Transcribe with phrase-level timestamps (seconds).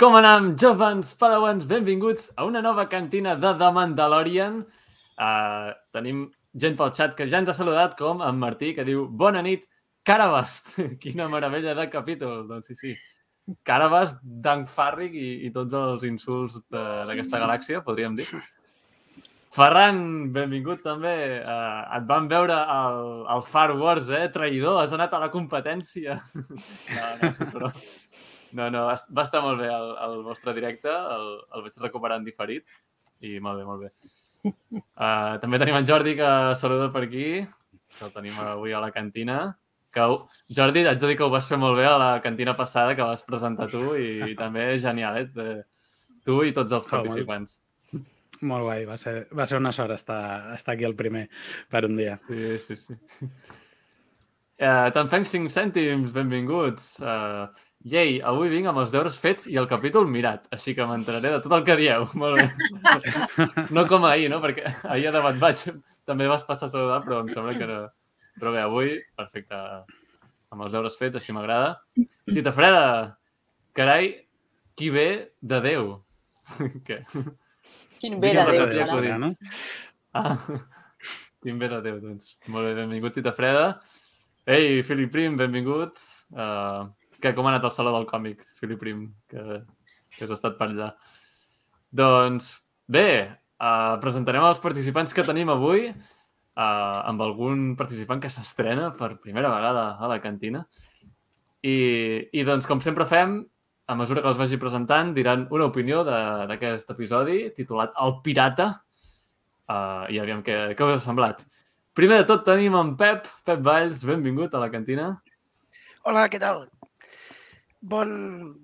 [0.00, 1.66] Com anam, jovens padawans?
[1.68, 4.54] Benvinguts a una nova cantina de The Mandalorian.
[5.20, 6.22] Uh, tenim
[6.56, 9.66] gent pel xat que ja ens ha saludat, com en Martí, que diu Bona nit,
[10.08, 10.72] Carabast.
[11.02, 12.48] Quina meravella de capítol.
[12.48, 12.94] Doncs sí, sí.
[13.68, 18.30] Carabast, Dank Farrig i, i tots els insults d'aquesta galàxia, podríem dir.
[19.52, 20.00] Ferran,
[20.32, 21.14] benvingut també.
[21.44, 23.04] Uh, et van veure al,
[23.36, 24.30] al Far Wars, eh?
[24.32, 26.22] Traïdor, has anat a la competència.
[26.40, 27.74] no, no, però...
[28.58, 32.26] no, no, va estar molt bé el, el vostre directe, el, el vaig recuperar en
[32.26, 32.72] diferit
[33.26, 33.92] i molt bé, molt bé.
[35.00, 37.24] Uh, també tenim en Jordi, que saluda per aquí,
[37.96, 39.40] que el tenim avui a la cantina.
[39.92, 40.06] Que,
[40.56, 43.04] Jordi, haig de dir que ho vas fer molt bé a la cantina passada que
[43.04, 45.58] vas presentar tu i, i també genial, eh?
[46.24, 47.58] Tu i tots els participants.
[47.92, 48.02] Oh,
[48.52, 50.20] molt guai, va ser, va ser una sort estar,
[50.54, 51.26] estar aquí el primer
[51.68, 52.16] per un dia.
[52.24, 52.96] Sí, sí, sí.
[54.60, 56.94] Uh, Te'n fem 5 cèntims, benvinguts.
[57.04, 61.30] Uh, Yei, avui vinc amb els deures fets i el capítol mirat, així que m'entraré
[61.32, 62.04] de tot el que dieu.
[62.20, 63.46] Molt bé.
[63.72, 64.42] No com ahir, no?
[64.44, 65.62] Perquè ahir a debat vaig
[66.04, 67.78] també vas passar a saludar, però em sembla que no.
[68.40, 69.56] Però bé, avui, perfecte,
[70.52, 71.78] amb els deures fets, així m'agrada.
[72.28, 72.84] Tita Freda,
[73.76, 74.12] carai,
[74.76, 75.08] qui ve
[75.40, 75.90] de Déu?
[76.86, 77.00] Què?
[77.96, 79.00] Quin bé de Déu.
[79.00, 79.32] Déu no?
[80.20, 80.36] Ah,
[81.40, 82.34] quin bé de Déu, doncs.
[82.52, 83.68] Molt bé, benvingut, Tita Freda.
[84.44, 86.00] Ei, Filip Prim, benvingut.
[86.32, 86.90] Uh,
[87.22, 89.60] que com ha anat el Saló del Còmic, Filip Prim, que,
[90.16, 90.90] que has estat per allà.
[91.90, 92.52] Doncs,
[92.90, 93.10] bé,
[93.60, 99.52] uh, presentarem els participants que tenim avui uh, amb algun participant que s'estrena per primera
[99.52, 100.64] vegada a la cantina.
[101.60, 101.76] I,
[102.32, 103.40] I doncs, com sempre fem,
[103.90, 108.70] a mesura que els vagi presentant, diran una opinió d'aquest episodi titulat El Pirata.
[109.70, 111.42] Uh, I aviam què, què us ha semblat.
[111.98, 113.26] Primer de tot tenim en Pep.
[113.46, 115.10] Pep Valls, benvingut a la cantina.
[116.06, 116.68] Hola, què tal?
[117.80, 118.10] Bon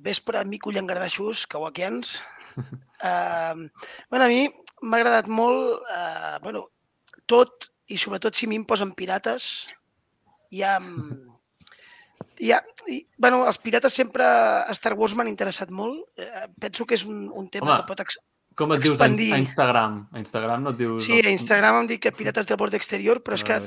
[0.04, 2.20] vespre, mico llangardaixos, cauaquians.
[2.96, 3.68] Uh,
[4.08, 4.46] bueno, a mi
[4.80, 6.62] m'ha agradat molt, uh, bueno,
[7.28, 9.66] tot, i sobretot si m'hi posen pirates,
[10.48, 10.78] ja
[12.40, 16.06] ja, i, bueno, els pirates sempre a Star Wars m'han interessat molt.
[16.20, 18.18] Eh, penso que és un, un tema Home, que pot ex
[18.56, 19.30] com et dius expandir.
[19.36, 19.98] a Instagram?
[20.12, 21.04] A Instagram no et dius...
[21.04, 23.58] Sí, a Instagram em dic que pirates del bord exterior, però és que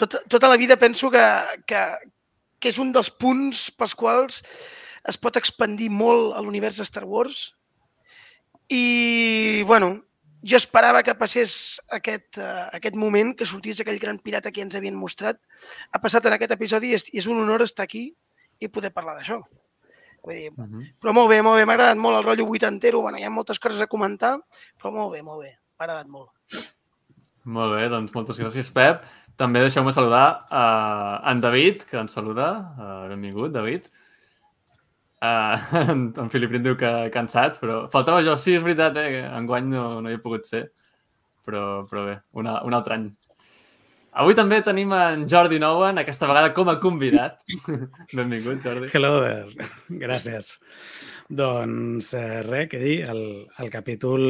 [0.00, 1.24] tot, tota la vida penso que,
[1.68, 1.80] que,
[2.64, 4.40] que és un dels punts pels quals
[5.10, 7.50] es pot expandir molt a l'univers de Star Wars.
[8.72, 9.90] I, bueno,
[10.40, 14.76] jo esperava que passés aquest, uh, aquest moment, que sortís aquell gran pirata que ens
[14.78, 15.42] havien mostrat.
[15.92, 18.06] Ha passat en aquest episodi i és, és un honor estar aquí
[18.60, 19.42] i poder parlar d'això.
[20.24, 20.86] Vull dir, uh -huh.
[21.00, 23.02] Però molt bé, molt bé, m'ha agradat molt el rotllo vuitantero.
[23.02, 24.38] Bueno, hi ha moltes coses a comentar,
[24.80, 25.52] però molt bé, molt bé.
[25.76, 26.30] M'ha agradat molt.
[27.44, 29.04] Molt bé, doncs moltes gràcies, Pep.
[29.40, 30.24] També deixeu-me saludar
[30.54, 30.64] a
[31.32, 32.48] en David, que ens saluda.
[32.78, 33.88] Uh, benvingut, David.
[35.24, 35.58] Uh,
[35.90, 38.36] en, en Filip diu que cansats, però faltava jo.
[38.38, 39.24] Sí, és veritat, eh?
[39.34, 40.68] Enguany no, no hi he pogut ser.
[41.44, 43.10] Però, però bé, una, un altre any.
[44.22, 47.40] Avui també tenim en Jordi Nouen, aquesta vegada com a convidat.
[48.18, 48.86] Benvingut, Jordi.
[48.94, 49.66] Hello there.
[50.04, 50.52] Gràcies.
[51.26, 53.24] Doncs eh, res, què dir, el,
[53.58, 54.22] el capítol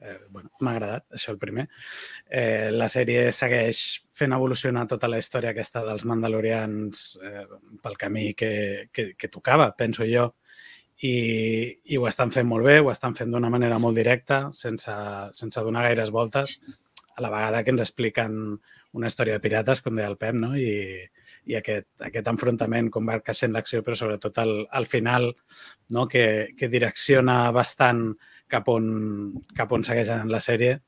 [0.00, 1.66] eh, bueno, m'ha agradat, això el primer.
[2.26, 3.82] Eh, la sèrie segueix
[4.16, 7.46] fent evolucionar tota la història aquesta dels mandalorians eh,
[7.82, 8.52] pel camí que,
[8.92, 10.30] que, que tocava, penso jo,
[11.00, 11.14] i,
[11.92, 14.96] i ho estan fent molt bé, ho estan fent d'una manera molt directa, sense,
[15.36, 16.58] sense donar gaires voltes,
[17.16, 18.36] a la vegada que ens expliquen
[18.92, 20.50] una història de pirates, com deia el Pep, no?
[20.58, 21.04] I,
[21.46, 25.30] i aquest, aquest enfrontament com va sent l'acció, però sobretot al, al final,
[25.94, 26.06] no?
[26.10, 26.24] que,
[26.58, 28.10] que direcciona bastant
[28.52, 28.86] cap on,
[29.56, 30.78] cap on segueixen la sèrie,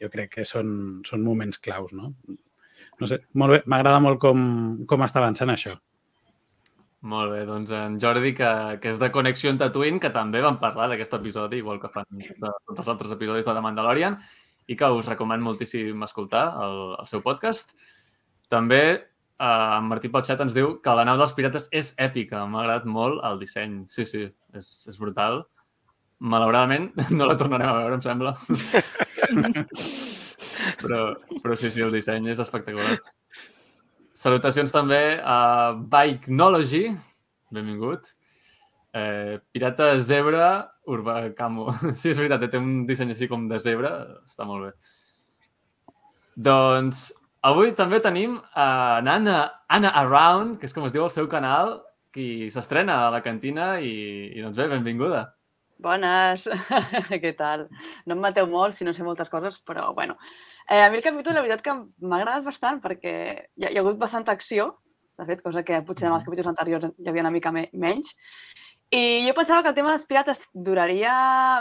[0.00, 2.12] jo crec que són, són moments claus, no?
[3.00, 4.40] No sé, molt bé, m'agrada molt com,
[4.90, 5.74] com està avançant això.
[7.04, 10.56] Molt bé, doncs en Jordi, que, que és de Connexió en Tatooine, que també vam
[10.62, 14.16] parlar d'aquest episodi, igual que fan de tots els altres episodis de The Mandalorian,
[14.72, 17.74] i que us recomano moltíssim escoltar el, el seu podcast.
[18.48, 22.46] També eh, en Martí Potxat ens diu que la nau dels pirates és èpica.
[22.48, 23.82] M'ha agradat molt el disseny.
[23.90, 24.24] Sí, sí,
[24.56, 25.42] és, és brutal.
[26.20, 28.32] Malauradament, no la tornarem a veure, em sembla.
[30.84, 31.00] però,
[31.42, 32.96] però sí, sí, el disseny és espectacular.
[34.14, 36.84] Salutacions també a Bikenology,
[37.54, 38.06] benvingut.
[38.94, 41.72] Eh, Pirata Zebra Urba Camo.
[41.98, 43.94] Sí, és veritat, té un disseny així com de zebra,
[44.28, 44.72] està molt bé.
[46.46, 47.08] Doncs
[47.46, 49.38] avui també tenim a Anna,
[49.68, 51.78] Anna Around, que és com es diu el seu canal,
[52.14, 53.94] qui s'estrena a la cantina i,
[54.30, 55.26] i doncs bé, benvinguda.
[55.78, 56.46] Bones,
[57.22, 57.66] què tal?
[58.06, 60.16] No em mateu molt si no sé moltes coses, però bueno.
[60.70, 61.74] Eh, a mi el capítol, la veritat que
[62.06, 63.14] m'ha agradat bastant perquè
[63.56, 64.78] hi ha, hi ha hagut bastanta acció,
[65.18, 68.14] de fet, cosa que potser en els capítols anteriors hi havia una mica me menys.
[68.94, 71.12] I jo pensava que el tema dels pirates duraria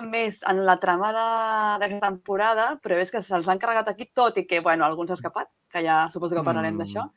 [0.05, 4.37] més en la trama de- d'aquesta temporada, però és que se'ls han carregat aquí tot
[4.37, 7.07] i que, bueno, alguns ha escapat, que ja suposo que parlarem d'això.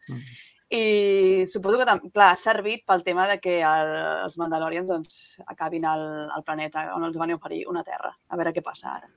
[0.71, 0.77] Mm.
[0.77, 3.93] I suposo que, clar, ha servit pel tema de que el,
[4.25, 6.03] els Mandalorians doncs, acabin al,
[6.35, 8.11] al planeta on els van oferir una terra.
[8.29, 9.09] A veure què passa ara.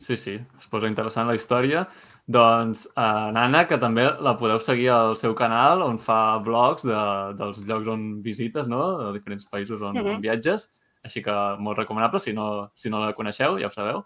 [0.00, 1.84] Sí, sí, es posa interessant la història.
[2.26, 7.00] Doncs uh, Nana, que també la podeu seguir al seu canal, on fa vlogs de,
[7.36, 8.80] dels llocs on visites, no?
[9.02, 10.16] de diferents països on, Mhm.
[10.16, 10.70] on viatges.
[11.04, 14.02] Així que molt recomanable, si no, si no la coneixeu, ja ho sabeu.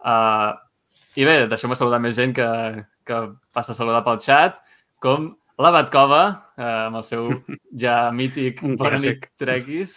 [0.00, 0.56] Uh,
[1.16, 2.48] I bé, deixeu-me saludar més gent que,
[3.04, 3.20] que
[3.52, 4.56] passa a saludar pel xat,
[5.00, 6.20] com la Batcova,
[6.56, 7.28] uh, amb el seu
[7.82, 9.96] ja mític Bona nit, trequis,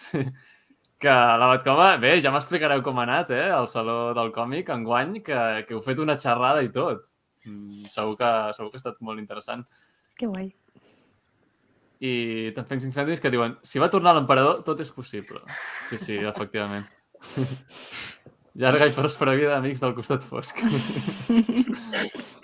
[1.03, 5.17] que la Batcova, bé, ja m'explicareu com ha anat, eh, al Saló del Còmic, enguany,
[5.25, 7.05] que, que heu fet una xerrada i tot.
[7.43, 9.65] Mm, segur, que, segur que ha estat molt interessant.
[10.19, 10.51] Que guai.
[12.03, 12.13] I
[12.55, 15.43] també Fancy Infantis que diuen si va tornar l'emperador, tot és possible.
[15.87, 16.87] Sí, sí, efectivament.
[18.59, 20.59] Llarga i pròspera vida, amics del costat fosc.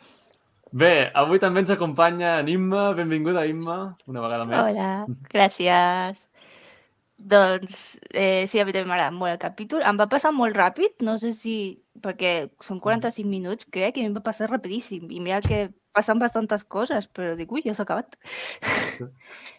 [0.71, 2.89] Bé, avui també ens acompanya en Imma.
[2.98, 3.77] Benvinguda, Imma,
[4.10, 4.69] una vegada més.
[4.69, 4.89] Hola,
[5.31, 6.19] gràcies.
[7.19, 9.83] Doncs eh, sí, a mi també m'agrada molt el capítol.
[9.83, 11.56] Em va passar molt ràpid, no sé si...
[12.00, 15.10] perquè són 45 minuts, crec, i em va passar rapidíssim.
[15.12, 18.16] I mira que passen bastantes coses, però dic, ui, ja s'ha acabat.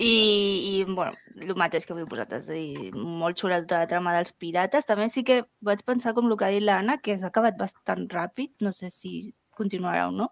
[0.00, 4.32] I, I, bueno, el mateix que vull vosaltres, i molt xula tota la trama dels
[4.32, 4.88] pirates.
[4.88, 8.06] També sí que vaig pensar, com el que ha dit l'Anna, que s'ha acabat bastant
[8.12, 10.28] ràpid, no sé si continuarà o no.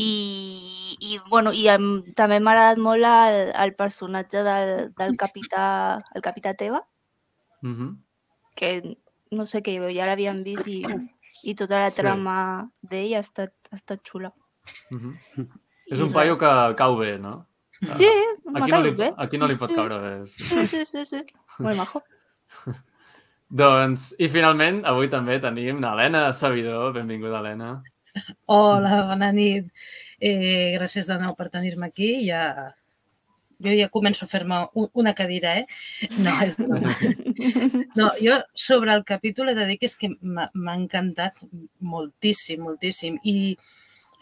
[0.00, 5.64] I, i, bueno, i em, també m'ha agradat molt el, el personatge del, del capità,
[6.14, 6.80] el capità Teva,
[7.62, 7.96] Mm -hmm.
[8.56, 8.96] que
[9.30, 10.80] no sé què, ja l'havíem vist i,
[11.44, 12.00] i tota la Sí.
[12.00, 14.32] trama d'ell ha estat, ha estat xula.
[14.90, 15.48] Mm -hmm.
[15.92, 17.46] És un paio que cau bé, no?
[17.94, 18.06] Sí,
[18.46, 19.12] A m'ha qui no li, bé.
[19.16, 19.74] a qui no li pot Sí.
[19.74, 20.26] caure bé?
[20.26, 20.44] Sí.
[20.44, 21.22] Sí, sí, sí, sí.
[21.58, 22.02] Molt majo.
[23.50, 26.92] Doncs, i finalment, avui també tenim l'Helena Sabidor.
[26.94, 27.82] Benvinguda, Helena.
[28.46, 29.70] Hola, bona nit.
[30.20, 32.10] Eh, gràcies de nou per tenir-me aquí.
[32.28, 32.72] Ja,
[33.60, 35.66] jo ja començo a fer-me un- una cadira, eh?
[36.18, 36.94] No, és broma.
[37.98, 41.44] no, jo sobre el capítol he de dir que és que m'ha encantat
[41.80, 43.18] moltíssim, moltíssim.
[43.24, 43.56] I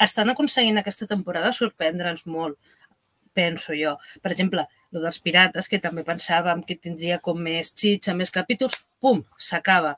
[0.00, 2.58] estan aconseguint aquesta temporada sorprendre'ns molt,
[3.34, 3.96] penso jo.
[4.22, 8.84] Per exemple, el dels pirates, que també pensàvem que tindria com més xitxa, més capítols,
[9.00, 9.96] pum, s'acaba.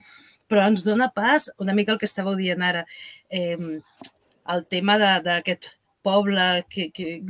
[0.50, 2.84] Però ens dona pas una mica el que estàveu dient ara,
[3.30, 3.78] eh,
[4.50, 5.70] el tema d'aquest
[6.02, 7.20] poble que, que,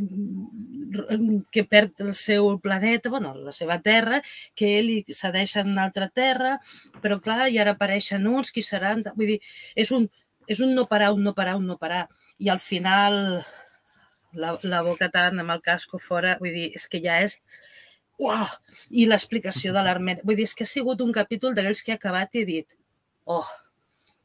[1.50, 4.20] que perd el seu planeta, bueno, la seva terra,
[4.54, 6.56] que li cedeixen una altra terra,
[7.02, 9.02] però clar, i ara apareixen uns, qui seran...
[9.16, 9.40] Vull dir,
[9.74, 10.06] és un,
[10.46, 12.06] és un no parar, un no parar, un no parar.
[12.38, 13.40] I al final,
[14.38, 17.38] la, la boca tant amb el casco fora, vull dir, és que ja és...
[18.20, 18.44] Uau!
[18.92, 20.22] I l'explicació de l'Armènia.
[20.28, 22.76] Vull dir, és que ha sigut un capítol d'aquells que he acabat i he dit,
[23.30, 23.50] oh,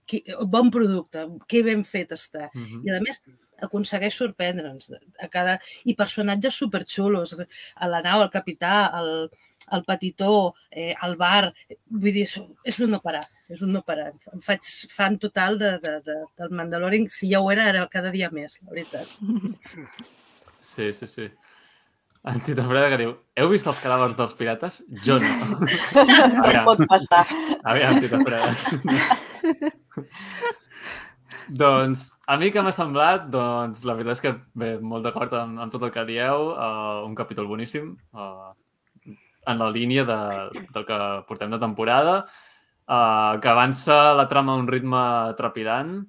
[0.09, 0.21] qui,
[0.51, 2.49] bon producte, que ben fet està.
[2.53, 2.85] Mm -hmm.
[2.85, 3.21] I a més,
[3.67, 5.59] aconsegueix sorprendre'ns a cada...
[5.85, 7.35] i personatges superxulos.
[7.75, 9.29] A la nau, el capità, el,
[9.71, 11.53] el petitó, eh, el bar...
[11.87, 14.11] Vull dir, és, és un no parar, és un no parar.
[14.33, 14.61] Em faig
[14.91, 17.07] fan total de, de, de, del Mandalorian.
[17.09, 19.07] Si ja ho era, ara cada dia més, la veritat.
[20.65, 21.29] Sí, sí, sí.
[22.25, 24.79] En Tita Freda que diu, heu vist els cadàvers dels pirates?
[25.05, 25.59] Jo no.
[26.49, 27.21] Què pot passar?
[27.69, 28.49] Aviam, Tita Freda.
[31.61, 35.61] doncs, a mi que m'ha semblat, doncs, la veritat és que, bé, molt d'acord amb,
[35.61, 38.49] amb tot el que dieu, uh, un capítol boníssim, uh,
[39.45, 40.19] en la línia de,
[40.73, 42.23] del que portem de temporada,
[42.89, 45.05] uh, que avança la trama a un ritme
[45.37, 45.99] trepidant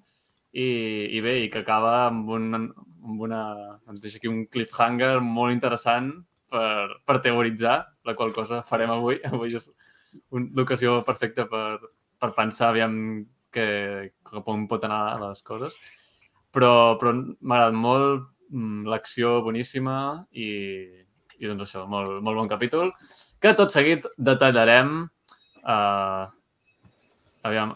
[0.56, 0.70] i,
[1.12, 2.70] i bé, i que acaba amb, un,
[3.06, 3.42] amb una...
[3.88, 6.10] ens deixa aquí un cliffhanger molt interessant
[6.50, 9.20] per, per teoritzar, la qual cosa farem avui.
[9.30, 9.70] Avui és
[10.32, 11.78] l'ocasió perfecta per,
[12.18, 12.96] per pensar aviam
[13.52, 15.78] que, cap on pot anar les coses.
[16.54, 19.96] Però, però m'ha agradat molt, mm, l'acció boníssima
[20.32, 20.50] i,
[21.38, 22.92] i doncs això, molt, molt bon capítol,
[23.42, 25.02] que tot seguit detallarem.
[25.66, 26.24] Uh,
[27.46, 27.74] aviam,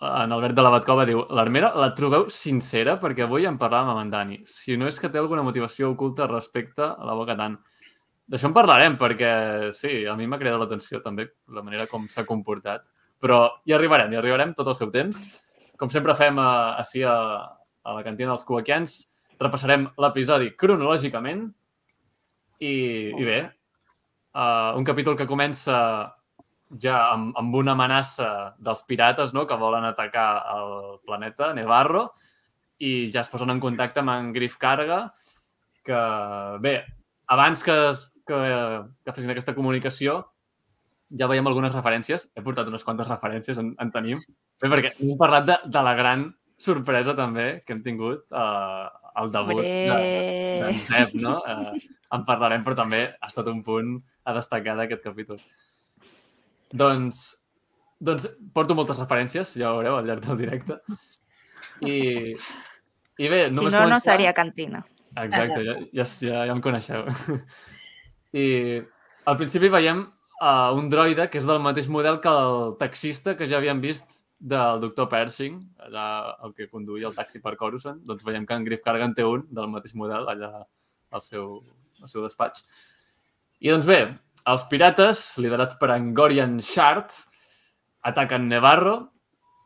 [0.00, 2.96] en Albert de la Batcova diu l'Armera la trobeu sincera?
[3.02, 4.38] Perquè avui en parlàvem amb en Dani.
[4.46, 7.56] Si no és que té alguna motivació oculta respecte a la boca tant.
[8.28, 12.26] D'això en parlarem, perquè sí, a mi m'ha cridat l'atenció també la manera com s'ha
[12.28, 12.86] comportat.
[13.18, 15.18] Però hi arribarem, hi arribarem tot el seu temps.
[15.80, 17.16] Com sempre fem a, així a,
[17.82, 18.98] a la cantina dels cubaquians,
[19.40, 21.46] repassarem l'episodi cronològicament
[22.60, 22.74] i,
[23.14, 23.38] i bé,
[24.34, 25.78] uh, un capítol que comença
[26.82, 29.46] ja amb, amb una amenaça dels pirates no?
[29.46, 32.10] que volen atacar el planeta Nevarro
[32.78, 35.06] i ja es posen en contacte amb en Griff Carga
[35.84, 36.00] que,
[36.60, 36.82] bé,
[37.26, 38.40] abans que, es, que,
[39.04, 40.20] que fessin aquesta comunicació
[41.16, 42.28] ja veiem algunes referències.
[42.36, 44.20] He portat unes quantes referències, en, en tenim.
[44.60, 49.30] Bé, perquè hem parlat de, de la gran sorpresa també que hem tingut uh, al
[49.32, 51.36] debut d'en Seb, no?
[51.46, 51.78] Uh,
[52.14, 53.96] en parlarem, però també ha estat un punt
[54.26, 55.40] a destacar d'aquest capítol.
[56.72, 57.22] Doncs,
[58.00, 60.78] doncs porto moltes referències, ja ho veureu al llarg del directe.
[61.80, 61.96] I,
[63.18, 64.04] i bé, Si només no, no començar...
[64.04, 64.84] seria cantina.
[65.18, 67.08] Exacte, ja, ja, ja, ja em coneixeu.
[68.38, 68.46] I
[69.28, 73.48] al principi veiem uh, un droide que és del mateix model que el taxista que
[73.50, 77.98] ja havíem vist del doctor Pershing, allà el que conduïa el taxi per Coruscant.
[78.06, 80.52] Doncs veiem que en Griff Kargan té un del mateix model allà
[81.10, 81.58] al seu,
[82.02, 82.62] al seu despatx.
[83.58, 84.04] I doncs bé,
[84.48, 87.10] els pirates, liderats per en Gorian Shard,
[88.08, 88.96] ataquen Nevarro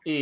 [0.08, 0.18] i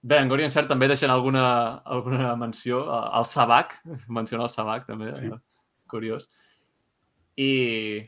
[0.00, 1.44] bé, en Gorian Shard també deixen alguna,
[1.84, 3.74] alguna menció al Sabac,
[4.08, 5.28] menciona el Sabac també, Sí.
[5.28, 5.40] sí.
[5.88, 6.28] curiós.
[7.38, 8.02] I,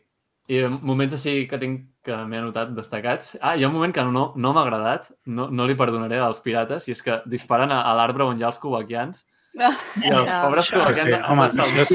[0.51, 3.35] i moments així que tinc que m'he anotat destacats.
[3.45, 6.41] Ah, hi ha un moment que no, no m'ha agradat, no, no li perdonaré als
[6.41, 10.31] pirates, i és que disparen a, a l'arbre on hi ha els covaquians i els
[10.31, 10.41] Ja.
[10.47, 11.93] pobres Sí, covaquians sí, de home, això és,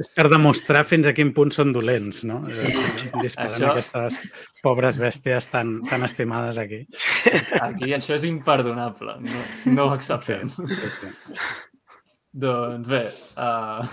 [0.00, 2.40] és per demostrar fins a quin punt són dolents, no?
[2.46, 4.18] Disparant Això- aquestes
[4.64, 6.82] pobres bèsties tan, tan estimades aquí.
[7.60, 10.50] Aquí això és imperdonable, no, no ho Sí, acceptem.
[10.50, 11.12] sí, sí.
[12.32, 13.02] Doncs bé,
[13.36, 13.84] uh,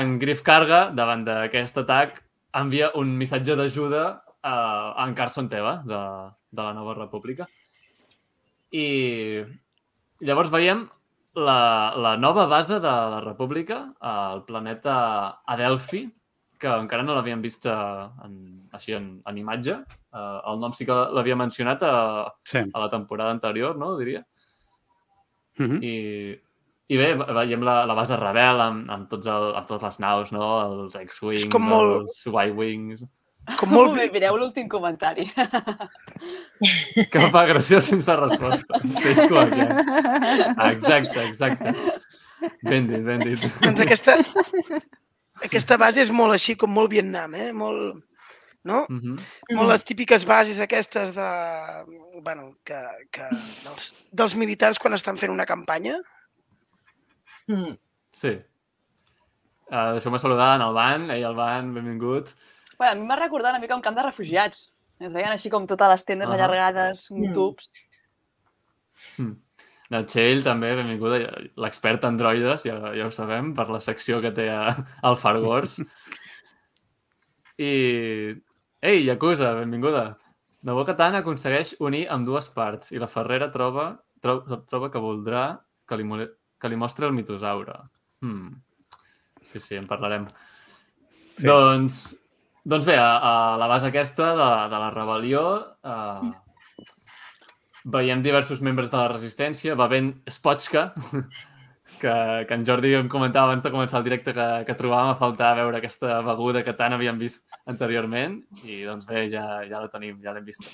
[0.00, 2.20] en Griff Carga, davant d'aquest atac,
[2.54, 4.04] envia un missatge d'ajuda
[4.44, 4.56] a
[5.06, 6.00] en Carson Teva, de,
[6.54, 7.48] de la Nova República.
[8.74, 9.42] I
[10.22, 10.84] llavors veiem
[11.34, 16.04] la, la nova base de la República, al planeta Adelphi,
[16.58, 17.74] que encara no l'havíem vist eh,
[18.24, 18.36] en,
[18.72, 19.74] així en, en imatge.
[20.14, 21.94] Uh, el nom sí que l'havia mencionat a,
[22.46, 22.62] sí.
[22.62, 23.96] a la temporada anterior, no?
[23.98, 24.22] Diria.
[25.58, 25.82] Mhm.
[25.82, 25.94] I,
[26.94, 30.00] i bé, ve- veiem la, la base rebel amb, amb, tots el, amb totes les
[30.02, 30.46] naus, no?
[30.70, 33.04] Els X-Wings, molt- els Y-Wings...
[33.58, 35.28] Com molt, Bé, mireu l'últim comentari.
[37.10, 38.78] Que em fa gràcia sense resposta.
[39.02, 39.66] Sí, clar, ja.
[40.70, 41.74] Exacte, exacte.
[42.64, 43.44] Ben dit, ben dit.
[43.60, 44.14] doncs aquesta,
[45.44, 47.50] aquesta base és molt així, com molt Vietnam, eh?
[47.56, 47.98] Molt,
[48.64, 48.84] no?
[48.88, 49.18] Mhm.
[49.58, 51.28] Molt les típiques bases aquestes de...
[52.24, 52.80] Bueno, que,
[53.12, 55.98] que dels, dels militars quan estan fent una campanya.
[57.50, 57.76] Mm.
[58.14, 58.38] Sí.
[59.68, 61.10] Uh, Deixeu-me saludar en Alban.
[61.12, 62.32] Ei, Alban, benvingut.
[62.78, 64.70] Bé, a mi m'ha recordat una mica un camp de refugiats.
[65.00, 66.34] Es veien així com totes les tendes Ahà.
[66.36, 67.34] allargades, amb Mm.
[67.34, 67.70] tubs.
[69.90, 71.18] La Txell, també, benvinguda.
[71.60, 75.36] L'expert en droides, ja, ja ho sabem, per la secció que té a- al Far
[75.42, 75.80] Wars.
[77.58, 78.32] I...
[78.84, 80.16] Ei, Yakuza, benvinguda.
[80.64, 83.90] Nabo Katan aconsegueix unir amb dues parts i la Ferrera troba,
[84.20, 84.38] tro,
[84.68, 85.44] troba que voldrà
[85.88, 86.26] que li,
[86.60, 87.78] que li mostri el mitosaure.
[88.22, 88.50] Hmm.
[89.42, 90.26] Sí, sí, en parlarem.
[91.36, 91.46] Sí.
[91.46, 92.00] Doncs,
[92.64, 95.42] doncs bé, a, a la base aquesta de, de la rebel·lió
[95.84, 96.30] eh,
[97.92, 100.86] veiem diversos membres de la resistència, va ben Spotchka,
[102.00, 102.14] que,
[102.48, 105.52] que en Jordi em comentava abans de començar el directe que, que trobàvem a faltar
[105.60, 110.16] veure aquesta beguda que tant havíem vist anteriorment i doncs bé, ja, ja la tenim,
[110.24, 110.68] ja l'hem vista.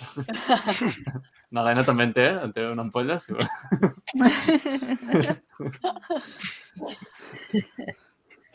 [1.55, 3.47] N'Helena també en té, en té una ampolla, si vol.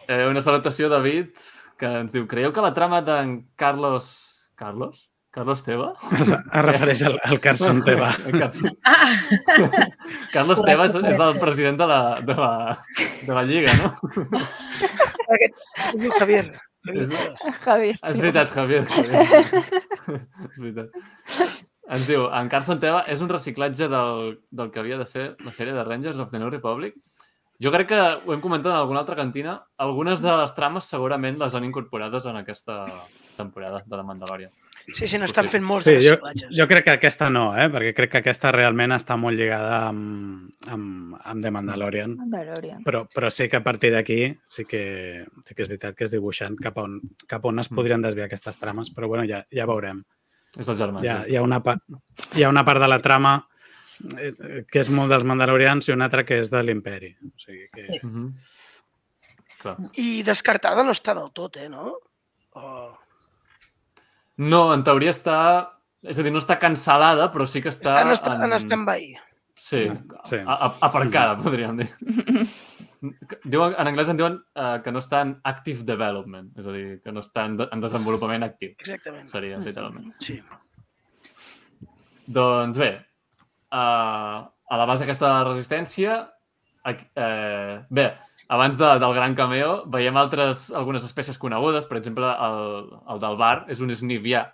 [0.05, 1.31] Eh, una salutació, David,
[1.79, 4.13] que ens diu Creieu que la trama d'en Carlos...
[4.55, 5.09] Carlos?
[5.35, 5.89] Carlos Teva?
[6.15, 8.07] Es, es refereix al, al Carson Teva.
[8.31, 8.71] Carson.
[10.35, 12.51] Carlos Teva és, és el president de la, de la,
[13.19, 13.91] de la Lliga, no?
[15.35, 16.45] Aquest, es diu Javier.
[16.93, 17.11] És,
[17.65, 17.97] Javier.
[17.99, 18.85] és veritat, Javier.
[18.93, 19.25] Javier.
[20.47, 21.03] és veritat.
[21.99, 25.51] Ens diu, en Carson Teva és un reciclatge del, del que havia de ser la
[25.51, 26.95] sèrie de Rangers of the New Republic.
[27.63, 29.55] Jo crec que ho hem comentat en alguna altra cantina.
[29.79, 32.85] Algunes de les trames segurament les han incorporades en aquesta
[33.37, 34.51] temporada de la Mandalorian.
[34.85, 37.65] Sí, sí, n'estan fent molts Sí, de jo, jo crec que aquesta no, eh?
[37.73, 42.13] perquè crec que aquesta realment està molt lligada amb, amb, amb The Mandalorian.
[42.19, 42.83] Mandalorian.
[42.85, 46.13] Però, però sí que a partir d'aquí sí, que, sí que és veritat que és
[46.13, 47.79] dibuixant cap on, cap on es Mm.
[47.79, 50.03] podrien desviar aquestes trames, però bueno, ja, ja veurem.
[50.59, 51.01] És el germà.
[51.01, 51.81] Hi ha, hi, ha una part,
[52.35, 53.39] hi ha una part de la trama
[54.71, 57.13] que és molt dels mandalorians i una altra que és de l'imperi.
[57.25, 57.83] O sigui que...
[57.83, 57.99] Sí.
[58.03, 58.31] Mm -hmm.
[59.61, 59.77] Clar.
[59.97, 61.97] I descartada no està del tot, eh, no?
[62.53, 62.97] O...
[64.37, 65.71] No, en teoria està...
[66.03, 68.01] És a dir, no està cancel·lada, però sí que està...
[68.01, 69.15] En, est en stand-by.
[69.55, 69.89] Sí,
[70.25, 70.35] Sí.
[70.45, 71.89] a- a- aparcada, podríem dir.
[73.45, 77.01] Diuen, en anglès en diuen uh, que no està en active development, és a dir,
[77.03, 79.27] que no està en, de en desenvolupament actiu, Exactament.
[79.29, 80.13] seria, literalment.
[80.19, 80.41] Sí.
[82.27, 83.05] Doncs bé,
[83.75, 86.15] uh, a la base aquesta de la resistència,
[86.85, 88.05] eh, bé,
[88.47, 93.37] abans de, del gran cameo, veiem altres, algunes espècies conegudes, per exemple, el, el del
[93.41, 94.45] bar és un snivià,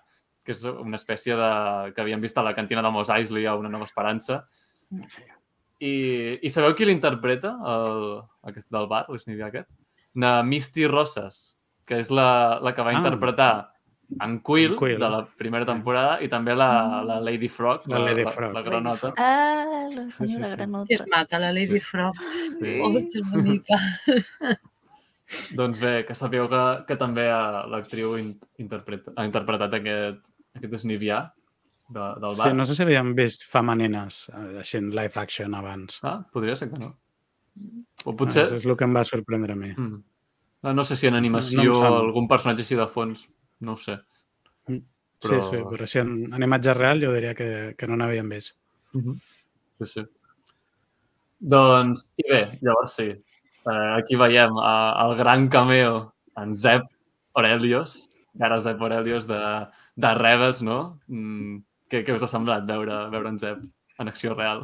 [0.44, 1.50] que és una espècie de...
[1.94, 4.42] que havíem vist a la cantina de Mos Eisley a Una Nova Esperança.
[5.82, 5.94] I,
[6.42, 7.56] i sabeu qui l'interpreta,
[8.50, 9.70] aquest del bar, l'Snivi aquest?
[10.14, 13.00] Na Misty Rosas, que és la, la que va Ah.
[13.00, 13.71] interpretar
[14.20, 15.00] en Quill, En Quill.
[15.00, 18.54] de la primera temporada i també la, la Lady Frog, La Lady la, Frog.
[18.54, 19.14] la granota.
[19.18, 20.56] Ah, la sí, senyora sí.
[20.58, 20.94] Granota.
[20.94, 22.16] És maca, la Lady Frog.
[22.60, 22.80] Sí.
[22.84, 23.80] Oh, que bonica.
[25.56, 30.20] Doncs bé, que sapigueu que, que també eh, l'actriu in, interpreta, ha interpretat aquest,
[30.60, 31.22] aquest Snivià
[31.88, 32.50] de, del bar.
[32.50, 36.02] Sí, no sé si havíem vist femenines eh, així en live action abans.
[36.04, 36.92] Ah, podria ser que no.
[38.04, 38.18] O Potser...
[38.20, 38.44] potser...
[38.50, 39.72] Això és el que em va sorprendre a mi.
[39.72, 40.02] Mm.
[40.68, 43.24] No, no sé si en animació No no algun personatge així de fons,
[43.62, 43.98] no ho sé.
[44.68, 44.82] Sí,
[45.30, 48.56] Però- sí, però si en, en imatge real jo diria que, que no n'havíem vist.
[48.92, 50.04] Sí, sí.
[51.54, 53.08] Doncs, i bé, llavors sí.
[53.12, 56.88] Eh, aquí veiem eh, el gran cameo en Zep
[57.38, 59.40] Aurelius, que ara Zep Aurelius de,
[59.96, 60.80] de Rebels, no?
[61.08, 61.60] Mm,
[61.92, 63.62] què, què us ha semblat veure, veure en Zep
[64.02, 64.64] en acció real?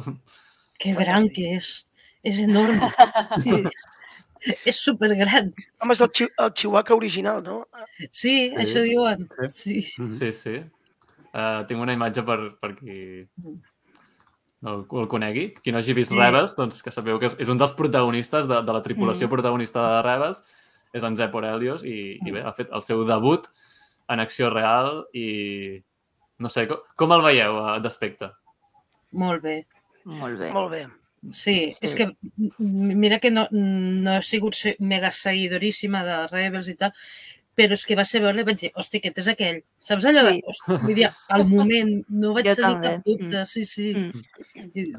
[0.78, 1.72] Que gran que és.
[2.26, 2.90] És enorme.
[3.42, 3.62] Sí.
[4.66, 5.52] És supergran.
[5.82, 7.64] Home, és el, Chi el Chihuahua original, no?
[8.10, 8.54] Sí, Sí.
[8.56, 9.28] això diuen.
[9.48, 9.82] Sí.
[10.06, 10.56] Sí, sí.
[11.28, 13.26] Uh, tinc una imatge per, per qui
[14.62, 15.48] no el, el conegui.
[15.62, 16.18] Qui no hagi vist Sí.
[16.18, 19.30] Rebels, doncs que sapeu que és, és un dels protagonistes de, de la tripulació Mm.
[19.36, 20.44] protagonista de Rebels,
[20.94, 23.46] és en Zep Aurelius i, i bé, ha fet el seu debut
[24.08, 25.82] en acció real i
[26.40, 28.30] no sé, com, com el veieu eh, d'aspecte?
[29.12, 29.66] Molt bé.
[30.04, 30.50] Molt bé.
[30.52, 30.86] Molt bé.
[31.30, 31.78] Sí, Sí.
[31.82, 32.10] és que
[32.58, 36.92] mira que no, no he sigut mega seguidoríssima de Rebels i tal,
[37.58, 39.56] però és que va ser veure-la i vaig dir, hosti, aquest és aquell.
[39.82, 40.36] Saps allò de...
[40.36, 40.42] Sí.
[40.46, 42.92] Hosti, vull dir, al moment no vaig Jo tenir també.
[42.92, 43.88] cap dubte, sí, sí.
[43.98, 44.92] Mm.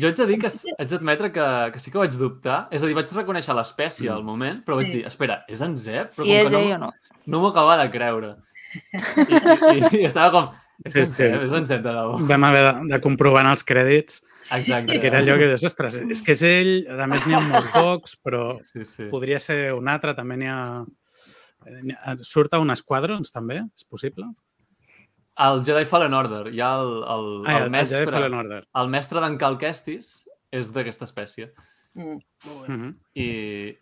[0.00, 0.48] Jo haig de dir que
[0.78, 2.62] haig d'admetre que, que sí que vaig dubtar.
[2.72, 4.96] És a dir, vaig reconèixer l'espècie al moment, però vaig Sí.
[4.98, 6.14] dir, espera, és en Zep?
[6.16, 6.90] Però Si com és que no, ell o no.
[7.26, 8.32] no m'ho acabava de creure.
[8.72, 10.48] I, i, i, i estava com,
[10.84, 11.22] és Sí, en sí.
[11.24, 12.18] És en Zep de debò.
[12.28, 14.20] Vam haver de, de comprovar en els crèdits
[14.54, 14.92] Exacte.
[14.92, 17.72] perquè era allò que dius, ostres, és que és ell, a més n'hi ha molt
[17.74, 19.08] pocs, però Sí, sí.
[19.10, 20.84] podria ser un altre, també n'hi ha...
[22.22, 23.58] Surt a un Squadrons, també?
[23.74, 24.24] És possible?
[25.38, 28.60] Al Jedi Fallen Order hi ha el, el, Ah, el, el, mestre, Jedi Fallen Order.
[28.80, 30.12] el mestre d'en Cal Kestis
[30.54, 31.50] és d'aquesta espècie.
[31.94, 32.18] Mm.
[32.68, 32.94] Mm -hmm.
[33.14, 33.26] I,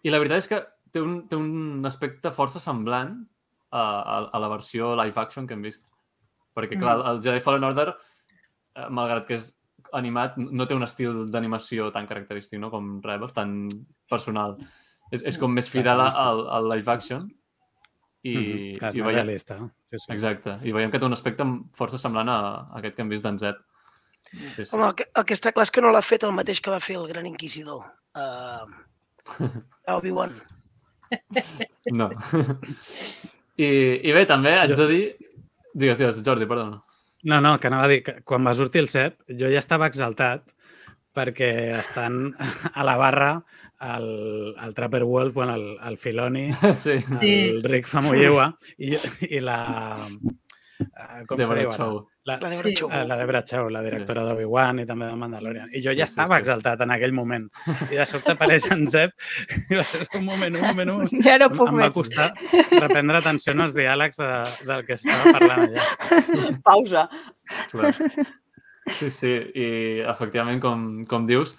[0.03, 3.27] I la veritat és que té un, té un aspecte força semblant
[3.71, 5.93] a, a, a la versió live action que hem vist.
[6.57, 9.51] Perquè, clar, el Jedi Fallen Order, eh, malgrat que és
[9.97, 12.71] animat, no té un estil d'animació tan característic no?
[12.73, 13.67] com Rebels, tan
[14.11, 14.57] personal.
[15.13, 17.29] És, és com més fidel al, al live action.
[18.27, 18.89] I, Mm -hmm.
[18.89, 19.57] És i veiem, realista.
[19.85, 20.13] Sí, sí.
[20.13, 20.59] exacte.
[20.65, 21.45] I veiem que té un aspecte
[21.79, 23.57] força semblant a, a aquest que hem vist d'en Zep.
[24.33, 24.77] Sí, sí.
[24.77, 26.71] Home, el que, el que està clar és que no l'ha fet el mateix que
[26.71, 27.85] va fer el gran inquisidor.
[28.17, 28.67] Uh,
[29.87, 30.35] Obi-Wan.
[32.01, 32.11] No.
[33.67, 33.69] I,
[34.03, 35.05] I bé, també haig de dir...
[35.77, 36.81] Digues, digues, Jordi, perdona.
[37.27, 39.89] No, no, que anava a dir que quan va sortir el CEP jo ja estava
[39.91, 40.55] exaltat
[41.17, 42.35] perquè estan
[42.73, 43.31] a la barra
[43.81, 47.33] el, el Trapper Wolf, bueno, el, el Filoni, Sí, Sí.
[47.51, 48.95] el Rick Famuyiwa i,
[49.29, 49.59] i la...
[50.81, 51.65] eh, Com ara?
[51.73, 51.99] Chow.
[52.27, 52.73] La, La de Sí.
[52.75, 55.69] Eh, la Debra Chow, la directora d'Obi-Wan i també de Mandalorian.
[55.73, 56.41] I jo ja Sí, sí, estava sí.
[56.43, 57.47] exaltat en aquell moment.
[57.91, 59.13] I de sobte apareix en Zep
[59.71, 61.23] i va ser un moment, un moment, un moment.
[61.29, 61.95] Ja no puc Em va més.
[61.95, 62.33] costar
[62.81, 64.33] reprendre atenció en els diàlegs de,
[64.67, 65.87] del que estava parlant allà.
[66.67, 67.07] Pausa.
[67.71, 67.93] Clar.
[68.91, 69.69] Sí, sí, i
[70.07, 71.57] efectivament, com, com dius,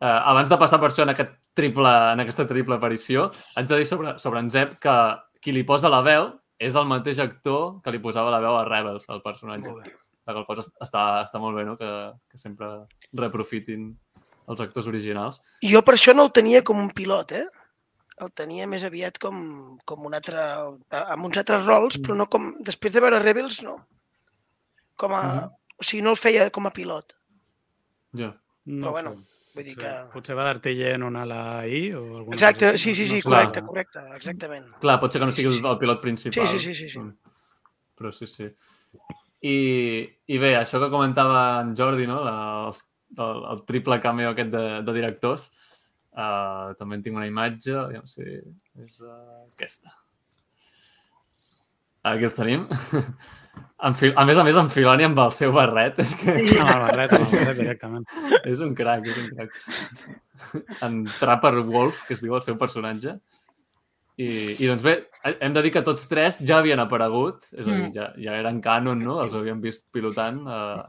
[0.00, 3.80] eh, abans de passar per això en, aquest triple, en aquesta triple aparició, haig de
[3.82, 4.94] dir sobre, sobre en Zep que
[5.40, 6.26] qui li posa la veu
[6.60, 9.72] és el mateix actor que li posava la veu a Rebels, el personatge.
[9.72, 9.94] Molt bé.
[10.28, 11.88] La qual cosa està, està molt bé, no?, que,
[12.30, 12.68] que sempre
[13.16, 13.88] reprofitin
[14.50, 15.40] els actors originals.
[15.72, 17.46] Jo per això no el tenia com un pilot, eh?
[18.20, 19.40] El tenia més aviat com,
[19.88, 20.44] com un altre...
[21.00, 22.52] amb uns altres rols, però no com...
[22.66, 23.78] Després de veure Rebels, no.
[25.00, 25.24] Com a...
[25.24, 25.56] Mhm.
[25.80, 27.14] O sigui, no el feia com a pilot.
[28.20, 28.34] Ja.
[28.68, 29.39] No Però bueno, sé.
[29.54, 29.80] Vull dir Sí.
[29.80, 29.92] que...
[30.12, 33.20] Potser va d'artiller en una a la I o alguna Exacte, cosa sí, sí, sí,
[33.20, 33.28] sé.
[33.28, 34.68] correcte, correcte, exactament.
[34.80, 36.46] Clar, pot ser que no sigui el, el pilot principal.
[36.48, 36.98] Sí, sí, sí, sí, sí.
[37.00, 37.16] Mm.
[37.98, 38.46] Però sí, sí.
[39.42, 39.56] I,
[40.30, 42.20] I bé, això que comentava en Jordi, no?
[42.24, 42.36] La,
[42.68, 42.84] els,
[43.16, 45.48] el, el triple cameo aquest de, de directors,
[46.12, 49.90] uh, també en tinc una imatge, aviam si és uh, aquesta.
[52.08, 52.68] Aquí els tenim.
[53.80, 53.90] A
[54.28, 56.58] més a més, en Filoni amb el seu barret, és que Sí.
[56.58, 58.04] Amb el barret, amb el barret directament.
[58.44, 59.50] és un crac, és un crac.
[60.82, 63.14] En Trapper Wolf, que es diu el seu personatge.
[64.20, 64.26] I,
[64.60, 65.06] I doncs bé,
[65.40, 67.92] hem de dir que tots tres ja havien aparegut, és a dir, Mm.
[67.94, 69.22] ja, ja eren canon, no?
[69.22, 70.82] Els havíem vist pilotant uh,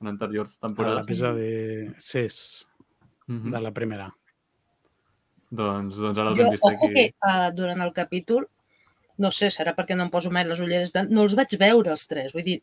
[0.00, 1.02] en anteriors A temporades.
[1.02, 2.66] l'episodi 6
[3.28, 3.50] Mhm.
[3.52, 4.14] de la primera.
[5.50, 6.94] doncs, doncs ara els Jo, hem vist aquí.
[6.94, 8.48] que uh, durant el capítol,
[9.18, 11.04] no sé, serà perquè no em poso mai les ulleres, de...
[11.10, 12.32] no els vaig veure els tres.
[12.34, 12.58] Vull dir,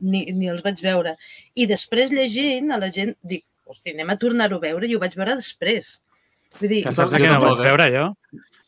[0.00, 1.14] ni, ni els vaig veure.
[1.54, 5.02] I després llegint, a la gent, dic, hosti, anem a tornar-ho a veure i ho
[5.02, 5.98] vaig veure després.
[6.60, 8.06] Vull dir, Que saps a qui no vaig veure jo?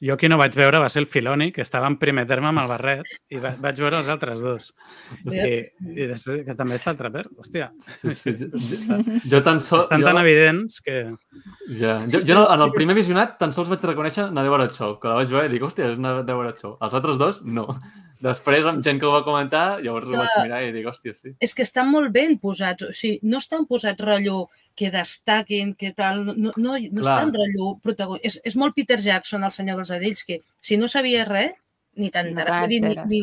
[0.05, 2.62] Jo qui no vaig veure va ser el Filoni, que estava en primer terme amb
[2.62, 4.71] el barret, i va, vaig veure els altres dos.
[5.27, 7.25] I, i després, que també està el traper.
[7.37, 8.35] Hòstia, Sí, sí.
[8.38, 8.99] Jo,
[9.33, 9.85] jo tan sols...
[9.87, 10.99] estan tan jo, evidents que...
[11.81, 14.99] ja, jo, jo, no- en el primer visionat tan sols vaig reconèixer na Deborah Chow,
[15.03, 16.77] que la vaig veure i dic, hòstia, és na Deborah Chow.
[16.85, 17.66] Els altres dos, no.
[18.23, 21.35] Després, amb gent que ho va comentar, llavors ho vaig mirar i dic, hòstia, sí.
[21.38, 22.88] és que estan molt ben posats.
[22.88, 26.25] O sigui, no estan posats rotllo que destaquin, que tal...
[26.27, 27.03] No, no, no Clar.
[27.03, 28.27] estan rotllo protagonista.
[28.31, 31.57] És, és molt Peter Jackson, el senyor dels Adells, que si no sabies res,
[31.99, 32.11] ni
[32.69, 33.21] dir, ni, ni,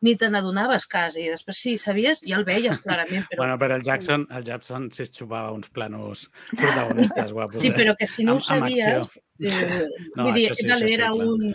[0.00, 1.22] ni te n'adonaves quasi.
[1.22, 3.26] I després sí, sabies, ja el veies clarament.
[3.30, 3.44] Però...
[3.44, 7.60] Bueno, però el Jackson, el Jackson sí es xupava uns planos protagonistes guapos.
[7.60, 7.76] sí, eh?
[7.76, 9.06] però que si no ho Amb- sabies...
[9.38, 9.86] Eh,
[10.16, 11.26] No, vull dir, això sí, això sí, era clar.
[11.28, 11.52] un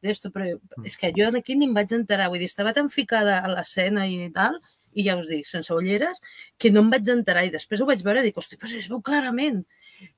[0.00, 0.46] d'esto, però
[0.86, 4.06] és que jo aquí ni em vaig enterar, vull dir, estava tan ficada a l'escena
[4.08, 4.56] i tal,
[4.96, 6.22] i ja us dic, sense ulleres,
[6.56, 8.80] que no em vaig enterar i després ho vaig veure i dic, hosti, però si
[8.80, 9.60] es veu clarament,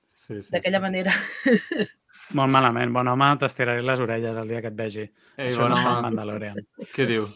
[0.06, 0.86] sí, sí d'aquella sí.
[0.86, 1.16] manera.
[2.38, 2.92] Molt malament.
[2.94, 5.06] Bon home, t'estiraré les orelles el dia que et vegi.
[5.36, 6.60] Ei, Això bon no home, Mandalorian.
[6.94, 7.26] què diu?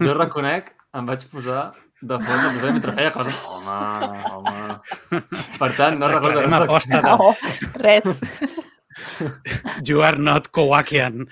[0.00, 1.66] Jo reconec, em vaig posar
[2.00, 3.36] de fons el posar mentre feia coses.
[3.44, 3.76] Home,
[4.32, 5.20] home...
[5.58, 6.40] Per tant, no recordo...
[6.40, 7.30] Declarem aposta de No,
[7.84, 8.08] res.
[9.86, 11.26] You are not Kowakian.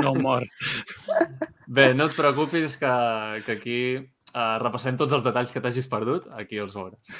[0.00, 0.46] No more.
[1.66, 2.92] Bé, no et preocupis que,
[3.44, 7.14] que aquí uh, repassem tots els detalls que t'hagis perdut, aquí els veuràs.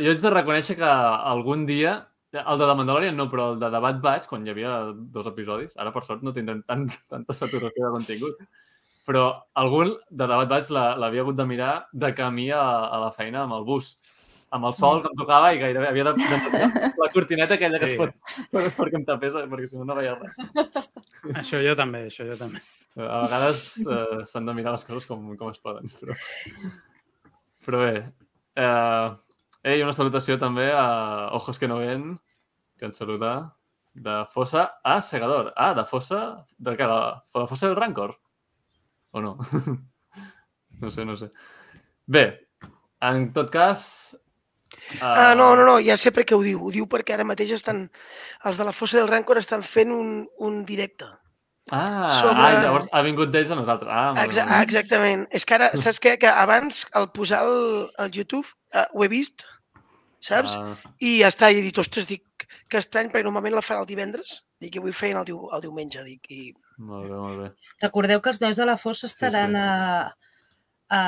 [0.00, 1.98] Jo haig de reconèixer que algun dia,
[2.40, 4.74] el de The Mandalorian no, però el de The Bad Batch, quan hi havia
[5.14, 8.44] dos episodis, ara per sort no tindrem tant, tanta saturació de contingut,
[9.06, 9.24] però
[9.60, 13.10] algun de The Bad Batch la- l'havia hagut de mirar de camí a, a la
[13.12, 13.94] feina amb el bus
[14.54, 17.78] amb el sol que em tocava i gairebé havia de, de tapar la cortineta aquella
[17.82, 17.96] que Sí.
[17.96, 18.12] es pot
[18.52, 20.38] per, perquè em tapés, perquè si no no veia res.
[21.40, 22.60] Això jo també, això jo també.
[22.94, 25.90] A vegades eh, s'han de mirar les coses com, com es poden.
[25.98, 26.14] Però,
[27.66, 27.96] però bé.
[28.54, 29.08] Eh,
[29.72, 32.12] ei, una salutació també a Ojos que no ven,
[32.78, 33.54] que ens saluda
[33.94, 35.52] de Fossa a Segador.
[35.56, 36.44] Ah, de Fossa...
[36.58, 36.74] De?
[36.76, 38.16] De, de Fossa del Rancor?
[39.12, 39.38] O no?
[40.80, 41.30] no sé, no sé.
[42.06, 42.48] Bé,
[43.00, 44.16] en tot cas...
[44.92, 46.58] eh, Ah, no, no, no, ja sé per què ho diu.
[46.66, 47.86] Ho diu perquè ara mateix estan...
[48.44, 51.06] Els de la Fossa del Rancor estan fent un, un directe.
[51.72, 53.88] Ah, ah, llavors ha vingut d'ells a nosaltres.
[53.88, 55.24] Ah, Exa exactament.
[55.32, 56.18] És que ara, saps què?
[56.20, 59.46] Que abans, al posar el, el YouTube, uh, ho he vist,
[60.20, 60.58] saps?
[60.58, 62.26] Ah, I ja està, i he dit, ostres, dic,
[62.70, 64.42] que estrany, perquè normalment la fan el divendres.
[64.60, 66.52] Dic, i avui feien el, diu, el diumenge, dic, i...
[66.78, 67.48] molt bé, molt bé.
[67.82, 69.64] Recordeu que els nois de la Fossa estaran sí.
[69.64, 70.14] a,
[70.88, 71.02] a,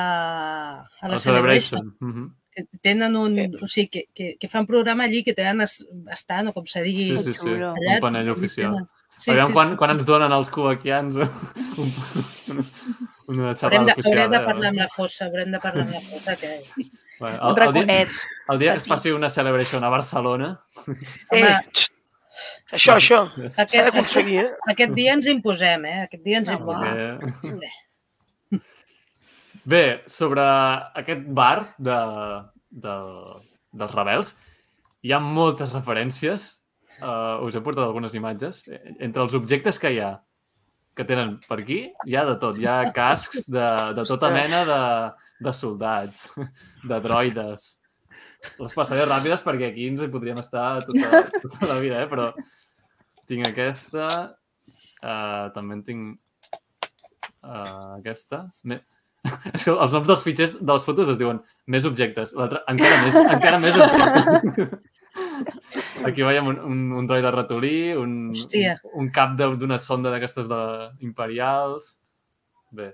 [1.01, 1.79] a la El Celebration.
[1.79, 1.95] Celebration.
[1.99, 2.35] Mhm.
[2.57, 3.35] Que tenen un...
[3.61, 7.11] O sigui, que, que, que fan programa allí, que tenen estant, o com se digui...
[7.17, 7.39] Sí, sí, sí.
[7.45, 7.73] xulo.
[7.77, 8.79] Un panell oficial.
[9.17, 9.77] Sí, Aviam sí, quan, sí.
[9.81, 11.29] quan ens donen els cubaquians un,
[13.33, 14.19] una Haurem xerrada de, oficial.
[14.19, 14.45] haurem de eh?
[14.45, 16.51] parlar amb la Fossa, haurem de parlar amb la Fossa, que...
[17.19, 18.09] Bueno, Un el, dia, raconet.
[18.13, 20.53] el dia que es faci una celebration a Barcelona,
[21.35, 21.43] Eh,
[22.71, 23.19] això, això,
[23.57, 24.49] s'ha d'aconseguir, eh?
[24.71, 26.01] aquest dia ens imposem, eh?
[26.05, 27.21] Aquest dia ens No, imposem.
[27.41, 27.71] perquè...
[29.67, 30.43] Bé, sobre
[30.95, 31.97] aquest bar de,
[32.71, 32.93] de,
[33.75, 34.29] dels rebels,
[35.03, 36.45] hi ha moltes referències.
[37.01, 38.61] Uh, us he portat algunes imatges.
[38.71, 40.13] Eh, Entre els objectes que hi ha,
[40.95, 42.55] que tenen per aquí, hi ha de tot.
[42.61, 44.79] Hi ha cascs de, de tota mena de,
[45.43, 46.29] de soldats,
[46.87, 47.67] de droides.
[48.59, 52.09] Les passaré ràpides perquè aquí ens hi podríem estar tota, tota la vida, eh?
[52.11, 52.31] però
[53.27, 54.07] tinc aquesta,
[55.03, 56.03] uh, també en tinc
[57.43, 58.45] uh, aquesta.
[58.63, 58.79] Me...
[59.53, 63.17] És que els noms dels fitxers de les fotos es diuen més objectes, encara més,
[63.23, 64.77] encara més objectes.
[66.07, 68.77] Aquí veiem un, un, un droide ratolí, un, un, Hòstia.
[68.95, 70.59] un cap de- d'una sonda d'aquestes de
[71.03, 71.97] imperials.
[72.71, 72.91] Bé.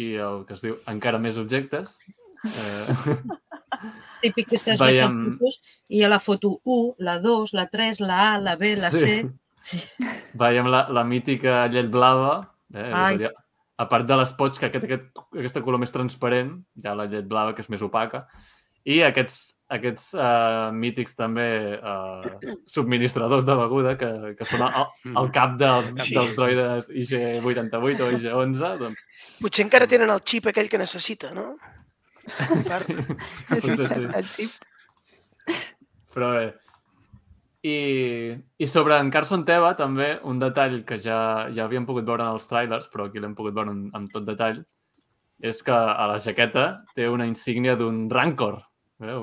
[0.00, 1.98] I el que es diu encara més objectes.
[2.44, 3.16] Eh,
[4.20, 5.20] Típic que estàs Veiem- Veiem...
[5.38, 8.90] fotos i ha la foto 1, la 2, la 3, la A, la B, la
[8.92, 9.22] C.
[9.60, 9.80] Sí.
[10.40, 12.34] Veiem la, la mítica llet blava.
[12.74, 12.84] Eh?
[12.88, 13.16] És a, Ai.
[13.22, 13.30] dir,
[13.80, 17.24] a part de l'espotx, que aquest, aquest, aquesta color més transparent, hi ha la llet
[17.28, 18.26] blava, que és més opaca.
[18.88, 19.38] I aquests,
[19.72, 24.86] aquests uh, mítics també uh, subministradors de beguda, que, que són el,
[25.20, 26.14] el cap dels, Sí.
[26.16, 28.72] dels droides IG-88 o IG-11.
[28.84, 29.08] Doncs,
[29.40, 31.54] Potser encara tenen el xip aquell que necessita, no?
[33.60, 34.48] sí, potser sí.
[34.48, 35.56] Xip.
[36.14, 36.44] Però bé.
[37.60, 37.76] I,
[38.56, 41.18] I sobre en Carson Teva, també, un detall que ja,
[41.52, 44.24] ja havíem pogut veure en els trailers, però aquí l'hem pogut veure en, amb tot
[44.24, 44.62] detall,
[45.40, 46.66] és que a la jaqueta
[46.96, 48.58] té una insígnia d'un Rancor.
[49.04, 49.18] Eh?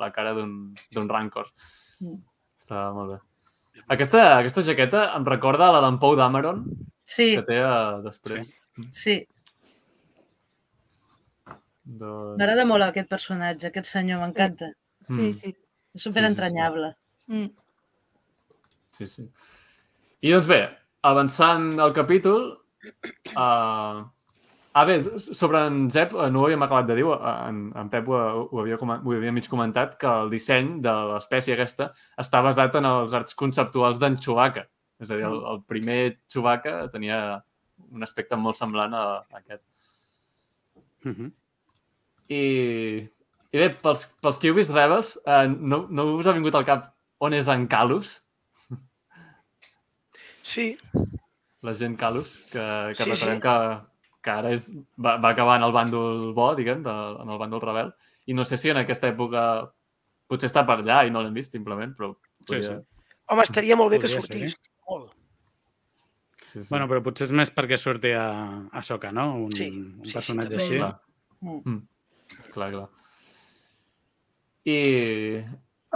[0.00, 1.52] La cara d'un Rancor.
[2.00, 2.18] Mm.
[2.60, 3.20] Està molt bé.
[3.92, 6.64] Aquesta, aquesta jaqueta em recorda a la d'en Pou Dameron,
[7.04, 8.48] Sí, que té uh, després.
[8.92, 9.20] sí.
[11.84, 12.38] Doncs...
[12.40, 14.70] M'agrada molt aquest personatge, aquest senyor, m'encanta.
[15.04, 15.32] Sí, Mm.
[15.36, 15.54] sí.
[15.94, 16.94] És superentranyable.
[17.28, 17.50] Mm.
[18.94, 19.24] Sí, sí.
[20.24, 20.62] I doncs bé,
[21.02, 22.52] avançant al capítol...
[23.36, 24.04] Uh...
[24.74, 27.90] Ah, bé, sobre en Zep, eh, no ho havíem acabat de dir, eh, en, en
[27.92, 28.16] Pep ho,
[28.50, 32.88] ho, havia, ho havia mig comentat, que el disseny de l'espècie aquesta està basat en
[32.88, 34.64] els arts conceptuals d'en Chewbacca.
[34.98, 37.20] És a dir, el, el primer Chewbacca tenia
[37.94, 39.62] un aspecte molt semblant a, a aquest.
[41.06, 41.30] Mhm.
[42.32, 42.42] I,
[43.52, 46.64] i bé, pels, pels que heu vist Rebels, eh, no, no us ha vingut al
[46.68, 48.20] cap on és en Calus?
[50.44, 50.76] Sí,
[51.64, 53.42] la gent Calus, que, que Sí, sí, recordem sí.
[53.42, 53.54] que,
[54.24, 54.66] que ara és,
[55.00, 57.92] va, va acabar en el bàndol bo, diguem, de, en el bàndol rebel.
[58.28, 59.44] I no sé si en aquesta època
[60.28, 62.12] potser està per allà i no l'hem vist, simplement, però...
[62.40, 63.08] Sí, podria- sí.
[63.32, 64.28] home, estaria molt bé que Podria ser.
[64.28, 64.56] sortís.
[64.88, 65.12] Molt.
[66.40, 66.68] sí, sí.
[66.68, 68.26] Bueno, però potser és més perquè surti a,
[68.72, 69.30] a Soca, no?
[69.46, 70.62] Un, Sí, un sí, sí, personatge també.
[70.62, 70.78] així.
[70.82, 70.92] Clar.
[71.64, 71.80] Mm.
[72.54, 72.88] Clar, clar.
[74.64, 74.78] I...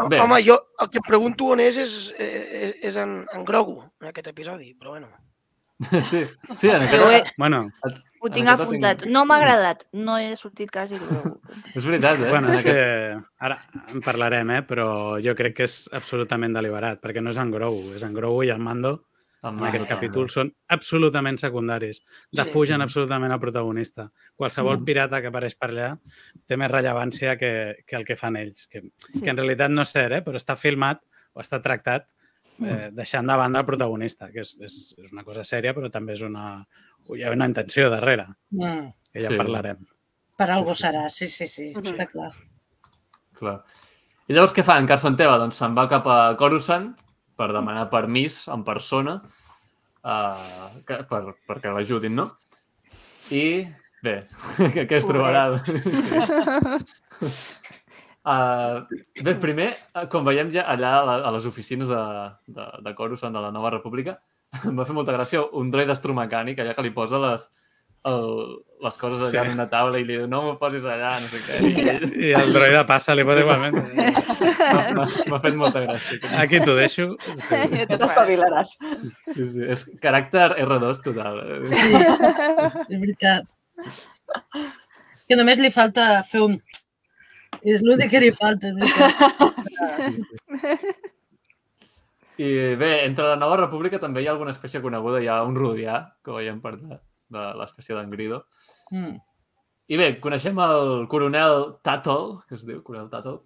[0.08, 0.20] Bé.
[0.22, 4.12] Home, jo el que em pregunto on és és, és, és en, en Grogu, en
[4.12, 5.08] aquest episodi, però bueno.
[6.02, 6.20] Sí,
[6.54, 7.32] sí, en he, aquest...
[7.38, 7.64] Bueno,
[8.20, 9.00] ho En tinc apuntat.
[9.02, 9.84] tinc- No m'ha agradat.
[9.94, 11.36] No he sortit quasi Grogu.
[11.74, 12.28] És veritat, eh?
[12.30, 12.76] bueno, En és que
[13.42, 13.58] ara
[13.90, 14.62] en parlarem, eh?
[14.66, 14.88] però
[15.22, 18.50] jo crec que és absolutament deliberat, perquè no és en Grogu, és en Grogu i
[18.54, 19.00] el Mando
[19.42, 22.82] en aquest Mando, capítol són absolutament secundaris, defugen Sí.
[22.82, 24.10] absolutament el protagonista.
[24.36, 24.84] Qualsevol Mm.
[24.84, 25.98] pirata que apareix per allà
[26.46, 29.20] té més rellevància que, que el que fan ells, que, Sí.
[29.22, 30.22] que en realitat no és cert, eh?
[30.24, 31.00] però està filmat
[31.34, 32.06] o està tractat
[32.60, 36.14] eh, deixant de banda el protagonista, que és, és, és una cosa sèria, però també
[36.14, 36.66] és una,
[37.14, 38.90] hi ha una intenció darrere, Mm.
[39.12, 39.34] que ja Sí.
[39.34, 39.36] sí.
[39.36, 39.86] parlarem.
[40.36, 41.84] Per Sí, algo sí, serà, sí, sí, sí, Mhm.
[41.94, 42.32] està clar.
[43.38, 43.62] Clar.
[44.26, 45.38] I llavors què fa en Carson Teva?
[45.38, 46.96] Doncs se'n va cap a Coruscant
[47.38, 52.28] per demanar permís en persona uh, que, per, perquè l'ajudin, no?
[53.30, 53.44] I
[54.02, 54.16] bé,
[54.74, 55.44] què, què es trobarà?
[55.62, 56.18] Sí.
[58.28, 58.82] Uh,
[59.24, 62.00] bé, primer, eh, quan veiem ja allà a, la- a les oficines de,
[62.58, 64.18] de, de Coruscant, de la Nova República,
[64.68, 67.48] em va fer molta gràcia un droid astromecànic allà que li posa les,
[68.04, 69.48] el, les coses allà Sí.
[69.50, 71.58] en una taula i li diu no m'ho posis allà, no sé què.
[71.66, 73.74] I I el droide passa, li pot igualment.
[75.28, 76.18] M'ha- fet molta gràcia.
[76.38, 77.08] Aquí t'ho deixo.
[77.34, 77.54] Sí.
[77.56, 77.88] T'ho faig.
[77.98, 78.76] t'espavilaràs.
[79.26, 81.40] Sí, sí, és caràcter R2 total.
[81.42, 81.70] eh?
[81.74, 81.92] Sí,
[82.88, 83.46] és veritat.
[85.18, 86.60] És que només li falta fer un...
[87.64, 89.12] És l'únic que li falta, és veritat.
[89.98, 90.94] Sí, sí.
[92.38, 95.56] I bé, entre la Nova República també hi ha alguna espècie coneguda, hi ha un
[95.58, 97.00] rodià, que veiem per allà,
[97.32, 98.42] de l'espècie d'en Grido.
[98.90, 99.16] Mm.
[99.88, 103.38] I bé, coneixem el coronel Tattle, que es diu, coronel Tattle,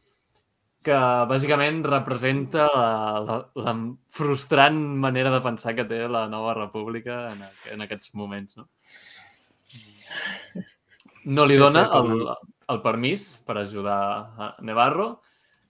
[0.83, 0.97] que
[1.31, 2.87] bàsicament representa la,
[3.23, 3.75] la, la
[4.11, 7.45] frustrant manera de pensar que té la Nova República en,
[7.77, 8.67] en aquests moments, no?
[11.25, 12.49] No li Sí, sí, dona el, totalment.
[12.75, 14.01] el permís per ajudar
[14.35, 15.07] a Nevarro,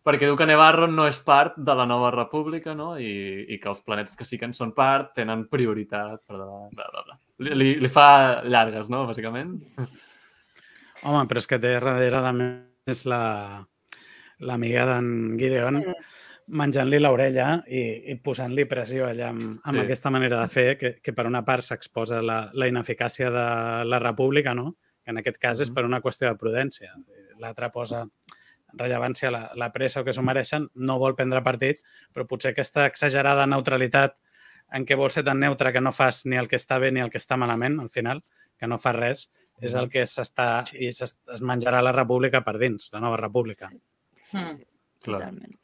[0.03, 2.95] perquè diu que Nevarro no és part de la Nova República, no?
[2.97, 6.73] I, i que els planetes que sí que en són part tenen prioritat per davant,
[6.73, 7.19] bla, bla, bla.
[7.43, 9.57] Li, li, li fa llargues, no?, bàsicament.
[11.03, 13.23] Home, però és que té darrere de més la
[14.43, 15.77] l'amiga d'en Gideon
[16.59, 19.83] menjant-li l'orella i, i posant-li pressió allà amb, amb Sí.
[19.85, 23.45] aquesta manera de fer, que, que per una part s'exposa la, la ineficàcia de
[23.87, 24.75] la república, no?
[25.05, 25.75] que en aquest cas és Mhm.
[25.75, 26.91] per una qüestió de prudència.
[27.39, 28.05] L'altre posa
[28.75, 31.79] rellevància la, la pressa o que s'ho mereixen, no vol prendre partit,
[32.13, 34.15] però potser aquesta exagerada neutralitat
[34.73, 37.01] en què vols ser tan neutre que no fas ni el que està bé ni
[37.01, 38.23] el que està malament, al final,
[38.59, 39.25] que no fas res,
[39.61, 43.71] és el que s'està i s'es- es menjarà la república per dins, la nova república.
[44.33, 44.63] Mm.
[45.03, 45.19] Clar.
[45.21, 45.59] Totalment.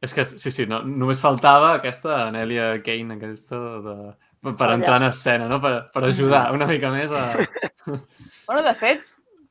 [0.00, 3.94] És que, sí, sí, no, només faltava aquesta Anèlia Kane, aquesta de,
[4.42, 4.74] per, per Allà.
[4.76, 5.60] entrar en escena, no?
[5.60, 7.22] Per, per ajudar una mica més a...
[8.46, 9.02] Bueno, de fet,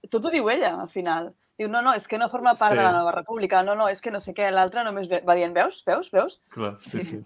[0.10, 1.32] tot ho diu ella, al final.
[1.58, 2.78] Diu, no, no, és que no forma part Sí.
[2.78, 5.36] de la nova república, no, no, és que no sé què, l'altre només ve- va
[5.36, 6.40] dient, veus, veus, veus?
[6.54, 7.20] Clar, sí, sí.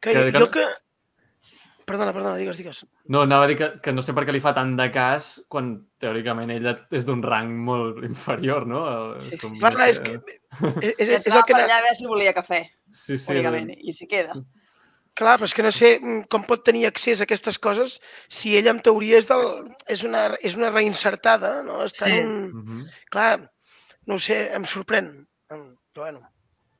[0.00, 0.64] Que, Que- que jo que...
[1.90, 2.84] Perdona, perdona, digues, digues.
[3.10, 5.32] No, anava a dir que, que no sé per què li fa tant de cas
[5.50, 8.84] quan teòricament ella és d'un rang molt inferior, no?
[9.18, 10.14] És com, Clar, no clar, sé, és que
[10.86, 11.58] és, és, és el que...
[11.58, 13.34] allà a veure si volia cafè, Sí, sí.
[13.34, 14.38] únicament, i s'hi queda.
[15.18, 17.98] Clar, però és que no sé mm, com pot tenir accés a aquestes coses
[18.30, 19.42] si ella, en teoria, és, del,
[19.90, 21.82] és, una, és una reinsertada, no?
[21.84, 22.20] Està Sí.
[22.22, 22.44] en un...
[22.62, 23.32] Mhm, Clar,
[24.06, 25.10] no ho sé, em sorprèn.
[25.50, 26.22] Però bueno,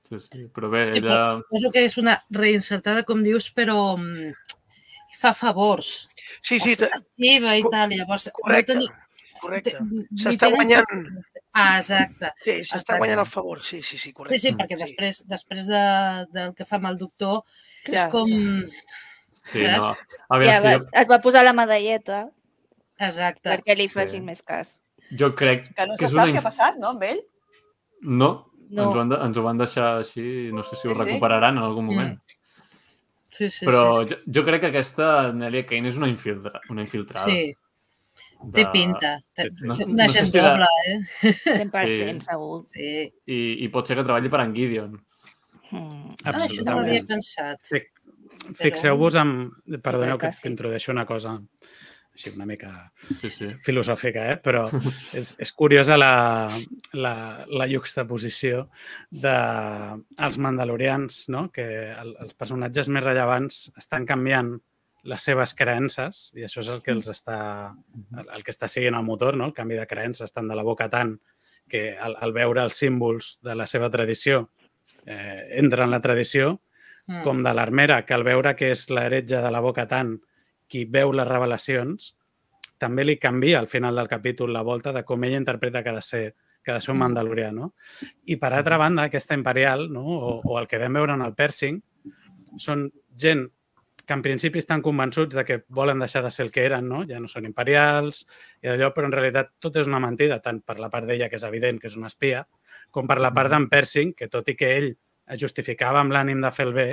[0.06, 0.46] sí, sí.
[0.54, 1.18] Però bé, Sí, ella...
[1.42, 4.30] Suposo que és una reinsertada, com dius, però mm,
[5.20, 6.08] fa favors.
[6.42, 8.30] sí, sí, te- Estiva i tal, llavors...
[8.42, 8.90] correcte, No tenir,
[9.40, 9.74] correcte.
[10.22, 10.84] S'està guanyant,
[11.52, 12.28] Ah, exacte.
[12.44, 14.38] sí, s'està guanyant el favor, sí, sí, sí, Sí, correcte.
[14.38, 15.80] sí, perquè després, després de,
[16.32, 17.42] del que fa amb el doctor,
[17.84, 18.06] Clar.
[18.06, 18.30] és com...
[19.32, 19.82] Sí, no.
[19.92, 20.16] saps?
[20.28, 20.86] A veure, Ja que va, jo...
[21.02, 22.28] es va posar la medalleta
[22.98, 23.48] Exacte.
[23.50, 23.94] perquè li Sí.
[23.94, 24.78] facin més cas.
[25.18, 26.32] jo crec Que no que se és sap una...
[26.34, 27.20] què ha passat, no, amb ell?
[28.02, 28.84] No, No.
[28.86, 31.04] Ens, ho han de, ens ho van deixar així, no sé si ho Sí, sí.
[31.04, 32.12] recuperaran en algun moment.
[33.40, 34.10] Sí, sí, Però sí.
[34.10, 37.24] jo, jo crec que aquesta Nelia Kane és una, infiltra, una infiltrada.
[37.24, 37.54] Sí,
[38.42, 39.14] de- té pinta.
[39.32, 41.32] Té, No- no una sé gent si era- doble, eh?
[41.46, 42.58] 100% segur.
[42.68, 42.90] Sí.
[43.32, 44.98] I, I pot ser que treballi per en Gideon.
[45.70, 46.14] Mm.
[46.26, 47.64] Ah, això no ho havia pensat.
[47.64, 47.80] Sí.
[48.60, 49.34] Fixeu-vos en...
[49.80, 50.48] Perdoneu que, que que sí.
[50.52, 51.38] introdueixo una cosa
[52.20, 53.48] així una mica Sí, sí.
[53.64, 54.36] filosòfica, eh?
[54.44, 54.66] però
[55.16, 56.12] és, és curiosa la,
[56.92, 57.14] la,
[57.48, 58.66] la juxtaposició
[59.10, 61.48] dels mandalorians, no?
[61.52, 64.54] que el, els personatges més rellevants estan canviant
[65.08, 67.72] les seves creences i això és el que els està,
[68.20, 69.48] el, el que està siguent el motor, no?
[69.48, 71.16] el canvi de creences, tant de la boca tant
[71.70, 74.50] que al, al veure els símbols de la seva tradició
[75.06, 76.58] eh, entra en la tradició,
[77.10, 77.22] Mm.
[77.24, 80.12] com de l'armera, que al veure que és l'heretge de la boca tant
[80.70, 82.14] qui veu les revelacions,
[82.80, 85.98] també li canvia al final del capítol la volta de com ella interpreta que ha
[85.98, 86.24] de ser,
[86.64, 87.50] que ha de ser un mandalorià.
[87.52, 87.74] No?
[88.32, 90.04] I per altra banda, aquesta imperial, no?
[90.16, 91.80] o, o el que vam veure en el Persing,
[92.58, 92.88] són
[93.20, 93.48] gent
[94.06, 97.04] que en principi estan convençuts de que volen deixar de ser el que eren, no?
[97.06, 98.24] ja no són imperials,
[98.64, 101.38] i allò, però en realitat tot és una mentida, tant per la part d'ella, que
[101.38, 102.40] és evident que és una espia,
[102.90, 104.88] com per la part d'en Persing, que tot i que ell
[105.30, 106.88] es justificava amb l'ànim de fer el bé,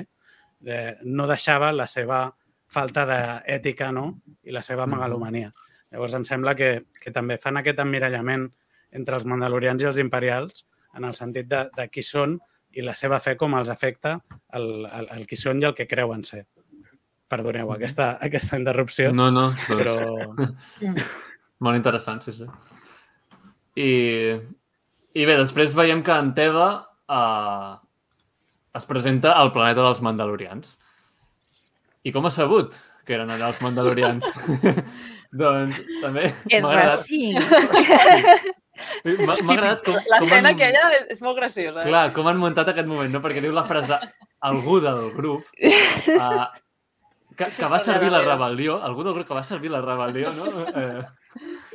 [0.67, 2.27] eh, no deixava la seva
[2.71, 4.07] falta d'ètica no?
[4.43, 5.51] i la seva megalomania.
[5.91, 8.47] Llavors em sembla que, que també fan aquest emmirallament
[8.97, 10.65] entre els mandalorians i els imperials
[10.97, 12.37] en el sentit de, de qui són
[12.77, 14.17] i la seva fe com els afecta
[14.57, 16.45] el, el, el qui són i el que creuen ser.
[17.27, 19.95] Perdoneu aquesta, aquesta interrupció, No, no, doncs, però
[21.65, 22.47] molt interessant, sí, sí.
[23.77, 23.89] I,
[25.13, 26.69] I bé, després veiem que en Teva
[27.11, 27.75] uh,
[28.77, 30.77] es presenta al planeta dels Mandalorians.
[32.07, 32.75] I com ha sabut
[33.07, 34.27] que eren allà els Mandalorians?
[35.41, 37.35] doncs també És m'ha agradat, racing.
[39.17, 41.81] m'ha agradat com, com L'escena han, aquella és, molt graciosa.
[41.81, 41.87] eh?
[41.89, 43.21] clar, com han muntat aquest moment, no?
[43.23, 43.97] perquè diu la frase
[44.47, 46.45] algú del grup uh,
[47.37, 50.45] que, que va servir la rebel·lió, algú del grup que va servir la rebel·lió, no?
[50.73, 51.01] Eh,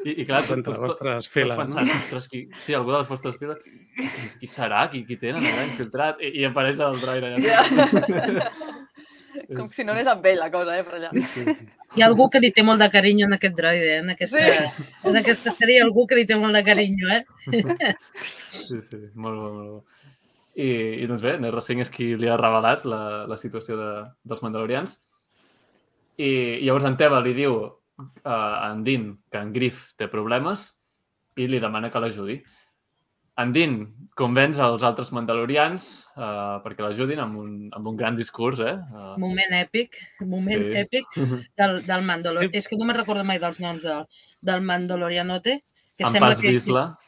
[0.02, 1.54] i, i clar, entre tot- les tot- vostres files.
[1.58, 1.94] pensant, No?
[2.00, 3.60] ostres, qui, sí, algú de les vostres files.
[3.94, 4.80] Qui, qui serà?
[4.90, 6.18] Qui, qui tenen allà infiltrat?
[6.24, 8.48] I, i apareix el droide allà.
[9.56, 11.10] Com si no anés amb ell la cosa, eh, per allà.
[11.12, 11.56] Sí, sí.
[11.96, 14.00] Hi ha algú que li té molt de carinyo en aquest droide, eh?
[14.00, 14.84] en aquesta, Sí.
[15.08, 17.22] en aquesta sèrie hi ha algú que li té molt de carinyo, eh?
[18.50, 19.82] sí, sí, molt bo, molt bo.
[20.54, 20.68] I,
[21.00, 23.90] i doncs bé, Nerra Singh és qui li ha revelat la, la situació de,
[24.28, 24.98] dels Mandalorians.
[26.18, 26.28] I,
[26.60, 27.72] i llavors en Teva li diu uh,
[28.28, 30.66] a en Din que en Griff té problemes
[31.40, 32.42] i li demana que l'ajudi.
[33.40, 33.76] En Din
[34.18, 35.86] convenç els altres Mandalorians
[36.20, 38.74] uh, perquè l'ajudin amb, un, amb un gran discurs, eh?
[38.92, 40.74] Uh, Moment èpic, moment Sí.
[40.82, 41.06] èpic
[41.58, 42.44] del, del Mandalor...
[42.44, 42.58] Sí.
[42.60, 44.04] És que no me'n recordo mai dels noms del,
[44.44, 45.62] del Mandalorianote,
[45.96, 46.52] que en sembla Pas que.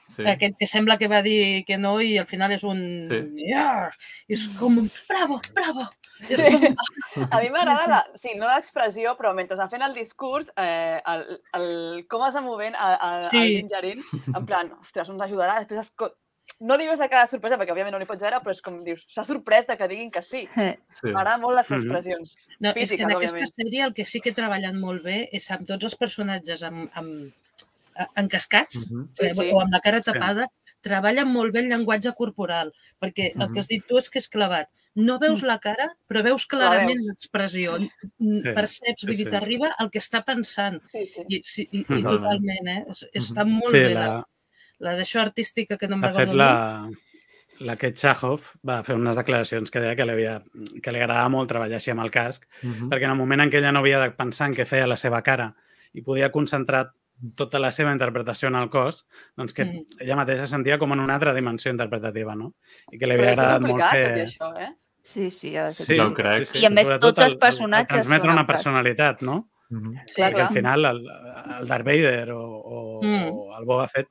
[0.07, 0.25] Sí.
[0.29, 2.81] aquest que sembla que va dir que no i al final és un...
[3.09, 3.21] Sí.
[3.45, 3.93] Yeah!
[4.29, 4.89] És com un...
[5.09, 5.87] Bravo, bravo!
[6.15, 6.37] Sí.
[7.31, 11.25] A mi m'agrada, la, sí, no l'expressió, però mentre està fent el discurs, eh, el,
[11.59, 13.57] el, com es va movent a, a, Sí.
[13.59, 13.99] el
[14.37, 15.93] en plan, ostres, ens ajudarà, després es,
[16.61, 18.61] no li veus la cara de sorpresa, perquè òbviament no li pots veure, però és
[18.63, 20.47] com dius, s'ha sorprès de que diguin que sí.
[20.87, 21.11] sí.
[21.11, 21.79] M'agrada molt les Mhm.
[21.81, 22.35] expressions.
[22.61, 23.55] No, és que Físiques, en aquesta òbviament.
[23.59, 27.33] sèrie el que sí que treballen molt bé és amb tots els personatges amb, amb,
[28.17, 29.09] encascats, Mhm.
[29.19, 29.51] Sí, eh, sí.
[29.53, 30.49] o amb la cara Sí.
[30.85, 32.71] Treballen molt bé el llenguatge corporal,
[33.03, 34.69] perquè el que has dit tu és que és clavat.
[34.95, 37.79] No veus la cara, però veus La clarament l'expressió.
[37.81, 37.89] Sí.
[38.21, 39.31] Sí, Perceps, vull dir, sí.
[39.33, 40.79] t'arriba el que està pensant.
[40.93, 41.25] Sí, sí.
[41.29, 42.21] I, sí, i, i Totalment.
[42.21, 42.85] totalment, eh?
[42.93, 44.07] És- Està molt Sí, bé la,
[44.85, 46.37] la, d'això artística que no em recordo.
[46.37, 46.91] la,
[47.61, 50.43] la Kate Chahov va fer unes declaracions que deia que li, havia,
[50.83, 52.89] que li agradava molt treballar així amb el casc, Mhm.
[52.91, 54.97] perquè en el moment en què ella no havia de pensar en què feia la
[54.97, 55.55] seva cara
[55.95, 56.93] i podia concentrar
[57.37, 59.85] tota la seva interpretació en el cos, doncs que Mm.
[60.01, 62.55] ella mateixa sentia com en una altra dimensió interpretativa, no?
[62.93, 64.27] I que li havia agradat molt fer...
[64.27, 64.73] això, eh?
[65.03, 65.87] Sí, sí, ha de ser.
[65.87, 66.49] Sí, Ja ho crec.
[66.57, 69.51] I a més, sobretot tots els el- el- personatges El, transmetre una personalitat, no?
[69.71, 69.95] Mhm.
[70.07, 70.53] Sí, Clar, Perquè al clar.
[70.53, 70.99] final el,
[71.61, 73.29] el Darth Vader o, o, Mm.
[73.33, 74.09] o el Boba Fett,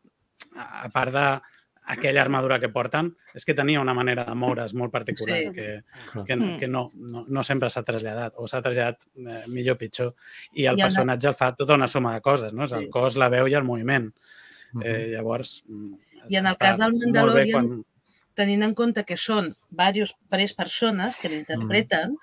[0.56, 1.42] a a part de
[1.86, 5.52] aquella armadura que porten, és que tenia una manera de moure's molt particular Sí.
[5.52, 5.84] que,
[6.26, 6.58] que, Mm.
[6.60, 10.16] que no, no, no sempre s'ha traslladat o s'ha traslladat eh, millor o pitjor.
[10.54, 12.64] I el I personatge el fa tota una suma de coses, no?
[12.64, 12.90] És el Sí.
[12.90, 14.12] cos, la veu i el moviment.
[14.82, 15.94] Eh, llavors, mm,
[16.30, 17.86] I en el cas del Mandalorian, Quan...
[18.34, 22.16] tenint en compte que són diversos, diverses persones que l'interpreten,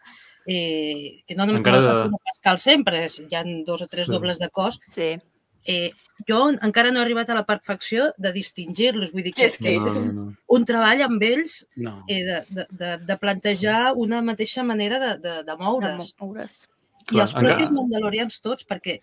[0.46, 2.08] eh, que no només Encara.
[2.24, 4.12] Pascal sempre, és- hi ha dos o tres Sí.
[4.12, 5.18] dobles de cos, Sí.
[5.64, 5.92] eh,
[6.28, 9.56] jo encara no he arribat a la perfecció de distingir-los, vull dir Que que és
[9.58, 10.36] que- No, no, no.
[10.48, 12.04] un treball amb ells No.
[12.08, 16.14] eh, de, de, de, de plantejar una mateixa manera de, de, de De moure's.
[16.20, 16.68] moure's.
[17.12, 19.00] I els Clar, encara- propis mandalorians tots, perquè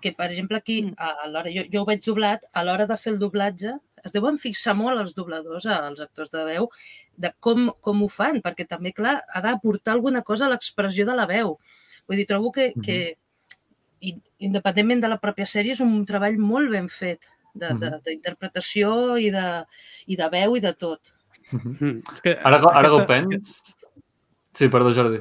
[0.00, 0.94] que, per exemple, aquí, Mm.
[0.98, 3.72] a, a l'hora, jo, jo ho veig doblat, a l'hora de fer el doblatge,
[4.04, 6.68] es deuen fixar molt els dobladors, els actors de veu,
[7.16, 11.14] de com, com ho fan, perquè també, clar, ha d'aportar alguna cosa a l'expressió de
[11.16, 11.58] la veu.
[12.06, 12.82] Vull dir, trobo que, Mhm.
[12.84, 13.16] que
[14.10, 14.16] i-
[14.48, 18.00] independentment de la pròpia sèrie, és un treball molt ben fet de- de- Mhm.
[18.06, 19.64] d'interpretació i, de,
[20.06, 21.12] i de veu i de tot.
[21.52, 23.74] Mm, és que Ara, ara que ho aquesta- pens...
[24.54, 25.20] Sí, perdó, Jordi.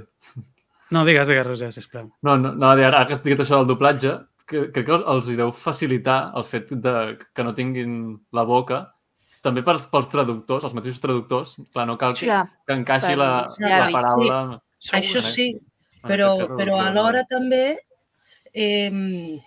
[0.91, 2.11] No, digues, digues, Roger, sisplau.
[2.21, 4.11] No, no, no ara que has dit això del doblatge,
[4.45, 8.93] que, crec que els, hi deu facilitar el fet de que no tinguin la boca,
[9.41, 11.55] també pels, pels traductors, els mateixos traductors.
[11.73, 14.61] Clar, no cal que, Clar, que encaixi per- la, ja la paraula.
[14.79, 15.47] Segur, Això sí,
[16.03, 17.79] però, però alhora també
[18.53, 19.41] eh,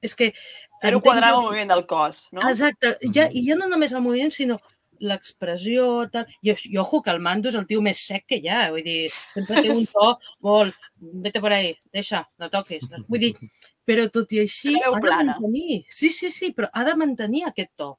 [0.00, 0.32] és que
[0.80, 2.44] quadrar amb jo- el moviment del cos, no?
[2.48, 4.60] Exacte, ja, i ja no només el moviment, sinó
[5.00, 6.26] l'expressió, tal...
[6.44, 8.84] I, i ojo, que el Mando és el tio més sec que hi ha, vull
[8.84, 10.10] dir, sempre té un to
[10.44, 10.76] molt...
[11.24, 12.84] Vete por ahí, deixa, no toquis.
[12.90, 13.00] No?
[13.08, 13.30] Vull dir,
[13.88, 15.80] però tot i així ha de mantenir...
[15.88, 17.94] Sí, sí, sí, però ha de mantenir aquest to.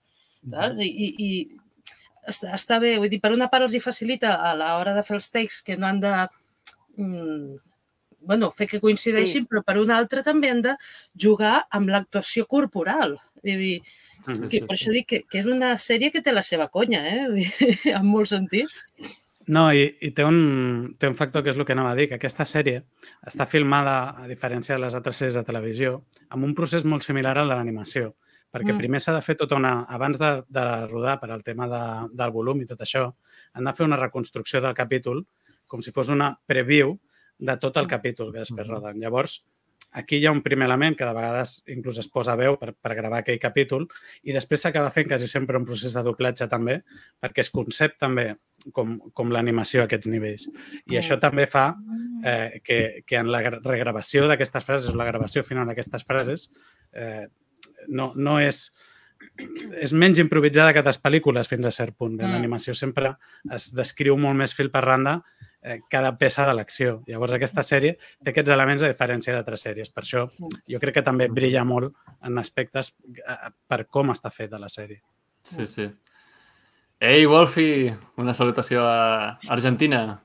[0.45, 0.77] Saps?
[0.81, 4.53] I, i, i està, està bé, vull dir, per una part els hi facilita a
[4.57, 6.13] l'hora de fer els takes que no han de
[7.01, 7.57] mm,
[8.21, 9.49] bueno, fer que coincideixin, sí.
[9.49, 10.75] però per una altra també han de
[11.19, 13.17] jugar amb l'actuació corporal.
[13.41, 13.75] Vull dir,
[14.21, 14.83] Sí, que, sí, per sí.
[14.83, 17.45] això dic que, que és una sèrie que té la seva conya, eh?
[17.97, 18.83] En molts sentits.
[19.49, 22.07] No, i, i té, un, té un factor que és el que anava a dir,
[22.09, 22.83] que aquesta sèrie
[23.27, 25.95] està filmada, a diferència de les altres sèries de televisió,
[26.29, 28.13] amb un procés molt similar al de l'animació.
[28.51, 28.83] Perquè mm.
[28.83, 29.73] primer s'ha de fer tota una...
[29.89, 31.83] Abans de, de rodar per al tema de,
[32.19, 33.07] del volum i tot això,
[33.57, 35.23] han de fer una reconstrucció del capítol
[35.71, 36.97] com si fos una preview
[37.41, 38.75] de tot el capítol que després Mhm.
[38.75, 38.99] roden.
[39.01, 39.41] Llavors,
[39.93, 42.93] aquí hi ha un primer element que de vegades inclús es posa veu per, per
[42.95, 43.87] gravar aquell capítol
[44.23, 46.77] i després s'acaba fent quasi sempre un procés de doblatge també
[47.19, 48.37] perquè es concep també
[48.71, 50.47] com, com l'animació a aquests nivells.
[50.87, 51.75] I això també fa
[52.23, 56.51] eh, que, que en la gra- regravació d'aquestes frases o la gravació final d'aquestes frases
[56.93, 57.27] eh,
[57.89, 58.69] no, no és
[59.81, 62.19] és menys improvisada que altres pel·lícules fins a cert punt.
[62.19, 62.33] En Mm.
[62.33, 63.15] l'animació sempre
[63.51, 65.23] es descriu molt més fil per randa
[65.63, 67.03] eh, cada peça de l'acció.
[67.07, 69.89] Llavors, aquesta sèrie té aquests elements a diferència d'altres sèries.
[69.93, 70.27] Per això,
[70.67, 71.93] jo crec que també brilla molt
[72.23, 75.01] en aspectes eh, per com està feta la sèrie.
[75.43, 75.89] Sí, sí.
[76.99, 77.91] Ei, Wolfi!
[78.17, 80.21] Una salutació a Argentina.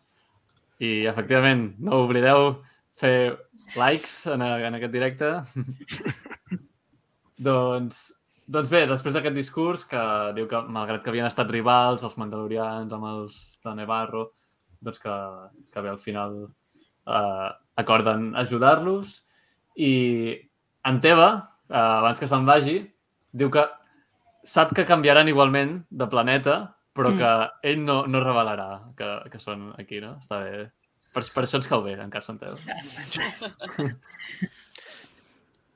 [0.78, 2.62] I, efectivament, no oblideu
[2.96, 3.36] fer
[3.76, 5.30] likes en, en aquest directe.
[7.38, 8.12] doncs,
[8.46, 10.02] doncs bé, després d'aquest discurs que
[10.36, 13.32] diu que, malgrat que havien estat rivals, els mandalorians amb els
[13.64, 14.28] de Nevarro,
[14.80, 15.16] doncs que,
[15.72, 17.48] que bé, al final eh,
[17.82, 19.22] acorden ajudar-los
[19.76, 19.92] i
[20.86, 21.30] en Teva,
[21.68, 22.78] eh, abans que se'n vagi,
[23.32, 23.66] diu que
[24.46, 26.60] sap que canviaran igualment de planeta,
[26.96, 27.18] però Mm.
[27.18, 27.30] que
[27.72, 30.14] ell no, no revelarà que, que són aquí, no?
[30.22, 30.70] Està bé.
[31.12, 32.56] Per, per això ens cau bé, encara són Teva.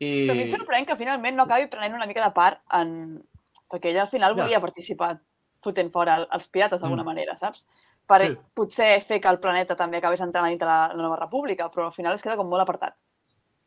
[0.01, 0.11] I...
[0.25, 3.23] Però a mi em sorprèn que finalment no acabi prenent una mica de part en...
[3.71, 4.43] Perquè ella al final Ja.
[4.43, 5.19] volia participar
[5.63, 7.07] fotent fora el- els pirates d'alguna Mm.
[7.07, 7.67] manera, saps?
[8.07, 8.37] Per Sí.
[8.55, 11.87] potser fer que el planeta també acabés entrant a dintre la, la nova república, però
[11.87, 12.97] al final es queda com molt apartat.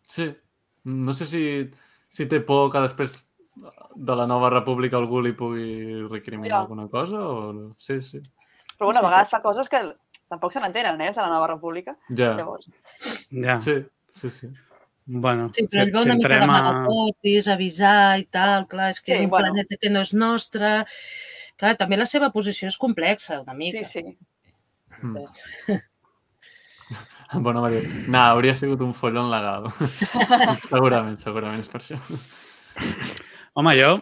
[0.02, 0.36] Sí.
[0.86, 1.70] No sé si,
[2.10, 3.26] si té por que després
[3.96, 6.62] de la nova república algú li pugui recriminar Ja.
[6.62, 7.76] alguna cosa o no?
[7.78, 8.20] Sí, sí.
[8.78, 9.80] Però bueno, a vegades fa coses que
[10.28, 11.96] tampoc se n'entenen, eh, de la nova república.
[12.10, 12.34] Ja.
[12.36, 12.70] Llavors,
[13.30, 13.60] Ja.
[13.60, 14.48] Sí, sí, sí.
[15.06, 19.02] Bueno, Sí, però ell va una mica entrem a- d'amagapotis, avisar i tal, clar, és
[19.02, 19.48] que Sí, un bueno.
[19.52, 20.86] planeta que no és nostre.
[21.58, 23.84] Clar, també la seva posició és complexa, una mica.
[23.86, 24.18] sí, sí.
[25.02, 25.26] Mm.
[27.44, 27.82] Bona Maria.
[28.08, 29.66] No, hauria sigut un follon legal.
[30.70, 31.98] segurament, segurament és per això.
[33.58, 33.96] Home, jo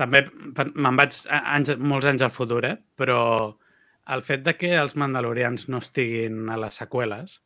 [0.00, 0.22] també
[0.74, 2.76] me'n vaig anys, molts anys al futur, eh?
[2.98, 3.18] però
[4.12, 7.36] el fet de que els mandalorians no estiguin a les seqüeles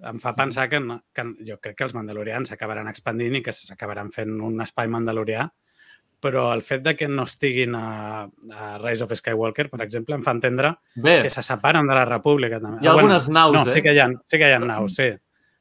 [0.00, 3.52] em fa pensar que, no, que jo crec que els mandalorians s'acabaran expandint i que
[3.52, 5.48] s'acabaran fent un espai mandalorià,
[6.24, 10.22] però el fet de que no estiguin a, a Rise of Skywalker, per exemple, em
[10.24, 12.58] fa entendre Bé, que se separen de la República.
[12.60, 12.78] També.
[12.82, 13.74] hi ha Ah, bueno, algunes naus, no, eh?
[13.74, 15.10] sí que hi ha, sí que hi ha naus, sí.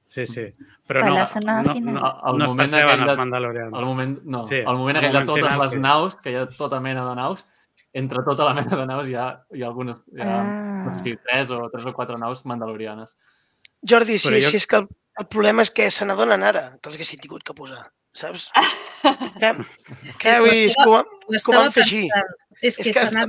[0.06, 0.44] Sí, sí.
[0.86, 3.74] Però Per no, no, no, Al no es perceben els mandalorians.
[3.74, 5.80] al moment, no, Sí, al moment aquell de totes final, les sí.
[5.80, 7.48] naus, que hi ha tota mena de naus,
[7.94, 10.84] entre tota la mena de naus hi ha, hi ha algunes, hi ha, Ah.
[10.86, 13.16] no sé si tres o tres o quatre naus mandalorianes.
[13.90, 14.88] Jordi, sí, Però jo- sí, és que el,
[15.20, 18.50] el problema és que se n'adonen ara que els haguessin tingut que posar, saps?
[18.56, 19.54] eh,
[20.24, 22.14] eh, vull dir, és que ho, Ho fer pensant.
[22.64, 23.26] És que, És que se n'ha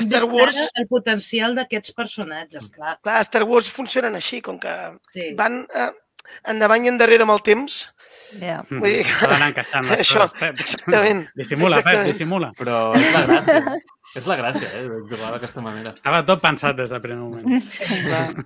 [0.00, 2.98] Star Wars- el potencial d'aquests personatges, clar.
[3.02, 4.72] Clar, Star Wars funcionen així, com que
[5.12, 5.34] Sí.
[5.36, 5.90] van eh,
[6.48, 7.92] endavant i endarrere amb el temps.
[8.40, 8.62] Ja.
[8.70, 10.60] Mm, Vull dir que- S'ha d'anar encaixant les Això, coses, Pep.
[10.60, 11.26] exactament.
[11.34, 12.52] Dissimula, Pep, dissimula.
[12.56, 13.76] Però és la gràcia.
[14.14, 15.92] és la gràcia, eh, de jugar d'aquesta manera.
[15.96, 17.46] Estava tot pensat des del primer moment.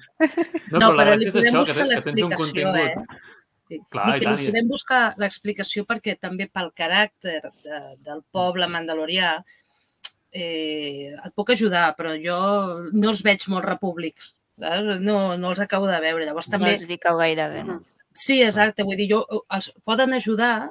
[0.70, 2.76] No, No, però la però li podem això, que, buscar l'explicació, contingut.
[2.76, 3.80] eh?
[3.92, 7.80] Clar, I i que tant, li i- podem buscar l'explicació perquè també pel caràcter de,
[8.06, 9.34] del poble mandalorià
[10.32, 12.38] eh, et puc ajudar, però jo
[12.92, 14.34] no els veig molt repúblics.
[14.58, 16.24] No, no els acabo de veure.
[16.26, 16.72] Llavors No també...
[16.74, 17.62] els li cau gaire bé.
[17.68, 17.78] No?
[18.12, 18.82] Sí, exacte.
[18.82, 19.20] Vull dir, jo,
[19.54, 20.70] els poden ajudar,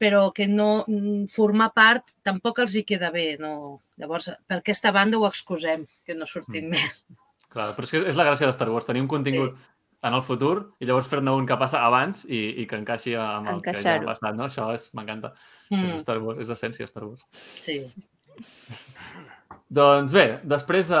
[0.00, 3.34] però que no mm, formar part tampoc els hi queda bé.
[3.40, 3.80] No.
[3.98, 6.70] Llavors, per aquesta banda ho excusem, que no surtin Mm.
[6.76, 7.04] més.
[7.48, 9.56] Clar, però és que és la gràcia de Star Wars, tenir un contingut
[10.02, 13.48] en el futur i llavors fer-ne un que passa abans i, i que encaixi amb
[13.48, 14.44] el que ja ha passat, no?
[14.46, 15.32] Això és, m'encanta.
[15.70, 15.84] Mm.
[15.88, 17.24] És Star Wars, és l'essència de Star Wars.
[17.32, 17.80] sí.
[19.68, 21.00] Doncs bé, després de...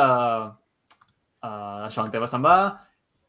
[1.38, 2.56] Uh, això, en Teva se'n va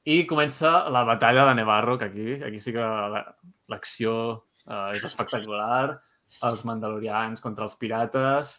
[0.09, 3.35] i comença la batalla de Nevarro, que aquí, aquí sí que la-
[3.69, 4.13] l'acció
[4.65, 5.99] uh, és espectacular,
[6.47, 8.55] els mandalorians contra els pirates,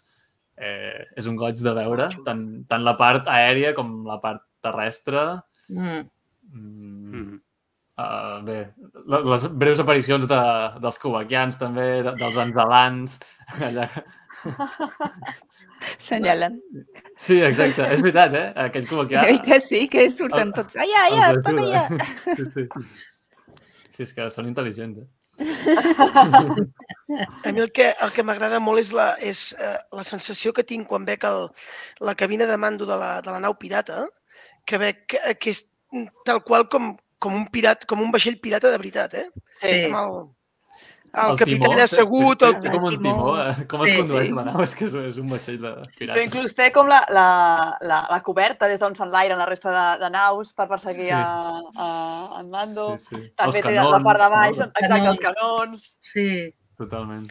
[0.61, 5.25] eh, és un goig de veure, tant, tant la part aèria com la part terrestre.
[5.73, 6.03] Mm.
[6.53, 7.35] Mm,
[8.03, 8.57] uh, bé,
[9.07, 10.41] le- les breus aparicions de,
[10.83, 13.21] dels kubakians també, de, dels anzelans,
[13.69, 13.87] allà...
[15.99, 16.59] Senyalen.
[17.17, 18.49] Sí, exacte, és veritat, eh?
[18.67, 19.23] Aquell kubakià...
[19.31, 20.77] Oi que sí, que surten tots.
[20.81, 21.87] Allà, allà, els estan ajuda.
[21.87, 22.11] allà.
[22.37, 22.67] Sí, sí.
[23.91, 25.09] Sí, és que són intel·ligents, eh?
[25.41, 30.67] A mi el que, el que m'agrada molt és, la, és eh, la sensació que
[30.67, 31.49] tinc quan veig el,
[32.07, 33.99] la cabina de mando de la, de la nau pirata,
[34.69, 35.61] que veig que, que és
[36.29, 36.85] tal qual com,
[37.19, 39.29] com un pirat, com un vaixell pirata de veritat, eh?
[39.59, 39.75] Sí.
[39.89, 40.11] Amb el,
[41.13, 43.33] el, allà té- assegut, el, com un timó.
[43.43, 43.67] eh?
[43.67, 44.35] com es Sí, condueix sí.
[44.35, 46.23] la nau, és que és, és un vaixell de Però pirata.
[46.23, 47.27] inclús té com la, la,
[47.81, 51.11] la, la coberta des d'on s'enlairen la resta de, de naus per perseguir Sí.
[51.11, 52.97] a, a, en Mando.
[52.97, 53.33] Sí, sí.
[53.37, 54.65] També Els té la part de baix, no?
[54.71, 55.21] exacte, els Canons.
[55.27, 55.93] canons.
[55.99, 56.55] Sí.
[56.79, 57.29] Totalment.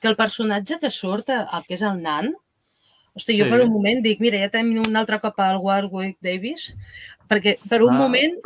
[0.00, 2.34] Que el personatge que surt, eh, el que és el nan,
[3.16, 3.50] hosti, jo Sí.
[3.50, 6.74] per un moment dic, mira, ja tenim un altre cop al Warwick Davis,
[7.28, 7.98] perquè per un Ah.
[7.98, 8.36] moment,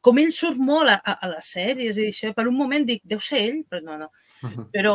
[0.00, 3.02] com ell surt molt a, a, a les sèries i això, per un moment dic,
[3.04, 4.10] deu ser ell, però no, no.
[4.74, 4.94] Però...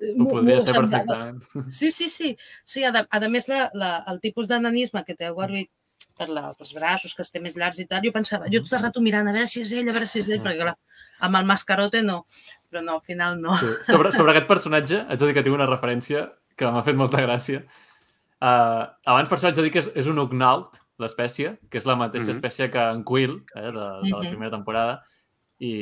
[0.00, 1.42] eh, podria ser perfectament.
[1.78, 2.36] Sí, sí, sí.
[2.64, 5.70] sí a, a més, la, la, el tipus de nanisme que té el Warwick
[6.18, 8.74] per la, els braços, que els té més llargs i tal, jo pensava, jo tot
[8.76, 10.74] el rato mirant a veure si és ell, a veure si és ell, perquè clar,
[11.24, 12.24] amb el mascarote no,
[12.68, 13.54] però no, al final no.
[13.60, 13.70] Sí.
[13.88, 16.26] Sobre, sobre aquest personatge, haig de dir que tinc una referència
[16.60, 17.62] que m'ha fet molta gràcia.
[18.40, 21.86] Uh, abans per això haig de dir que és, és un Ugnaut, l'espècie, que és
[21.88, 22.36] la mateixa Mhm.
[22.36, 24.28] espècie que en Quill, eh, de, de la Mhm.
[24.28, 25.02] primera temporada,
[25.60, 25.72] i,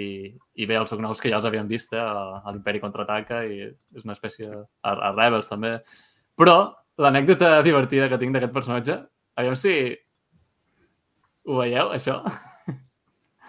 [0.59, 3.61] i bé, els Ugnauts que ja els havíem vist eh, a, a l'Imperi Contraataca i
[3.95, 5.77] és una espècie a, a Rebels també.
[6.39, 6.59] Però
[6.99, 8.99] l'anècdota divertida que tinc d'aquest personatge,
[9.39, 9.75] aviam si
[11.47, 12.21] ho veieu, això?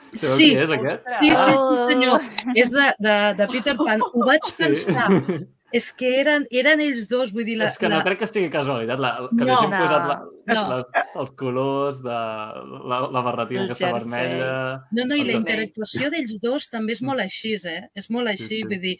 [0.09, 0.45] Sabeu Sí.
[0.49, 1.09] qui és aquest?
[1.19, 2.23] Sí, sí, sí, senyor.
[2.57, 4.01] És de, de, de Peter Pan.
[4.01, 4.69] Ho vaig Sí.
[5.71, 7.57] És que eren, eren ells dos, vull dir...
[7.59, 9.45] La, és que no crec que sigui casualitat, la, que No.
[9.45, 9.81] li hagin No.
[9.83, 10.15] posat la,
[10.49, 10.63] No.
[10.79, 12.19] les, els colors de
[12.89, 13.99] la, la barretina El aquesta jersei.
[14.09, 14.53] vermella.
[14.91, 17.83] No, no, i la el interactuació d'ells dos també és molt així, eh?
[17.93, 18.63] És molt Sí, així, sí.
[18.63, 18.95] vull dir...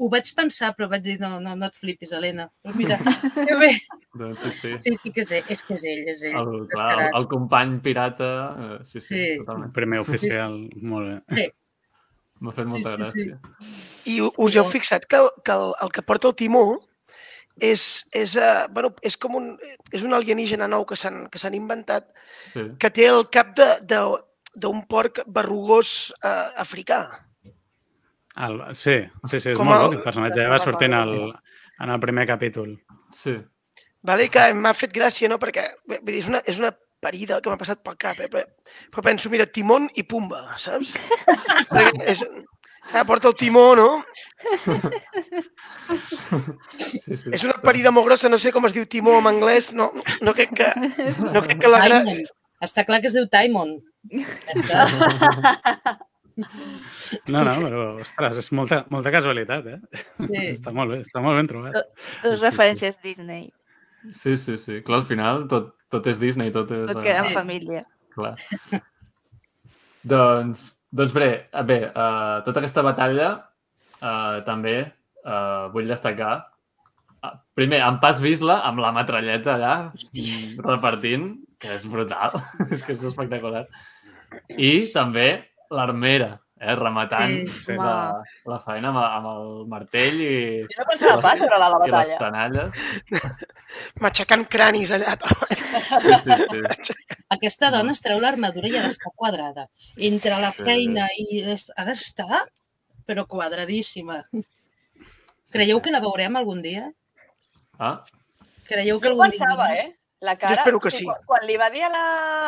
[0.00, 2.46] Ho vaig pensar, però vaig dir, no, no, no et flipis, Helena.
[2.64, 2.96] Però mira,
[3.34, 3.72] que bé.
[4.16, 4.70] Doncs sí, sí.
[4.80, 6.36] Sí, sí que és ell, és que és ell, és ell.
[6.40, 8.30] El, clar, el, el company pirata,
[8.60, 9.20] eh, sí, sí, Sí.
[9.34, 9.72] El totalment.
[9.76, 11.50] primer oficial, molt bé.
[12.40, 13.28] M'ha fet molta sí, sí.
[13.28, 13.83] gràcia.
[14.06, 16.64] I us heu fixat que el, que el, el que porta el timó
[17.60, 19.52] és, és, uh, bueno, és com un,
[19.94, 22.08] és un alienígena nou que s'han que s'han inventat
[22.42, 22.64] Sí.
[22.80, 24.22] que té el cap de- de-
[24.56, 27.00] d'un porc berrugós uh, africà.
[28.36, 28.96] El, sí,
[29.30, 29.92] sí, sí, és Com molt el- bo.
[29.98, 31.12] El personatge ja va sortir en el,
[31.80, 32.80] en el primer capítol.
[33.10, 33.36] sí.
[34.04, 34.26] Vale?
[34.28, 35.38] Que m'ha fet gràcia, no?
[35.40, 38.26] Perquè bé, vull dir, és, una, és una parida que m'ha passat pel cap, eh?
[38.28, 38.42] però,
[38.92, 40.90] però penso, mira, Timon i Pumba, saps?
[42.12, 42.20] És,
[42.92, 43.88] ah, porta el timó, no?
[46.76, 47.14] sí, sí.
[47.16, 49.86] És una parida molt grossa, no sé com es diu timó en anglès, no,
[50.24, 51.98] no crec que, no crec que la gra...
[52.04, 52.20] Timon.
[52.64, 53.70] Està clar que es diu Timon.
[57.30, 59.78] No, no, però, ostres, és molta, molta casualitat, eh?
[60.18, 60.40] Sí.
[60.48, 61.74] Està molt bé, està molt ben trobat.
[62.24, 63.44] Dos referències Disney.
[64.10, 64.80] Sí, sí, sí.
[64.84, 66.88] Clar, al final tot, tot és Disney, tot és...
[66.90, 67.84] Tot queda en família.
[68.14, 68.34] Clar.
[70.14, 73.30] doncs, doncs bé, eh, bé uh, tota aquesta batalla
[73.98, 80.62] uh, també uh, vull destacar uh, primer, en Pas Visla amb la metralleta allà mm,
[80.62, 82.38] repartint, que és brutal,
[82.74, 83.66] és que és espectacular.
[84.54, 85.28] I també
[85.74, 87.76] l'armera, eh, rematant Sí, sí.
[87.78, 87.94] la,
[88.50, 90.32] la feina amb, amb el martell i,
[90.72, 92.18] Jo no pensava pas veure la i les batalla.
[92.22, 92.80] tenalles.
[94.00, 95.14] matxacant cranis allà.
[96.04, 96.94] Sí, sí, sí.
[97.34, 99.66] Aquesta dona es treu l'armadura i ha d'estar quadrada.
[99.98, 101.42] Entre la feina i...
[101.76, 102.44] Ha d'estar,
[103.06, 104.20] però quadradíssima.
[105.52, 106.86] Creieu que la veurem algun dia?
[107.78, 107.98] Ah,
[108.68, 109.82] Creieu que Jo algun pensava, dia...
[109.84, 109.92] eh?
[110.24, 111.04] La cara, espero que sí.
[111.04, 112.04] Quan, quan li va dir a la,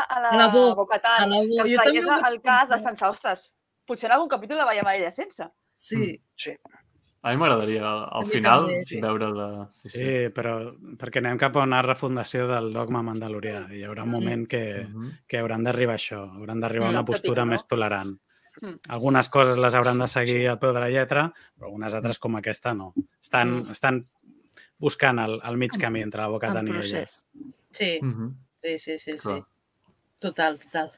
[0.08, 2.68] a la, la Bo- Bocatan a la Bo- que jo es també vaig el cas,
[2.70, 3.42] vaig pensar, ostres,
[3.87, 5.47] potser en algun capítol la veiem a ella sense.
[5.74, 6.18] Sí,
[7.26, 9.01] A mi m'agradaria al, mi final també, sí.
[9.03, 9.47] veure-la...
[9.74, 10.53] Sí, Sí, però
[11.01, 13.64] perquè anem cap a una refundació del dogma mandalorià.
[13.74, 15.11] Hi haurà un moment que, Mhm.
[15.26, 17.51] que hauran d'arribar a això, hauran d'arribar a Mm, una postura no?
[17.51, 18.14] més tolerant.
[18.62, 18.76] Mm.
[18.89, 22.37] Algunes coses les hauran de seguir al peu de la lletra, però algunes altres com
[22.37, 22.95] aquesta no.
[23.20, 23.70] Estan, Mm.
[23.72, 24.07] estan
[24.78, 27.07] buscant el, el mig camí entre la boca En i ella.
[27.72, 28.37] sí, Mhm.
[28.62, 29.18] sí, sí, sí, sí.
[29.18, 29.43] Clar.
[30.20, 30.93] Total, total.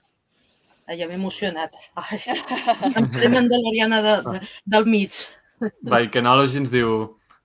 [0.89, 1.75] Ai, ja m'he emocionat.
[2.01, 2.19] Ai,
[2.97, 4.41] em ple mandaloriana de, de,
[4.75, 5.19] del mig.
[5.85, 6.95] Vikenology ens diu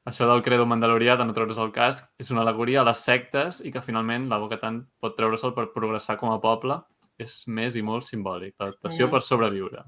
[0.07, 3.61] això del credo mandalorià de no treure's el casc és una alegoria a les sectes
[3.65, 6.79] i que finalment la boca tant pot treure'l per progressar com a poble
[7.23, 8.55] és més i molt simbòlic.
[8.59, 9.11] L'adaptació Mm.
[9.11, 9.83] per sobreviure.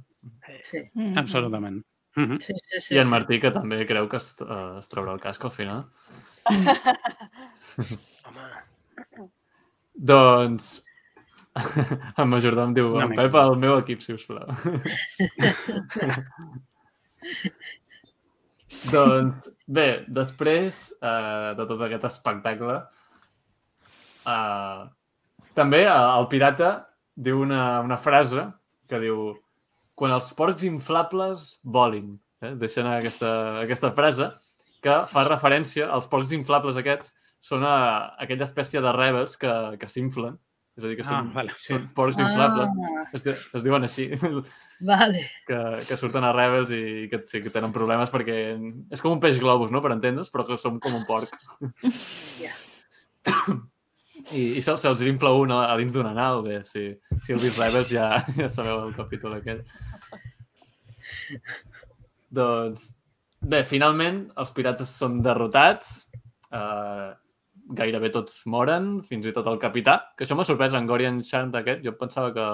[0.64, 1.18] Sí, Mhm.
[1.18, 1.84] Absolutament.
[2.16, 2.38] Mhm.
[2.40, 2.80] sí, sí.
[2.82, 3.10] sí I en sí.
[3.12, 5.86] Martí, que també creu que es, eh, es traurà el casc al final.
[6.46, 6.76] Home,
[9.96, 10.85] Doncs...
[12.20, 13.22] en Majordom diu, en mica.
[13.24, 14.48] Pep al meu equip, si us plau.
[18.92, 19.88] doncs, bé,
[20.20, 22.76] després eh, de tot aquest espectacle,
[24.28, 24.82] eh,
[25.56, 26.70] també eh, el pirata
[27.16, 28.44] diu una, una frase
[28.90, 29.32] que diu
[29.96, 32.20] quan els porcs inflables volin.
[32.44, 32.54] Eh?
[32.60, 33.32] Deixen aquesta,
[33.64, 34.28] aquesta frase
[34.84, 37.78] que fa referència als porcs inflables aquests són a,
[38.22, 40.36] aquella espècie de rebels que, que s'inflen.
[40.76, 41.70] És a dir, que Ah, són, vale, sí.
[41.74, 42.72] són porcs inflables.
[42.84, 44.10] Ah, Es, di- es diuen així,
[44.84, 45.22] vale.
[45.48, 48.36] que, que surten a Rebels i que sí que tenen problemes perquè
[48.92, 51.32] és com un peix globus, no?, per entendre's, però que som com un porc.
[52.42, 52.52] Ja.
[54.32, 56.90] I, i se'ls se se'ls infla un a, a dins d'una nau, bé, si,
[57.24, 59.62] si heu vist Rebels ja, ja sabeu el capítol aquell.
[62.36, 62.90] doncs,
[63.42, 66.10] bé, finalment els pirates són derrotats,
[66.52, 67.12] eh,
[67.74, 71.54] gairebé tots moren, fins i tot el capità, que això m'ha sorprès, en Gorian Chant
[71.56, 72.46] aquest, jo pensava que,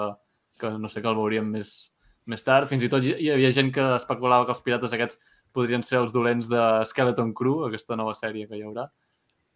[0.60, 1.90] que no sé, que el veuríem més,
[2.26, 5.18] més tard, fins i tot hi hi havia gent que especulava que els pirates aquests
[5.52, 8.86] podrien ser els dolents de Skeleton Crew, aquesta nova sèrie que hi haurà,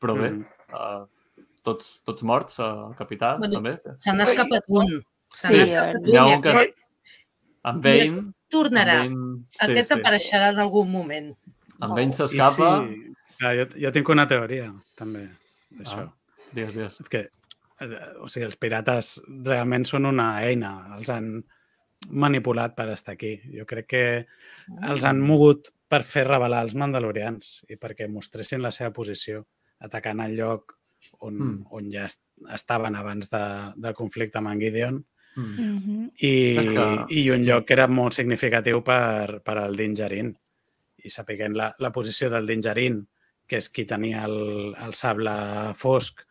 [0.00, 0.44] però bé, Mhm.
[0.74, 1.06] uh,
[1.64, 3.78] tots, tots morts, uh, el capità Bueno, també.
[3.96, 5.00] Se n'ha escapat un.
[5.32, 6.42] Se Sí, N'hi ha un.
[6.42, 6.74] que...
[7.66, 8.32] En Bane...
[8.50, 9.04] tornarà.
[9.06, 9.94] En Bane, sí, Aquest sí.
[9.98, 11.32] apareixerà en algun moment.
[11.82, 12.86] En Bane I s'escapa...
[12.86, 15.24] sí, clar, jo, jo tinc una teoria, també,
[15.78, 16.04] d'això.
[16.06, 16.14] Ah,
[16.52, 16.98] digues, digues.
[17.10, 17.28] que
[17.80, 21.44] eh, o sigui, els pirates realment són una eina, els han
[22.10, 23.34] manipulat per estar aquí.
[23.56, 24.04] Jo crec que
[24.88, 29.44] els han mogut per fer revelar els mandalorians i perquè mostressin la seva posició,
[29.80, 30.76] atacant el lloc
[31.20, 31.42] on, Mm.
[31.50, 31.66] mm.
[31.70, 32.22] on ja est
[32.52, 33.42] estaven abans de,
[33.76, 35.04] del conflicte amb en Gideon
[35.36, 36.12] Mm.
[36.24, 40.30] I, És que- i un lloc que era molt significatiu per, per al Dingerin.
[41.04, 43.02] I sapiguent la, la posició del Dingerin,
[43.46, 45.32] que és qui tenia el, el sable
[45.78, 46.22] fosc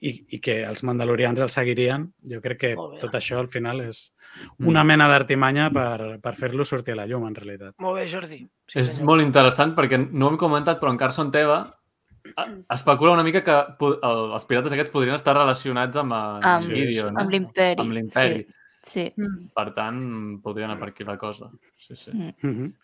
[0.00, 2.70] i, i que els mandalorians el seguirien, jo crec que
[3.00, 4.12] tot això al final és
[4.58, 4.66] Mm.
[4.68, 7.74] una mena d'artimanya per, per fer-lo sortir a la llum, en realitat.
[7.80, 8.38] molt bé, Jordi.
[8.68, 9.06] Sí, És senyor.
[9.06, 11.78] molt interessant perquè no ho hem comentat, però en Carson Teva
[12.24, 13.54] eh, especula una mica que
[13.86, 17.20] el, els pirates aquests podrien estar relacionats amb, en Amb, Sí, Gideon, no?
[17.22, 17.80] amb l'imperi.
[17.80, 18.42] amb l'imperi.
[18.82, 19.06] Sí.
[19.06, 19.12] sí.
[19.16, 19.48] Mm.
[19.54, 20.02] Per tant,
[20.42, 21.48] podria anar per aquí la cosa.
[21.78, 22.10] Sí, sí.
[22.12, 22.34] Mm.
[22.42, 22.74] Mm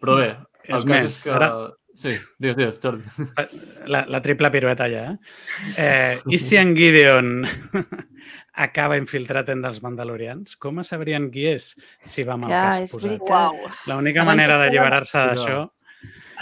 [0.00, 1.30] Però bé, el És cas més, és que...
[1.32, 1.52] ara-
[1.96, 3.04] Sí, digues, digues, Jordi.
[3.88, 5.16] La, la triple pirueta ja, eh?
[5.80, 7.46] eh I si en Gideon
[8.66, 11.70] acaba infiltrat entre els mandalorians, com sabrien qui és
[12.04, 13.88] si va amb el Clar, és posat?
[13.88, 15.58] L'única manera estava- d'alliberar-se d'això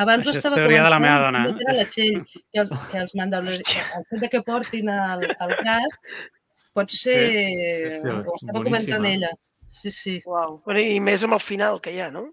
[0.02, 1.44] Abans Això ho és estava teoria de la meva dona.
[1.46, 2.16] també era la Txell,
[2.50, 6.14] que els, que els mandalorians, el fet de que portin el, el casc
[6.74, 7.20] pot ser...
[7.30, 8.64] sí, sí, ho estava boníssima.
[8.64, 9.30] comentant ella.
[9.70, 10.16] Sí, sí.
[10.26, 10.58] Uau.
[10.66, 12.26] Bueno, I més amb el final que hi ha, no?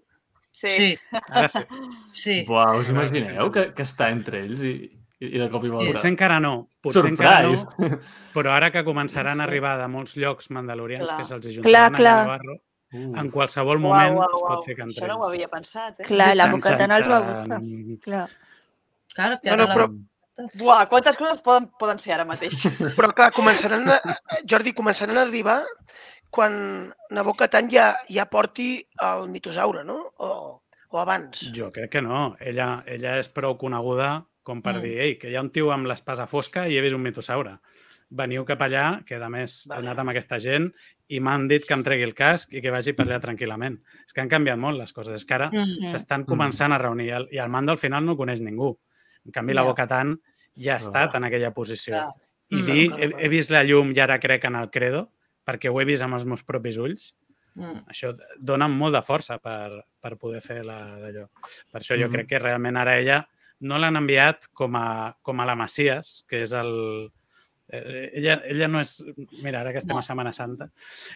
[0.62, 0.72] Sí.
[0.78, 0.88] Sí,
[1.28, 1.62] ara sí.
[2.06, 2.36] sí.
[2.48, 4.74] Buah, us imagineu que, que està entre ells i,
[5.22, 5.92] i de cop i volta?
[5.96, 6.52] Potser encara no,
[6.82, 7.98] potser encara no, Surprise!
[8.34, 11.18] però ara que començaran No a arribar de molts llocs mandalorians Clar.
[11.18, 12.18] que se'ls Clar, ajuntaran clar.
[12.18, 12.60] a Navarro,
[12.92, 14.48] Uh, en qualsevol Uau, moment uau, es uau.
[14.50, 16.04] pot fer que entre Això no ho havia pensat, eh?
[16.04, 17.58] Clar, la Xan, boca xan, tant els va gustar.
[18.04, 18.26] Clar.
[19.14, 20.48] Clar, que Bueno, ara però- la...
[20.60, 22.52] Buah, quantes coses poden, poden ser ara mateix?
[22.98, 23.96] Però clar, començaran a,
[24.44, 25.62] Jordi, començaran a arribar
[26.32, 26.54] quan
[27.12, 29.98] Nabokatan ja, ja porti el mitosaure, no?
[30.24, 30.30] O,
[30.88, 31.44] o abans.
[31.54, 32.34] Jo crec que no.
[32.40, 34.82] Ella, ella és prou coneguda com per Mm.
[34.82, 37.58] dir, ei, que hi ha un tio amb l'espasa fosca i he vist un mitosaure.
[38.10, 39.78] Veniu cap allà, que a més Vale.
[39.80, 40.66] he anat amb aquesta gent
[41.08, 43.78] i m'han dit que em tregui el casc i que vagi per allà tranquil·lament.
[44.06, 45.14] És que han canviat molt les coses.
[45.20, 45.86] És que ara Mm.
[45.86, 48.76] s'estan començant a reunir i el, i el mando al final no coneix ningú.
[49.24, 49.68] En canvi, la Ja.
[49.68, 50.18] Boca-Tan
[50.56, 51.92] ja ha estat en aquella posició.
[51.94, 52.12] Clar.
[52.50, 52.66] I Mm.
[52.66, 55.10] dir, he, he vist la llum i ara crec en el credo,
[55.46, 57.14] perquè ho he vist amb els meus propis ulls,
[57.54, 57.82] Mm.
[57.86, 61.26] això dona molt de força per, per poder fer la d'allò.
[61.70, 62.12] Per això jo Mhm.
[62.14, 63.28] crec que realment ara ella
[63.60, 67.12] no l'han enviat com a, com a la Macias, que és el,
[67.68, 69.04] ella, ella no és...
[69.42, 70.68] Mira, ara que estem a Setmana Santa,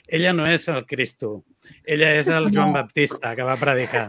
[0.07, 1.44] ella no és el Cristo.
[1.84, 2.78] Ella és el Joan No.
[2.78, 4.07] Baptista, que va predicar.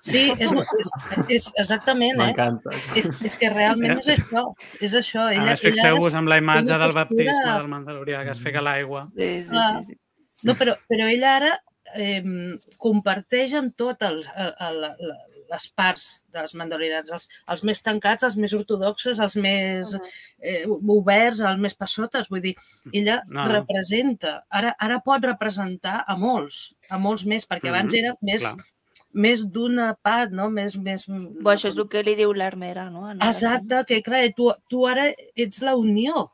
[0.00, 0.92] Sí, és, és,
[1.28, 2.30] és exactament, eh?
[2.30, 2.72] M'encanta.
[2.96, 4.46] És, és que realment és això.
[4.80, 5.26] És això.
[5.28, 8.62] A Ella, més, fixeu-vos amb la imatge del postura- baptisme del Mandalorià que es fega
[8.62, 9.02] a l'aigua.
[9.16, 9.98] Sí, sí, sí, sí.
[10.42, 11.52] No, però, però ella ara
[11.94, 12.22] eh,
[12.82, 15.12] comparteix amb tot el, el, el, el,
[15.52, 19.94] les parts dels mandalorians, els, els més tancats, els més ortodoxos, els més
[20.40, 22.30] eh, oberts, els més passotes.
[22.32, 22.54] Vull dir,
[22.92, 23.44] ella No.
[23.44, 23.48] no.
[23.52, 28.42] representa, ara, ara pot representar a molts, a molts més, perquè abans Mhm, era més,
[28.42, 28.56] clar.
[29.12, 30.48] més d'una part, no?
[30.50, 31.04] Més, més...
[31.06, 33.10] Bo, això és el que li diu l'armera, no?
[33.10, 36.30] En Exacte, que clar, tu, tu ara ets la unió.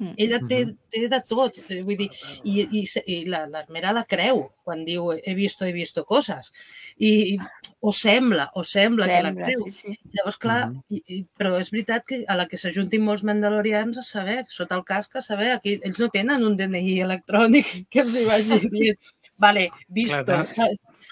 [0.00, 0.14] Mm.
[0.16, 0.76] Ella té, Mhm.
[0.88, 2.10] té de tot, eh, vull dir,
[2.42, 6.52] i, i, i la- l'armera la creu quan diu he visto, he visto coses.
[6.96, 7.36] I,
[7.82, 9.62] o sembla, o sembla, que la Sembla, creu.
[9.64, 9.98] sí, sí.
[10.12, 10.82] Llavors, clar, Mhm.
[10.90, 14.74] i, i, però és veritat que a la que s'ajuntin molts mandalorians a saber, sota
[14.76, 18.58] el casc, a saber, aquí, ells no tenen un DNI electrònic que els hi vagi
[18.70, 18.98] dient,
[19.38, 20.24] vale, visto.
[20.54, 20.70] Clar,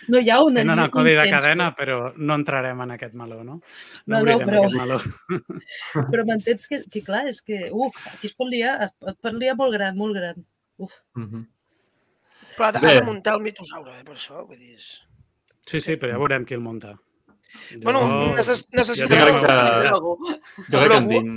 [0.08, 0.60] No hi ha una...
[0.60, 3.56] Tenen el codi de cadena, però no entrarem en aquest meló, no?
[4.06, 4.98] No, no, obrirem però- aquest meló.
[6.12, 9.56] Però m'entens que, que, clar, és que, uf, aquí es pot liar, es pot, liar
[9.56, 10.44] molt gran, molt gran.
[11.16, 11.42] Mhm.
[12.56, 12.92] Però ha de, Bé.
[12.92, 14.46] ha de muntar el mitosaure, eh, per això.
[14.46, 15.02] Vull dir, és...
[15.68, 16.94] Sí, sí, però ja veurem qui el munta.
[17.68, 18.00] Jo- Bueno,
[18.36, 19.38] necess jo necessitaran...
[19.38, 20.66] crec que-.
[20.72, 21.30] Jo crec que en Dean...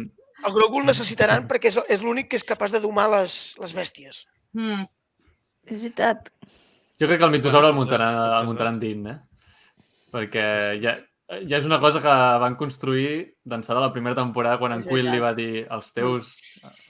[0.48, 3.76] el Grogu el necessitaran perquè és, és l'únic que és capaç de domar les, les
[3.78, 4.24] bèsties.
[4.58, 4.88] Mm.
[5.68, 6.32] És veritat.
[7.00, 9.18] Jo crec que el mitosaure el muntaran, el muntaran Dean, eh?
[10.12, 10.46] Perquè
[10.84, 10.96] ja,
[11.48, 15.08] ja és una cosa que van construir d'ençà de la primera temporada quan en Quill
[15.12, 16.34] li va dir els teus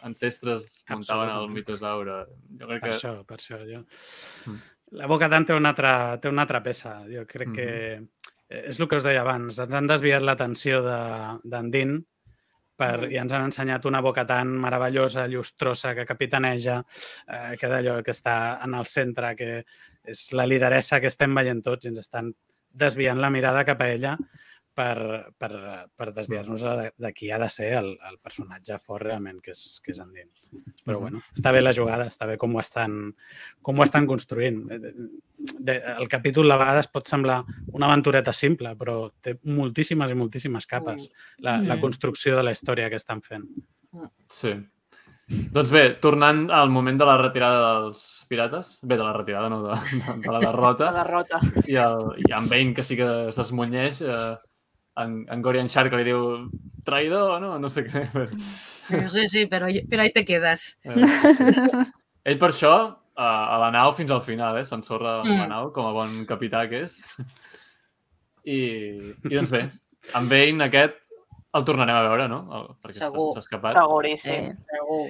[0.01, 2.23] ancestres muntaven el mitosaure.
[2.57, 2.95] Jo crec Per que...
[2.95, 3.59] això, per això.
[3.69, 3.83] Jo...
[4.49, 4.61] Mm.
[4.99, 6.97] La Boca Tant té una altra, té una altra peça.
[7.07, 9.59] Jo crec que eh, és el que us deia abans.
[9.63, 11.95] Ens han desviat l'atenció d'en de, Din
[12.81, 16.81] per, i ens han ensenyat una Boca Tant meravellosa, llustrosa, que capitaneja,
[17.27, 18.35] eh, que d'allò que està
[18.65, 19.51] en el centre, que
[20.03, 22.33] és la lideressa que estem veient tots i ens estan
[22.71, 24.15] desviant la mirada cap a ella
[24.76, 24.97] per,
[25.38, 25.51] per,
[25.97, 29.65] per desviar-nos de, de qui ha de ser el, el personatge fort realment, que és,
[29.84, 30.30] que és en Din.
[30.86, 32.97] Però bueno, està bé la jugada, està bé com ho estan,
[33.63, 34.63] com ho estan construint.
[34.72, 34.93] Eh,
[35.41, 37.39] De, el capítol a vegades pot semblar
[37.74, 41.07] una aventureta simple, però té moltíssimes i moltíssimes capes
[41.41, 43.47] la, la construcció de la història que estan fent.
[44.30, 44.53] Sí.
[45.32, 49.61] Doncs bé, tornant al moment de la retirada dels pirates, bé, de la retirada, no,
[49.63, 51.39] de, de, de la derrota, La derrota.
[51.65, 54.36] i, el, i en Bane, que sí que s'esmunyeix, eh,
[54.97, 56.49] en, en Gorian Shark li diu
[56.83, 57.57] traïdor, no?
[57.59, 58.05] No sé què.
[58.11, 58.27] Però,
[59.11, 60.77] Sí, sí, però, però ahí te quedes.
[60.83, 61.85] eh,
[62.25, 62.73] ell per això,
[63.15, 64.65] a, a la nau fins al final, eh?
[64.67, 65.49] S'ensorra amb la Mm.
[65.53, 66.97] nau, com a bon capità que és.
[68.43, 68.57] I,
[69.29, 69.61] i doncs bé,
[70.17, 70.97] en Bane aquest
[71.53, 72.39] el tornarem a veure, no?
[72.57, 73.31] El, perquè s'ha Segur.
[73.37, 73.75] escapat.
[73.77, 74.51] Seguríssim.
[74.51, 74.75] Sí.
[74.75, 75.01] Segur.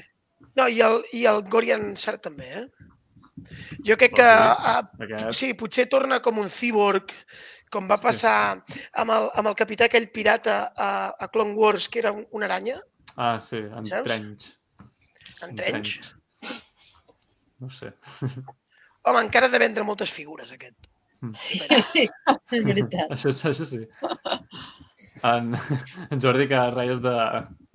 [0.58, 2.66] No, i el, i el Gorian Shark també, eh?
[3.88, 7.14] Jo crec que ah, Aquest, sí, potser torna com un cyborg,
[7.72, 8.06] com va Sí.
[8.10, 8.36] passar
[8.94, 12.46] amb el, amb el capità aquell pirata a, a Clone Wars, que era un, una
[12.52, 12.82] aranya,
[13.18, 14.04] Ah, sí, en Saps?
[14.06, 14.46] Trench.
[15.44, 16.16] en Trench.
[17.60, 17.92] No sé.
[19.04, 20.88] Home, encara ha de vendre moltes figures, aquest.
[21.38, 21.60] Sí,
[22.56, 23.12] és veritat.
[23.14, 23.82] Això, això sí.
[25.28, 25.52] En,
[26.10, 27.14] en Jordi que reies de,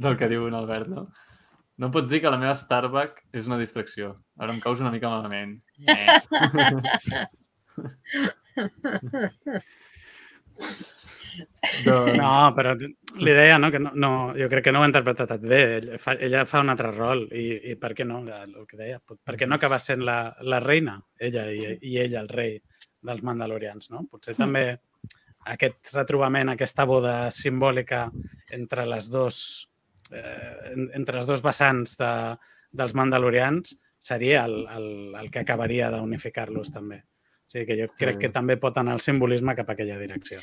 [0.02, 1.04] del que diu en Albert, no?
[1.76, 4.14] No pots dir que la meva Starbucks és una distracció.
[4.40, 5.58] Ara em causa una mica malament.
[7.76, 8.32] Eh.
[11.84, 12.16] Doncs...
[12.16, 15.42] No, però li deia no, que no, no, jo crec que no ho ha interpretat
[15.44, 15.60] bé.
[15.76, 18.22] Ella fa, ella fa un altre rol i, i per què no?
[18.24, 22.16] El que deia, per què no acaba sent la, la reina, ella i, i ell
[22.22, 22.56] el rei
[23.06, 24.04] dels Mandalorians, no?
[24.10, 24.64] Potser també
[25.52, 28.06] aquest retrobament, aquesta boda simbòlica
[28.56, 29.36] entre les dos,
[30.10, 32.12] eh, en- entre els dos vessants de,
[32.72, 33.76] dels Mandalorians
[34.06, 34.88] seria el, el,
[35.20, 37.02] el que acabaria d'unificar-los també.
[37.56, 38.20] Sigui que jo crec Sí.
[38.26, 40.40] que també pot anar el simbolisme cap a aquella direcció.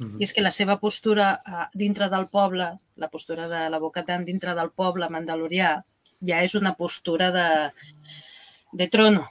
[0.00, 0.20] Mhm.
[0.20, 4.24] I és que la seva postura eh, dintre del poble, la postura de la Boca-Tan
[4.24, 5.84] dintre del poble mandalorià,
[6.20, 7.72] ja és una postura de,
[8.72, 9.28] de trono.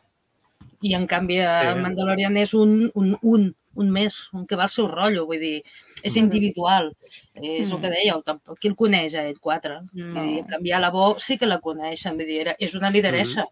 [0.82, 1.66] I en canvi Sí.
[1.68, 5.40] el Mandalorian és un, un, un, un més, un que va al seu rotllo, vull
[5.40, 5.64] dir,
[6.04, 6.24] és Mhm.
[6.24, 6.96] individual.
[7.36, 9.82] És el que dèieu, tampoc qui el coneix a ell quatre.
[9.94, 10.14] No.
[10.22, 12.76] Vull dir, en canvi a la Bo sí que la coneixen, vull dir, era, és
[12.76, 13.46] una lideressa.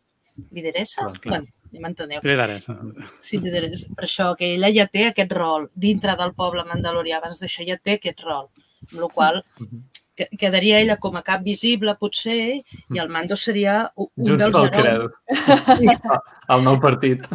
[0.52, 1.02] Lideressa?
[1.02, 1.40] Clar, clar.
[1.42, 2.22] Bueno, ja m'enteneu.
[2.24, 2.78] Lideressa.
[3.22, 3.92] Sí, lideressa.
[3.96, 7.78] Per això que ella ja té aquest rol dintre del poble mandalorià, abans d'això ja
[7.78, 8.48] té aquest rol,
[8.92, 9.42] amb la qual
[10.16, 12.62] que- quedaria ella com a cap visible, potser,
[12.96, 15.12] i el mando seria un Junts dels pel herois.
[15.28, 16.22] credo.
[16.56, 17.24] El nou partit.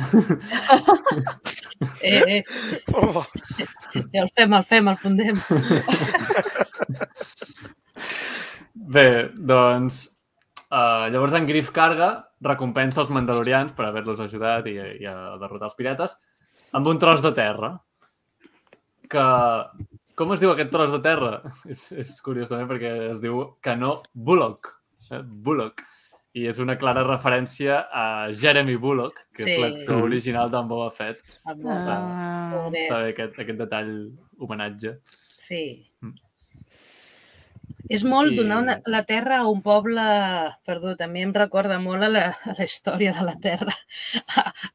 [2.05, 2.45] Eh, eh,
[2.93, 3.23] Oh,
[4.13, 5.39] el fem, el fem, el fundem.
[8.75, 10.01] Bé, doncs
[10.71, 12.11] Uh, llavors en Griff Carga
[12.47, 16.15] recompensa els mandalorians per haver-los ajudat i, i a derrotar els pirates
[16.79, 17.73] amb un tros de terra.
[19.11, 19.25] Que...
[20.21, 21.39] Com es diu aquest tros de terra?
[21.73, 24.69] És, és curiós també perquè es diu Canó Bullock.
[25.11, 25.23] Eh?
[25.25, 25.81] Bullock.
[26.37, 29.55] I és una clara referència a Jeremy Bullock, que Sí.
[29.57, 31.19] és l'actor original d'en Boba Fett.
[31.43, 31.57] Ah.
[31.67, 33.91] Ah, Està bé aquest, aquest detall
[34.39, 34.93] homenatge.
[35.41, 35.90] Sí.
[37.91, 37.95] Mm.
[37.97, 40.01] És molt I- donar una, la terra a un poble
[40.65, 41.01] perdut.
[41.03, 43.75] A mi em recorda molt a la, a la història de la terra.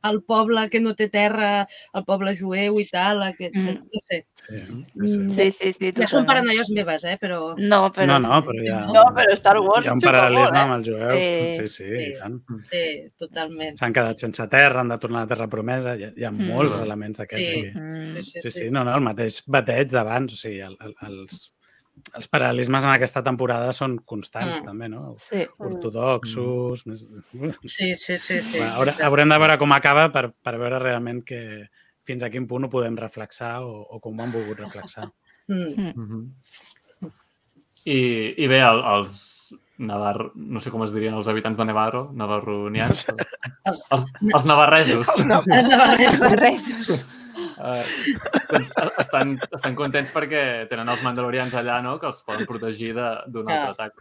[0.10, 3.88] El poble que no té terra, el poble jueu i tal, aquest, Mm.
[3.88, 4.18] no sé.
[4.36, 4.82] Sí, sí.
[5.00, 5.92] Mm, sí, sí, sí.
[5.96, 7.16] Ja són paranoies meves, eh?
[7.22, 7.56] però...
[7.58, 8.06] No, però...
[8.12, 8.82] No, no, però ja...
[8.92, 10.66] No, però Star Wars Hi ha un paral·lelisme eh?
[10.66, 11.24] amb els jueus.
[11.24, 11.54] Sí.
[11.56, 12.04] Sí, sí, Sí.
[12.10, 12.38] i tant.
[12.70, 12.84] Sí,
[13.18, 13.78] totalment.
[13.80, 15.96] S'han quedat sense terra, han de tornar a la terra promesa.
[15.96, 16.52] Hi ha, hi ha Mm.
[16.52, 17.60] molts elements d'aquests Sí.
[17.64, 17.80] aquí.
[17.80, 18.24] Mm.
[18.24, 21.54] Sí, sí, no, no, el mateix bateig d'abans, o sigui, el, el, els,
[22.14, 24.66] els paral·lelismes en aquesta temporada són constants, Mm.
[24.66, 25.16] també, no?
[25.18, 25.46] Sí.
[25.58, 26.86] Ortodoxos...
[26.86, 27.08] Més...
[27.66, 28.42] Sí, sí, sí.
[28.42, 28.58] sí.
[28.60, 31.42] Bueno, haure, haurem de veure com acaba per, per veure realment que
[32.06, 35.10] fins a quin punt ho podem reflexar o, o com ho han volgut reflexar.
[35.48, 35.78] Mm.
[35.78, 37.12] Mm -hmm.
[37.86, 37.98] I,
[38.44, 43.06] I bé, el, els Navarro, no sé com es dirien els habitants de Navarro, navarronians,
[43.70, 46.20] Els, els, els navarresos, els.
[46.20, 47.06] Barrejos.
[47.58, 47.84] Uh,
[48.52, 52.94] doncs, eh, estan, estan contents perquè tenen els mandalorians allà, no?, que els poden protegir
[52.96, 53.94] de- d'un altre atac.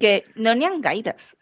[0.00, 1.36] Que no n'hi ha gaires.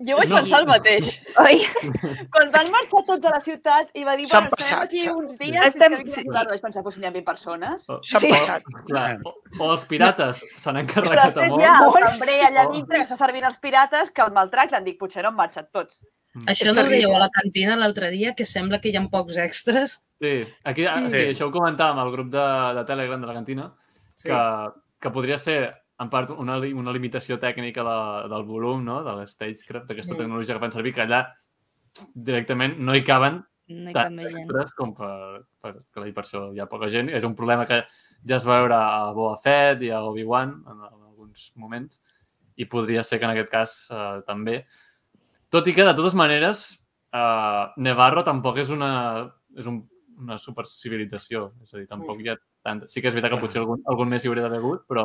[0.00, 0.36] Jo vaig No.
[0.40, 1.20] pensar el mateix.
[1.44, 1.58] Oi?
[2.32, 4.98] Quan van marxar tots a la ciutat i va dir, S'han bueno, estarem passat, aquí
[5.02, 5.50] s'han- uns sí.
[5.50, 6.20] dies, Estem- fins que sí.
[6.22, 7.84] vingui la ciutat, vaig pensar, pues, si n'hi ha 20 persones.
[7.88, 8.30] O, S'han Sí.
[8.32, 8.62] passat.
[8.88, 11.62] clar, o, o els pirates s'han Però encarregat a després molts.
[11.62, 12.72] hi ha el cambrer allà Oh.
[12.72, 14.84] dintre que està servint els pirates que el maltracten.
[14.84, 16.00] Dic, potser no han marxat tots.
[16.46, 19.02] Això És no ho dèieu a la cantina l'altre dia, que sembla que hi ha
[19.10, 19.98] pocs extras.
[20.20, 21.10] Sí, aquí, sí.
[21.10, 21.16] Sí.
[21.16, 23.74] sí, això ho comentàvem al grup de, de Telegram de la cantina,
[24.14, 24.28] Sí.
[24.28, 24.40] que,
[25.00, 29.02] que podria ser, en part, una, una limitació tècnica de, del volum, no?
[29.02, 30.18] de l'Stagecraft, d'aquesta Mm.
[30.18, 31.22] tecnologia que fan servir, que allà
[31.94, 36.52] pss, directament no hi caben No hi tant extras com per, per, per, per això
[36.52, 37.08] hi ha poca gent.
[37.08, 37.84] És un problema que
[38.26, 42.00] ja es va veure a Boba Fett i a Obi-Wan en, en alguns moments
[42.56, 44.64] i podria ser que en aquest cas eh, també.
[45.50, 46.64] Tot i que, de totes maneres,
[47.12, 48.90] eh, Nevarro tampoc és una,
[49.58, 49.80] és un,
[50.20, 51.50] una supercivilització.
[51.64, 52.84] És a dir, tampoc hi ha tant...
[52.92, 55.04] Sí que és veritat que potser algun, algun més hi hauria d'haver hagut, però...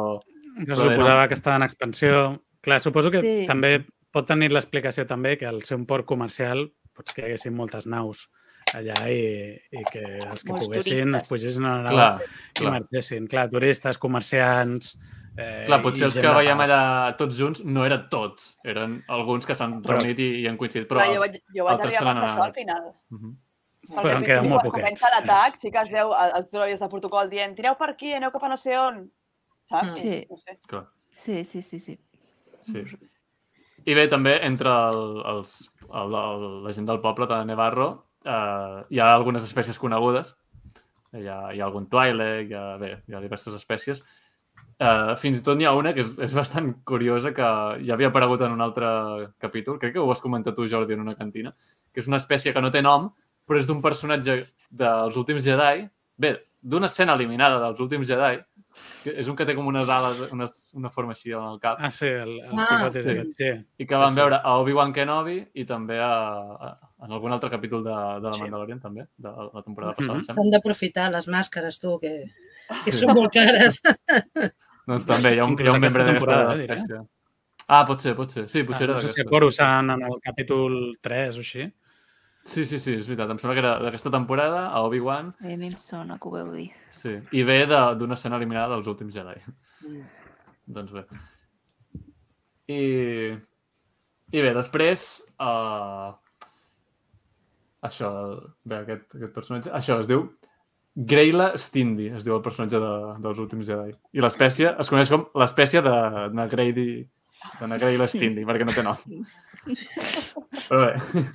[0.56, 2.20] Que Però era- suposava que estava en expansió.
[2.64, 3.36] Clar, suposo que Sí.
[3.50, 3.74] també
[4.16, 7.86] pot tenir l'explicació també que al ser un port comercial pots que hi haguessin moltes
[7.92, 8.30] naus
[8.74, 11.22] allà i, i que els que Molts poguessin turistes.
[11.22, 12.72] es pugessin a la nau Clar, i clar.
[12.78, 13.28] marxessin.
[13.28, 14.96] Clar, turistes, comerciants...
[15.38, 18.54] Eh, Clar, potser els que veiem allà tots junts no eren tots.
[18.64, 21.02] Eren alguns que s'han Però- reunit i, i han coincidit, però...
[21.04, 22.46] Clar, jo vaig, jo vaig altres se a n'han això anat.
[22.46, 22.86] al final.
[23.12, 23.34] Mhm.
[23.86, 24.84] Perquè Però en al queden molt quan poquets.
[24.86, 28.14] comença l'atac, sí que es veu el- els droides de protocol dient tireu per aquí,
[28.14, 29.12] aneu cap a no sé on.
[29.70, 30.00] Saps?
[30.00, 30.26] Sí.
[30.30, 30.58] No sé.
[30.68, 30.86] Clar.
[31.12, 32.00] Sí, sí, sí, sí.
[32.62, 32.84] Sí.
[33.86, 38.82] I bé, també entre el, els, el, el, la gent del poble de Nevarro eh,
[38.90, 40.36] hi ha algunes espècies conegudes.
[41.14, 44.02] Hi ha, hi ha algun Twi'lek, hi ha, bé, hi ha diverses espècies.
[44.76, 47.46] Uh, fins i tot n'hi ha una que és, és bastant curiosa, que
[47.88, 48.86] ja havia aparegut en un altre
[49.40, 51.54] capítol, crec que ho has comentat tu, Jordi, en una cantina,
[51.94, 53.08] que és una espècie que no té nom,
[53.48, 55.86] però és d'un personatge dels últims Jedi,
[56.20, 58.42] bé, d'una escena eliminada dels últims Jedi,
[59.06, 61.78] que és un que té com unes ales, unes, una forma així en el cap,
[61.80, 63.00] Ah, sí, el, el Ah, sí.
[63.00, 63.48] aquest, sí.
[63.80, 64.20] i que Sí, vam sí.
[64.20, 66.12] veure a Obi-Wan Kenobi i també a,
[66.68, 66.74] a,
[67.06, 68.42] en algun altre capítol de, de la Sí.
[68.42, 70.20] Mandalorian, també, de la temporada passada, Mhm.
[70.20, 70.42] em sembla.
[70.42, 72.26] S'han d'aprofitar les màscares, tu, que,
[72.68, 72.92] que Sí.
[72.92, 73.80] són molt cares.
[74.86, 77.00] Doncs també hi ha un, hi ha un membre aquesta d'aquesta espècie.
[77.68, 78.44] Ah, pot ser, pot ser.
[78.52, 79.24] Sí, potser Ah, era no sé si.
[79.26, 81.66] Coruscant en el capítol 3 o així.
[82.46, 83.32] Sí, sí, sí, és veritat.
[83.34, 86.52] Em sembla que era d'aquesta temporada, a Obi-Wan, A mi em sona que ho veu
[86.54, 86.68] dir.
[86.94, 87.16] sí.
[87.32, 89.42] I ve de- d'una escena eliminada dels últims Jedi.
[90.68, 91.06] doncs bé.
[92.68, 93.34] I,
[94.32, 95.08] i bé, després...
[95.40, 96.14] Uh,
[97.86, 98.10] això,
[98.66, 99.72] bé, aquest, aquest personatge...
[99.78, 100.28] Això es diu
[100.96, 102.92] Greyla Stindy, es diu el personatge de,
[103.24, 103.92] dels últims Jedi.
[104.16, 105.96] I l'espècie es coneix com l'espècie de
[106.38, 106.86] Nagrady
[107.60, 108.96] de Nagreyla Stindy, perquè no té nom.
[110.70, 111.26] Però bé.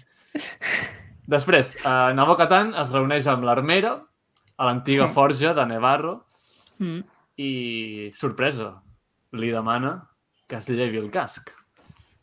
[1.30, 3.92] Després, uh, Nabo Katan es reuneix amb l'Armera,
[4.60, 6.16] a l'antiga forja de Nevarro,
[6.80, 7.02] Mm.
[7.36, 8.70] i, sorpresa,
[9.36, 9.90] li demana
[10.48, 11.50] que es llevi el casc.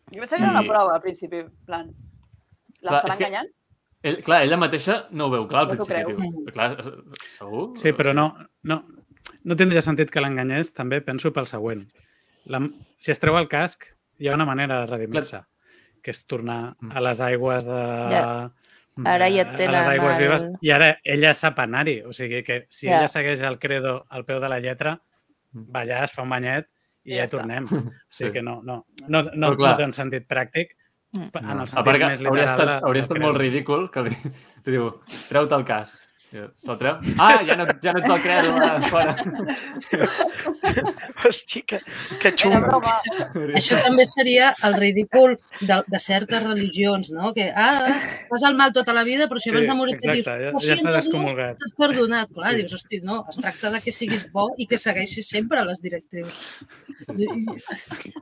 [0.10, 1.92] Jo pensava que era una prova al principi, plan.
[2.82, 3.52] Clar, L'estarà és que- enganyant?
[4.06, 6.04] Ell, clar, ella mateixa no ho veu clar al No principi.
[6.04, 6.18] creu.
[6.18, 6.70] Diu, clar,
[7.34, 7.72] segur?
[7.80, 8.28] Sí, però no,
[8.64, 8.84] no,
[9.44, 11.88] no tindria sentit que l'enganyés, també penso pel següent.
[12.46, 12.62] La,
[13.02, 13.90] si es treu el casc,
[14.20, 15.42] hi ha una manera de redimir-se,
[16.02, 17.82] que és tornar a les aigües de...
[18.14, 18.24] Ja.
[19.06, 22.00] Ara ja a tenen les aigües el- vives i ara ella sap anar-hi.
[22.10, 22.98] O sigui que si Ja.
[22.98, 24.96] ella segueix el credo al peu de la lletra,
[25.54, 26.66] va allà, es fa un banyet
[27.06, 27.66] i Ja ja tornem.
[27.70, 28.24] O Sí.
[28.24, 29.72] sigui que no, no, no, no, clar.
[29.74, 30.74] no té un sentit pràctic
[31.18, 31.30] Mm.
[31.44, 32.46] en el A sentit part que més hauria literal.
[32.52, 34.10] estat, de- hauria estat molt ridícul que li,
[34.66, 34.92] li diu,
[35.30, 35.96] treu-te el cas.
[36.30, 36.50] Treu?
[37.18, 39.14] Ah, ja no, ja no ets del credo, va, fora.
[41.24, 41.80] Hosti, que,
[42.22, 42.82] que xungo.
[43.56, 47.32] Això també seria el ridícul de, de certes religions, no?
[47.36, 47.88] Que, ah,
[48.30, 50.44] fas el mal tota la vida, però si abans Sí, de morir et dius, exacte,
[50.44, 52.28] ja- "Ho ja estàs Dios, excomulgat." t'has perdonat.
[52.36, 52.58] Clar, Sí.
[52.62, 56.34] dius, hosti, no, es tracta de que siguis bo i que segueixis sempre les directrius.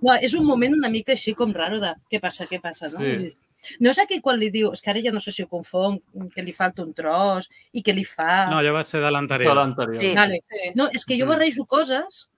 [0.02, 3.00] No, és un moment una mica així com raro de què passa, què passa, no?
[3.00, 3.34] Sí.
[3.80, 6.00] No és aquí quan li diu, és que ara ja no sé si ho confon,
[6.34, 8.46] que li falta un tros i que li fa...
[8.50, 9.56] No, allò va ser de De l'anterior.
[9.56, 10.02] l'anterior.
[10.02, 10.14] Sí.
[10.16, 10.40] Vale.
[10.76, 11.30] No, és que jo Mm.
[11.30, 12.30] barrejo coses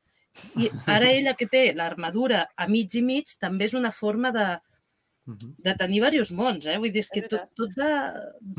[0.55, 4.59] i ara ella que té l'armadura a mig i mig també és una forma de,
[5.28, 6.78] De tenir diversos mons, eh?
[6.80, 8.13] Vull dir, és que tot, tot, va,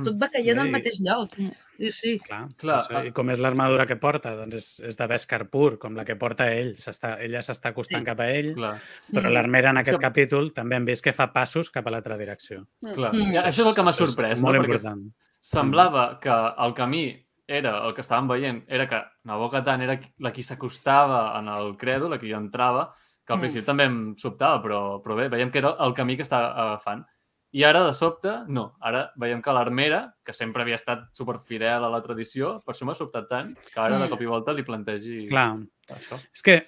[0.04, 1.32] tot va caient al mateix lloc.
[1.38, 1.52] Mm.
[1.78, 2.12] Sí, sí.
[2.20, 4.34] Clar, Clar, clar, I com és l'armadura que porta?
[4.36, 6.74] Doncs és, és de Beskar pur, com la que porta ell.
[6.76, 8.04] S'està- Ella s'està acostant Sí.
[8.10, 8.74] cap a ell, Clar,
[9.12, 9.32] però Mm.
[9.32, 10.02] l'armera en aquest Sí.
[10.02, 12.66] capítol també hem vist que fa passos cap a l'altra direcció.
[12.94, 13.14] clar.
[13.14, 13.32] Mm.
[13.32, 14.48] Ja, això és el que m'ha Això és sorprès, no?
[14.48, 15.12] Molt Perquè important.
[15.40, 16.28] semblava que
[16.64, 21.48] el camí era, el que estàvem veient, era que Nabokatan era la qui s'acostava en
[21.48, 22.94] el credo, la qui entrava,
[23.28, 23.44] que al Mm.
[23.44, 27.04] principi també em sobtava, però, però bé, veiem que era el camí que estava agafant.
[27.52, 28.74] I ara, de sobte, no.
[28.80, 32.94] Ara veiem que l'armera, que sempre havia estat superfidel a la tradició, per això m'ha
[32.96, 34.10] sobtat tant, que ara, de Mm.
[34.10, 35.56] cop i volta, li plantegi Clar,
[35.88, 36.16] això.
[36.32, 36.58] és que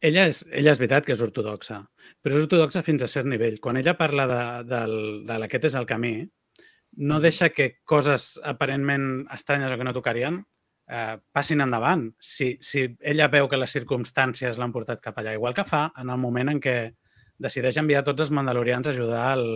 [0.00, 1.84] ella és, ella és veritat que és ortodoxa,
[2.22, 3.58] però és ortodoxa fins a cert nivell.
[3.60, 6.28] Quan ella parla de, del, de l'Aquest és el camí,
[6.98, 10.44] no deixa que coses aparentment estranyes o que no tocarien
[10.88, 12.06] eh, passin endavant.
[12.18, 16.10] Si, si ella veu que les circumstàncies l'han portat cap allà, igual que fa en
[16.12, 16.76] el moment en què
[17.42, 19.46] decideix enviar tots els mandalorians a ajudar el,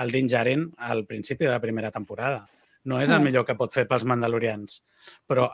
[0.00, 2.44] el Din Djarin al principi de la primera temporada.
[2.84, 4.82] No és el millor que pot fer pels mandalorians,
[5.24, 5.48] però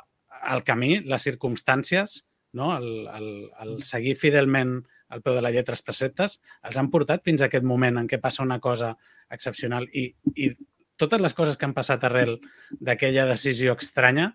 [0.51, 2.25] el camí, les circumstàncies,
[2.59, 2.73] no?
[2.77, 3.29] el, el,
[3.63, 7.47] el seguir fidelment al peu de la lletra els preceptes, els han portat fins a
[7.47, 8.97] aquest moment en què passa una cosa
[9.31, 10.51] excepcional i, i
[10.99, 12.37] totes les coses que han passat arrel
[12.83, 14.33] d'aquella decisió estranya,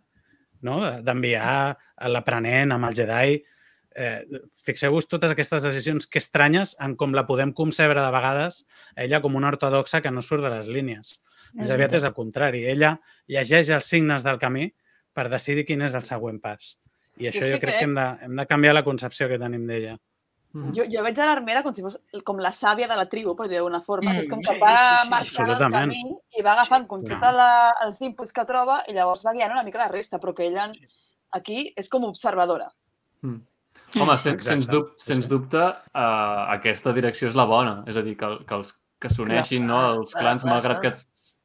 [0.65, 0.79] no?
[1.05, 1.75] d'enviar
[2.11, 3.37] l'aprenent amb el Jedi,
[3.95, 8.63] eh, fixeu-vos totes aquestes decisions que estranyes en com la podem concebre de vegades
[8.95, 11.19] ella com una ortodoxa que no surt de les línies.
[11.55, 12.65] Més aviat és el contrari.
[12.67, 12.97] Ella
[13.31, 14.67] llegeix els signes del camí
[15.15, 16.75] per decidir quin és el següent pas.
[17.21, 19.95] I això jo crec que hem de, hem de canviar la concepció que tenim d'ella.
[20.55, 23.49] Jo, jo veig a l'armera com si fos com la sàvia de la tribu, per
[23.49, 24.13] dir d'alguna forma.
[24.13, 26.03] Mm, és com que sí, va sí, sí, marxant el camí
[26.37, 27.09] i va agafant com Sí.
[27.11, 27.49] tots la,
[27.83, 30.69] els inputs que troba i llavors va guiant una mica la resta, però que ella
[31.31, 32.69] aquí és com observadora.
[33.21, 33.41] Mm.
[33.99, 35.31] Home, sen, Exacte, sens, dub, sí, sens sí.
[35.31, 37.83] dubte, uh, aquesta direcció és la bona.
[37.87, 39.81] És a dir, que, que els que s'uneixin, no?
[39.99, 40.93] els clans, malgrat que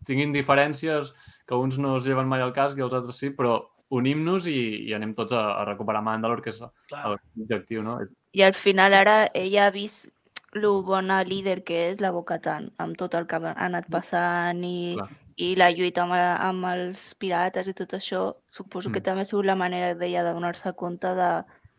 [0.07, 1.13] tinguin diferències,
[1.47, 3.59] que uns no es lleven mai al cas i els altres sí, però
[3.91, 7.99] unim-nos i, i anem tots a, a recuperar Mandalore, que és l'objectiu, no?
[8.33, 10.11] I al final ara ella ha vist
[10.53, 14.95] lo bona líder que és la Bocatan, amb tot el que ha anat passant i,
[14.99, 15.09] Clar.
[15.39, 19.05] i la lluita amb, amb els pirates i tot això, suposo que Mm.
[19.05, 21.31] també ha sigut la manera d'ella de donar-se compte de,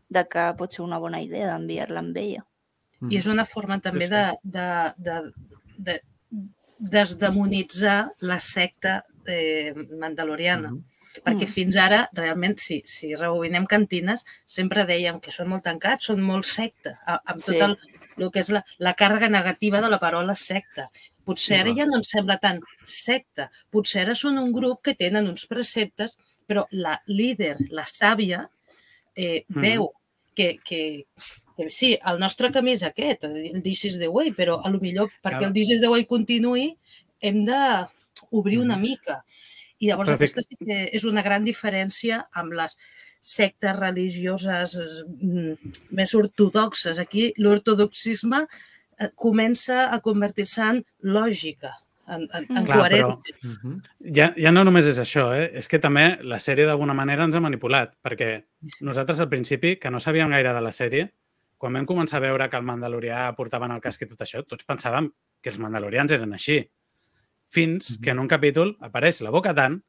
[0.10, 2.46] de que pot ser una bona idea d'enviar-la amb ella.
[3.10, 4.12] I és una forma també sí.
[4.12, 5.16] de, de, de,
[5.78, 6.02] de
[6.78, 10.72] desdemonitzar la secta eh, mandaloriana.
[10.72, 10.84] Mhm.
[11.26, 11.52] Perquè Mm.
[11.52, 16.46] fins ara, realment, si, si rebobinem cantines, sempre dèiem que són molt tancats, són molt
[16.46, 17.60] secta, amb tot Sí.
[17.60, 17.78] el,
[18.18, 20.90] el que és la, la càrrega negativa de la paraula secta.
[21.26, 23.50] Potser ara ja no ens sembla tan secta.
[23.70, 28.50] Potser ara són un grup que tenen uns preceptes, però la líder, la sàvia,
[29.16, 29.62] eh, Mhm.
[29.62, 29.92] veu
[30.34, 31.06] que, que,
[31.58, 34.80] que sí, el nostre camí és aquest, el This is the way, però a lo
[34.80, 36.78] millor perquè el This is the way continuï
[37.20, 38.82] hem d'obrir una Mhm.
[38.82, 39.26] mica.
[39.82, 42.76] I llavors Però aquesta sí que és una gran diferència amb les
[43.22, 44.76] sectes religioses
[45.08, 47.00] mm, més ortodoxes.
[47.02, 51.74] Aquí l'ortodoxisme eh, comença a convertir-se en lògica,
[52.08, 52.66] en, en, en.
[52.68, 53.36] Clar, però- coherència.
[53.42, 53.80] Mhm.
[54.18, 55.50] Ja, ja no només és això, eh?
[55.58, 58.44] és que també la sèrie d'alguna manera ens ha manipulat, perquè
[58.82, 61.10] nosaltres al principi, que no sabíem gaire de la sèrie,
[61.62, 64.66] quan vam començar a veure que el Mandalorià portaven el casc i tot això, tots
[64.66, 65.12] pensàvem
[65.42, 66.62] que els Mandalorians eren així.
[67.52, 69.82] Fins que en un capítol apareix la Boca Tan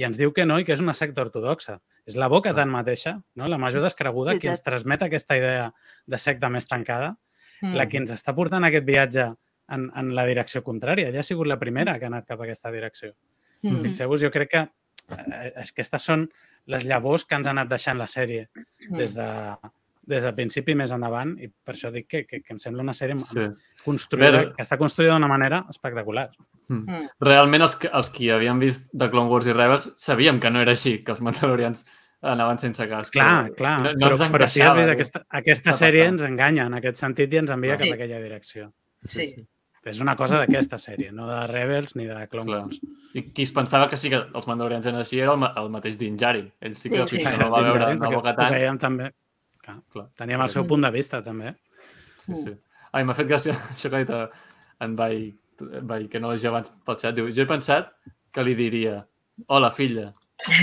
[0.00, 1.78] i ens diu que no i que és una secta ortodoxa.
[2.08, 3.48] És la Boca Tan mateixa, no?
[3.48, 5.66] la major descreguda, qui ens transmet aquesta idea
[6.06, 7.16] de secta més tancada,
[7.60, 7.74] Mm.
[7.76, 9.24] la que ens està portant aquest viatge
[9.68, 11.10] en, en la direcció contrària.
[11.10, 13.10] Ella ha sigut la primera que ha anat cap a aquesta direcció.
[13.60, 13.82] Mm.
[13.82, 16.24] Fixeu-vos, jo crec que eh, aquestes són
[16.72, 18.48] les llavors que ens ha anat deixant la sèrie
[18.88, 18.96] Mm.
[18.96, 19.26] des de,
[20.02, 22.92] des del principi més endavant i per això dic que, que, que em sembla una
[22.96, 23.44] sèrie Sí.
[23.84, 26.30] construïda, Bé, que està construïda d'una manera espectacular.
[26.68, 26.84] Mm.
[26.86, 27.08] Mm.
[27.20, 30.60] Realment, els que, els qui havien vist de Clone Wars i Rebels sabíem que no
[30.60, 31.84] era així, que els Mandalorians
[32.22, 33.12] anaven sense casc.
[33.12, 34.92] Clar, però clar, no, no però, però si has vist eh?
[34.92, 36.20] aquesta, aquesta sèrie bastant.
[36.20, 37.90] ens enganya en aquest sentit i ens envia cap Sí.
[37.92, 38.72] a aquella direcció.
[39.04, 39.30] Sí.
[39.82, 42.58] És una cosa d'aquesta sèrie, no de Rebels ni de Clone Clar.
[42.66, 42.80] Wars.
[43.16, 45.96] I qui es pensava que sí que els mandalorians eren així era el, el mateix
[45.96, 46.50] Din Djarin.
[46.60, 47.24] Ell sí que Sí, sí, sí.
[47.24, 48.52] que no va veure una perquè boca ho tant.
[48.52, 49.08] veiem també.
[49.60, 50.08] Clar, Clar.
[50.16, 51.54] teníem el seu punt de vista, també.
[52.20, 52.54] Sí, sí.
[52.92, 54.40] Ai, m'ha fet gràcia això que ha dit
[54.84, 55.30] en Bai,
[55.60, 57.16] Bai que no llegia abans pel xat.
[57.18, 57.92] Diu, jo he pensat
[58.32, 59.00] que li diria
[59.48, 60.10] Hola, filla,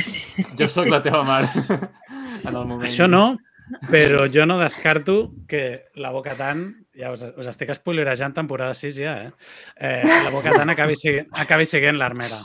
[0.02, 0.43] Sí.
[0.58, 1.48] jo sóc la teva mare.
[2.43, 2.86] en el moment...
[2.86, 3.38] Això no,
[3.91, 6.68] però jo no descarto que la Boca Tan,
[6.98, 9.32] ja us, us estic spoilerejant temporada 6 ja, eh?
[9.78, 12.39] eh la Boca Tan acabi, siguent, acabi sent l'armera.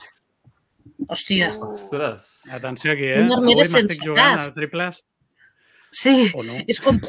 [1.09, 2.45] Hòstia, Ostres.
[2.55, 3.25] Atenció aquí, eh?
[3.25, 4.53] Avui m'estic jugant casc.
[4.53, 5.03] a triples
[5.93, 6.57] sí, o no.
[6.66, 6.99] és com...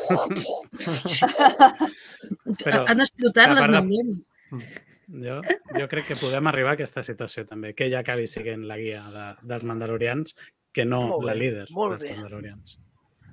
[2.63, 4.17] Però, Han explotat les part de- neurones.
[5.23, 5.41] Jo,
[5.75, 9.01] jo crec que podem arribar a aquesta situació també, que ella acabi sent la guia
[9.13, 10.35] de, dels mandalorians
[10.73, 12.15] que no Molt la bé, líder molt dels bé.
[12.17, 12.77] mandalorians.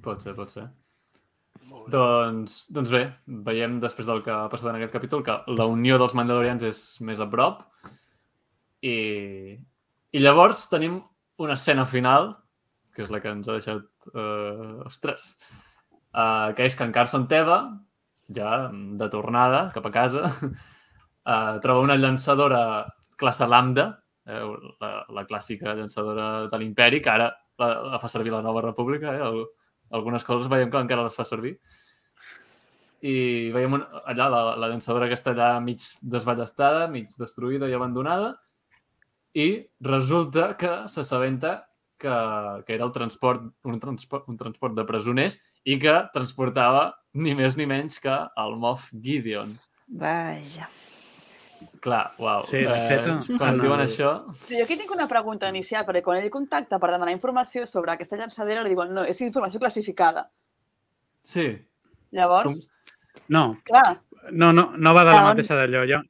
[0.04, 0.66] Pot ser, pot ser.
[1.92, 3.02] Doncs, doncs bé,
[3.46, 6.80] veiem després del que ha passat en aquest capítol que la unió dels Mandalorians és
[7.06, 7.60] més a prop
[8.82, 9.54] i,
[10.10, 10.96] i llavors tenim
[11.40, 12.32] una escena final
[12.96, 13.84] que és la que ens ha deixat
[14.14, 15.34] eh, ostres,
[16.14, 17.60] uh, que és que en Carson Teva
[18.30, 22.62] ja de tornada cap a casa uh, troba una llançadora
[23.20, 23.88] classe Lambda
[24.26, 24.42] eh,
[24.80, 27.30] la, la clàssica llançadora de l'imperi que ara
[27.60, 29.42] la, la fa servir la nova república eh, el,
[29.90, 31.56] algunes coses veiem que encara les fa servir.
[33.00, 35.82] I veiem un, allà la, la llançadora que està allà mig
[36.14, 38.34] desballestada, mig destruïda i abandonada,
[39.34, 39.48] i
[39.86, 41.54] resulta que s'assabenta
[42.00, 42.14] que,
[42.66, 45.36] que era el transport, un, transport, un transport de presoners
[45.68, 46.86] i que transportava
[47.20, 49.52] ni més ni menys que el Moff Gideon.
[50.00, 50.68] Vaja.
[51.84, 52.42] Clar, uau.
[52.44, 54.10] Sí, de fet, quan ens en diuen el- això...
[54.46, 57.92] Sí, jo aquí tinc una pregunta inicial, perquè quan ell contacta per demanar informació sobre
[57.92, 60.28] aquesta llançadera, li diuen, no, és informació classificada.
[61.22, 61.50] Sí,
[62.16, 62.66] Llavors,
[63.30, 64.00] No, clar,
[64.32, 65.84] no, no, no va de la mateixa d'allò.
[65.86, 66.00] Hi, ha,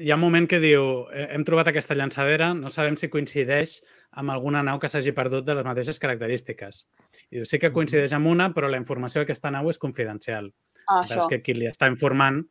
[0.00, 3.82] hi ha un moment que diu "Eh, hem trobat aquesta llançadera, no sabem si coincideix
[4.12, 6.88] amb alguna nau que s'hagi perdut de les mateixes característiques.
[7.30, 10.52] I diu, sí que coincideix amb una, però la informació d'aquesta nau és confidencial.
[10.88, 11.28] ah, És això.
[11.28, 12.42] que qui li està informant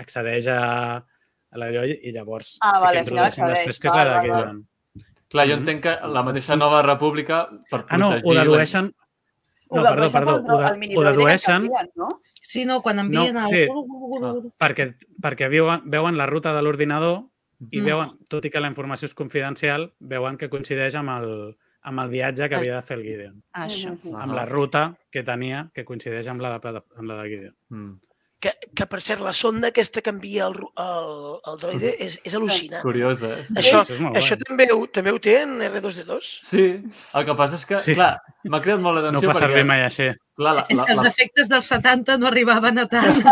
[0.00, 3.94] accedeix a, a la d'allò i llavors Ah, sí vale, que introdueixen després que és
[3.94, 4.20] la de.
[4.22, 4.68] Gideon.
[5.28, 5.60] clar, jo Mhm.
[5.60, 8.94] entenc que la mateixa nova república per Ah, no, ho la- dedueixen...
[9.68, 10.32] Ho No, perdó, perdó.
[10.36, 12.08] Ho, de, el ho dedueixen no?
[12.42, 13.46] Sí, no, quan envien No, el...
[13.46, 13.66] sí.
[14.24, 14.34] Ah.
[14.58, 17.24] perquè, perquè veuen, veuen la ruta de l'ordinador
[17.70, 17.84] i Mm.
[17.84, 22.08] veuen, tot i que la informació és confidencial, veuen que coincideix amb el, amb el
[22.08, 23.42] viatge que havia de fer el Gideon.
[23.54, 23.96] Això.
[24.02, 24.14] Mhm.
[24.20, 27.54] Amb la ruta que tenia, que coincideix amb la de, amb la de Gideon.
[27.70, 28.00] Mm.
[28.42, 31.10] Que, que, per cert, la sonda aquesta que envia el, el,
[31.46, 32.80] el droide és, és al·lucinant.
[32.82, 33.36] Curiós, eh?
[33.54, 34.46] Això, Això és molt això guai.
[34.48, 36.30] també, ho, també ho té en R2D2?
[36.42, 36.64] Sí,
[37.14, 37.94] el que passa és que, Sí.
[37.94, 38.16] clar,
[38.50, 39.44] m'ha cridat molt No ho l'atenció fa perquè...
[39.46, 40.08] servir mai així.
[40.34, 43.22] Clar, la, És la, que els la, efectes dels 70 no arribaven a tant.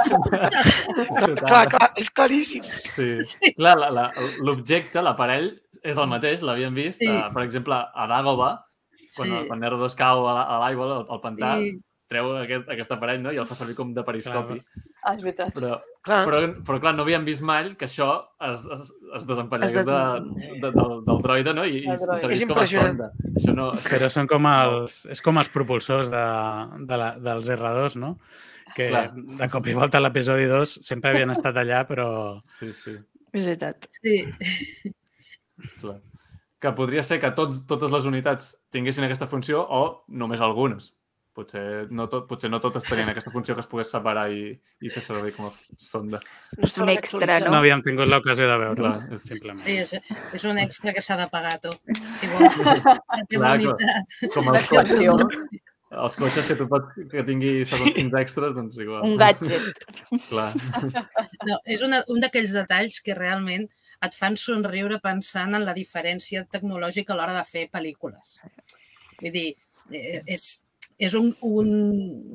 [1.43, 2.63] Clar, clar, és claríssim.
[2.95, 3.11] Sí.
[3.25, 3.53] Sí.
[3.59, 4.09] Clar, la- la-
[4.47, 5.51] l'objecte, l'aparell,
[5.83, 7.09] és el mateix, l'havíem vist, Sí.
[7.11, 8.55] uh, per exemple, a Dagobah,
[9.17, 9.35] quan, Sí.
[9.41, 9.47] sí.
[9.49, 11.79] quan R2 cau a la- l'aigua, al, al pantà, sí.
[12.11, 13.31] Treu aquest, aquest aparell no?
[13.31, 14.57] i el fa servir com de periscopi.
[15.05, 15.53] Ah, és veritat.
[15.55, 18.09] Però, Clar, però, però, clar, no havíem vist mai que això
[18.49, 18.89] es, es,
[19.19, 19.99] es desempallegués Es de,
[20.65, 21.67] de, del, del droide no?
[21.69, 22.99] i, i servís És com a impressionant.
[22.99, 23.31] sonda.
[23.39, 23.69] Això no...
[23.85, 26.25] Però són com els, és com els propulsors de,
[26.91, 28.15] de la, dels R2, no?
[28.75, 29.07] Que Clar.
[29.39, 32.09] de cop i volta a l'episodi 2 sempre havien estat allà, però
[32.43, 32.97] Sí, sí.
[33.31, 33.87] És veritat.
[34.01, 34.17] Sí.
[35.81, 36.01] Clar.
[36.61, 40.91] Que podria ser que tots, totes les unitats tinguessin aquesta funció o només algunes.
[41.41, 41.63] Potser
[41.97, 44.51] no, tot, potser no totes tenien aquesta funció que es pogués separar i,
[44.85, 46.21] i fer servir com a sonda.
[46.61, 47.57] És un extra, no, no?
[47.63, 49.63] havíem tingut l'ocasió de veure Clar, és- simplement.
[49.65, 49.97] Sí, és,
[50.37, 51.73] és un extra que s'ha de pagar, tu.
[52.21, 52.61] Si vols.
[52.61, 52.85] La
[53.33, 54.17] teva Clar, unitat.
[54.37, 55.67] Com els cotxes?
[55.91, 59.03] Els cotxes que tu pots que tingui segons quins extras, doncs igual.
[59.09, 59.81] Un gadget.
[60.29, 60.51] Clar.
[61.49, 63.65] No, és una, un d'aquells detalls que realment
[64.07, 68.37] et fan somriure pensant en la diferència tecnològica a l'hora de fer pel·lícules.
[69.21, 69.49] Vull dir,
[69.91, 70.47] eh, és,
[71.01, 71.71] és un, un,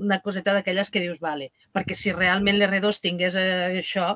[0.08, 4.16] una coseta d'aquelles que dius, vale, perquè si realment l'R2 tingués eh, això,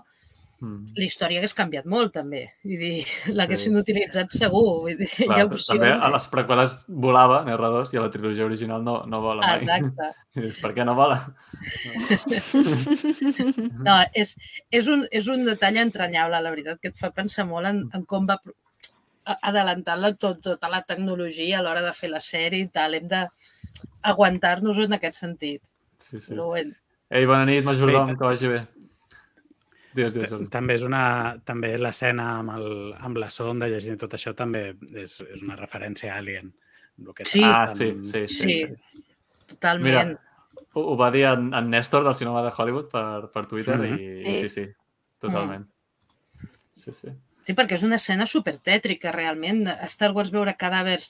[0.59, 0.91] Mm.
[0.99, 2.41] la història hagués canviat molt, també.
[2.67, 3.05] Vull dir,
[3.37, 4.63] l'haguessin utilitzat segur.
[4.83, 6.03] Vull dir, hi Clar, ha també opcions.
[6.03, 6.73] a les preqüeles
[7.05, 9.61] volava, en R2, i a la trilogia original no, no vola mai.
[9.61, 10.09] Exacte.
[10.35, 11.21] I dius, per què no vola?
[13.87, 14.35] No, és,
[14.71, 18.03] és, un, és un detall entranyable, la veritat, que et fa pensar molt en, en
[18.09, 18.35] com va
[19.45, 22.97] adelantant la, tot, tota la tecnologia a l'hora de fer la sèrie i tal.
[22.97, 23.07] Hem
[24.03, 25.61] d'aguantar-nos en aquest sentit.
[25.97, 26.33] Sí, sí.
[26.33, 26.75] Però bueno,
[27.09, 28.59] Ei, bona nit, majordom, que vagi bé.
[29.97, 30.47] Digues, digues, Jordi.
[30.53, 31.01] També és una
[31.43, 32.67] també l'escena amb, el,
[33.01, 36.51] amb la sonda llegint tot això també és, és una referència a Alien.
[37.01, 37.41] El que Sí.
[37.43, 38.43] Ah, sí, sí, sí.
[38.45, 39.05] sí.
[39.47, 40.13] totalment.
[40.13, 43.79] Mira, ho, ho va dir en, en Néstor del cinema de Hollywood per, per Twitter
[43.79, 43.97] Mhm.
[43.97, 44.67] i, i sí, sí,
[45.17, 45.65] totalment.
[46.71, 47.09] Sí, sí.
[47.49, 49.63] Sí, perquè és una escena supertètrica, realment.
[49.71, 51.07] A Star Wars veure cadàvers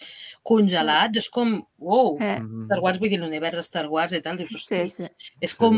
[0.48, 2.66] congelats és com, wow, Eh, Mhm.
[2.70, 5.10] Star Wars, vull dir, l'univers de Star Wars i tal, dius, sí, hosti, sí.
[5.42, 5.76] és com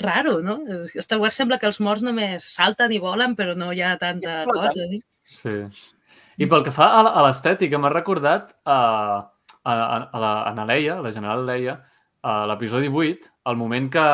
[0.00, 0.58] raro, no?
[1.00, 4.42] Star Wars sembla que els morts només salten i volen, però no hi ha tanta
[4.44, 4.68] Floten.
[4.68, 4.84] cosa.
[4.84, 5.00] Eh?
[5.24, 5.56] Sí.
[6.36, 8.78] I pel que fa a, la- l'estètica, m'ha recordat a,
[9.64, 11.78] a, a, a, la, a na Leia, la general Leia,
[12.22, 14.04] a l'episodi 8, el moment que,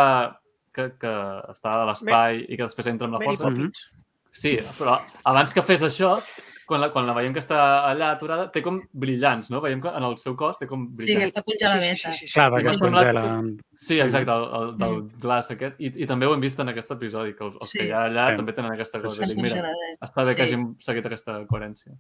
[0.73, 1.15] que, que
[1.51, 3.49] està a l'espai i que després entra amb la força.
[3.51, 3.57] Mhm.
[3.71, 4.00] Poppins.
[4.33, 6.15] Sí, però abans que fes això,
[6.71, 9.61] quan la, quan la veiem que està allà aturada, té com brillants, no?
[9.61, 11.23] Veiem que en el seu cos té com Sí, brillants.
[11.23, 11.97] aquesta Sí, congeladeta.
[11.97, 12.33] sí, sí, sí.
[12.35, 13.25] Clar, perquè es congela.
[13.75, 15.21] Sí, exacte, el, el del Mm.
[15.21, 15.81] glaç aquest.
[15.81, 17.79] I, I també ho hem vist en aquest episodi, que els, els Sí.
[17.79, 18.37] que hi ha allà Sí.
[18.37, 19.25] també tenen aquesta cosa.
[19.27, 20.53] Sí, Dic, mira, està bé que Sí.
[20.55, 21.93] hàgim seguit aquesta coherència.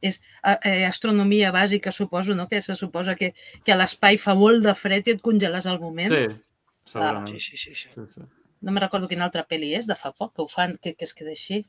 [0.00, 2.46] és eh, astronomia bàsica, suposo, no?
[2.46, 3.34] que se suposa que,
[3.64, 6.06] que a l'espai fa molt de fred i et congeles al moment.
[6.12, 6.26] Sí,
[6.84, 7.40] segurament.
[7.40, 7.74] Sí, sí, sí.
[7.74, 7.88] sí.
[7.94, 8.20] Sí, sí.
[8.60, 11.04] No me recordo quina altra pel·li és, de fa poc, que ho fan, que, que
[11.04, 11.64] es queda així.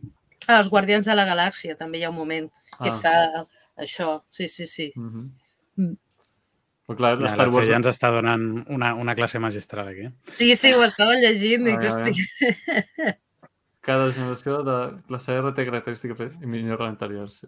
[0.48, 2.50] Ah, Els Guardians de la Galàxia, també hi ha un moment
[2.82, 3.00] que Ah.
[3.02, 3.46] fa
[3.78, 4.22] això.
[4.30, 4.92] Sí, sí, sí.
[4.96, 5.32] Mhm.
[5.78, 5.98] Mm.
[6.88, 7.66] Però clar, Ja, Star la Wars...
[7.68, 10.08] Txell ens està donant una, una classe magistral aquí.
[10.26, 13.16] Sí, sí, ho estava llegint i que, ai, hosti,
[13.82, 17.40] Cada generació de classe R té característiques i millor anteriors.
[17.44, 17.48] Sí.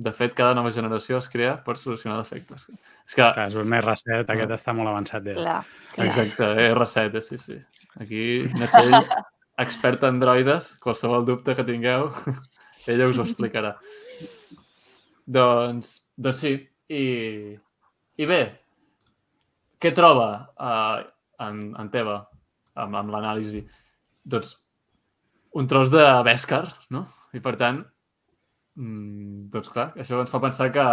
[0.00, 2.62] De fet, cada nova generació es crea per solucionar defectes.
[3.04, 5.26] És que, Clar, és un R7, aquest està molt avançat.
[5.28, 5.34] Ja.
[5.36, 5.58] Clar,
[5.92, 6.06] clar.
[6.06, 7.58] exacte, R7, sí, sí.
[8.00, 8.22] Aquí,
[8.56, 8.96] Natxell,
[9.60, 12.08] experta en droides, qualsevol dubte que tingueu,
[12.90, 13.74] ella us ho explicarà.
[15.26, 16.54] doncs, doncs sí,
[16.88, 17.04] i,
[18.16, 18.40] i bé,
[19.80, 21.04] què troba uh,
[21.44, 22.18] en, en Teva
[22.80, 23.62] amb, amb l'anàlisi?
[24.24, 24.56] Doncs
[25.60, 27.06] un tros de Beskar, no?
[27.36, 27.84] I per tant,
[28.80, 30.86] mm, doncs clar, això ens fa pensar que,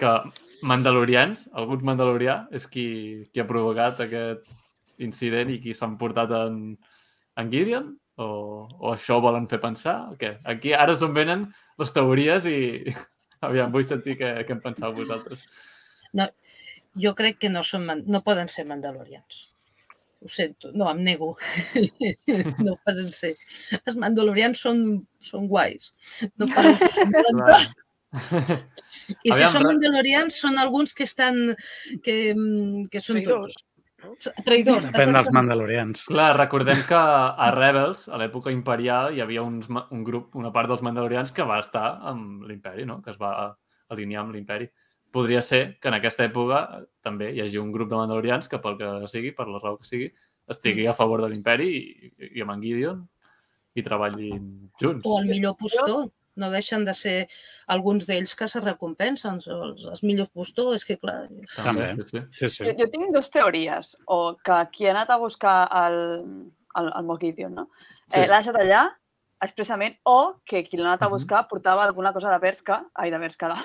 [0.00, 0.12] que
[0.68, 2.86] Mandalorians, alguns Mandalorià, és qui,
[3.32, 4.48] qui ha provocat aquest
[5.02, 6.62] incident i qui s'han portat en,
[7.40, 7.92] en Gideon?
[8.20, 8.26] O,
[8.68, 9.96] o això volen fer pensar?
[10.12, 10.34] O què?
[10.48, 11.46] Aquí ara és on venen
[11.80, 12.58] les teories i
[13.48, 15.46] aviam, vull sentir què, què en penseu vosaltres.
[17.02, 19.46] jo crec que no, són, no poden ser mandalorians.
[20.22, 21.32] Ho sento, no, em nego.
[22.66, 23.32] no poden ser.
[23.80, 24.84] Els mandalorians són,
[25.24, 25.90] són guais.
[26.38, 26.92] No poden ser.
[28.12, 31.56] I si Aviam, són mandalorians són alguns que estan...
[32.04, 33.56] que, mm, que són Traïdors.
[34.44, 34.86] traïdors.
[34.90, 36.04] Depèn dels mandalorians.
[36.10, 40.70] Clar, recordem que a Rebels, a l'època imperial, hi havia uns, un grup, una part
[40.70, 43.00] dels mandalorians que va estar amb l'imperi, no?
[43.02, 43.32] que es va
[43.92, 44.68] alinear amb l'imperi.
[45.12, 46.62] Podria ser que en aquesta època
[47.04, 49.88] també hi hagi un grup de mandalorians que pel que sigui, per la raó que
[49.88, 50.08] sigui,
[50.48, 53.02] estigui a favor de l'imperi i, i amb en Gideon
[53.76, 54.48] i treballin
[54.80, 55.04] junts.
[55.04, 56.10] O el millor postor.
[56.40, 57.16] No deixen de ser
[57.68, 59.42] alguns d'ells que se recompensen.
[59.52, 61.26] Els, els millors postors, és que clar...
[61.58, 61.90] També.
[61.98, 62.22] Sí, sí.
[62.38, 62.64] Sí, sí.
[62.64, 63.92] Jo, jo tinc dues teories.
[64.08, 65.98] O que qui ha anat a buscar el,
[66.80, 67.66] el, el Mogideon, no?
[68.06, 68.22] Sí.
[68.22, 68.86] Eh, L'ha deixat allà
[69.42, 73.18] expressament, o que qui l'ha anat a buscar portava alguna cosa de Berska, ai, de
[73.18, 73.56] Berska, de...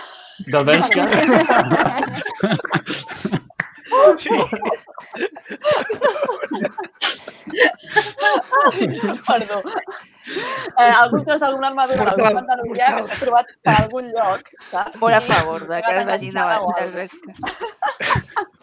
[0.51, 1.03] Del Bershka?
[4.17, 4.29] Sí.
[9.27, 9.61] Perdó.
[10.77, 14.99] Eh, algun tros d'alguna armadura Portal, mandalorià que s'ha trobat per algun lloc, saps?
[14.99, 17.05] Molt a favor de que Una es vagin enganxada o a alguna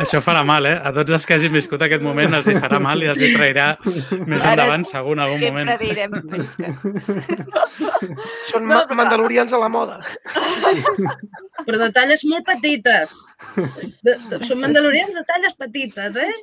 [0.00, 0.76] Això farà mal, eh?
[0.84, 3.32] A tots els que hagin viscut aquest moment els hi farà mal i els hi
[3.34, 3.66] trairà
[4.30, 5.80] més Ara endavant, segur, en algun Sempre moment.
[5.82, 6.10] direm.
[8.52, 9.98] Són No, però- mandalorians a la moda.
[11.66, 13.16] Però de talles molt petites.
[14.06, 16.34] De, de, són mandalorians de talles petites, eh?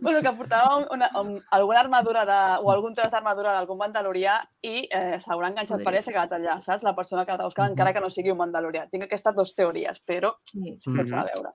[0.00, 4.36] Bueno, que portava un, una, un, alguna armadura de, o algun tros d'armadura d'algun mandalorià
[4.62, 6.84] i eh, s'haurà enganxat per allà i s'ha quedat allà, saps?
[6.86, 8.86] La persona que l'ha buscat, encara que no sigui un mandalorià.
[8.90, 10.76] Tinc aquestes dues teories, però Sí.
[10.84, 11.52] sense a veure.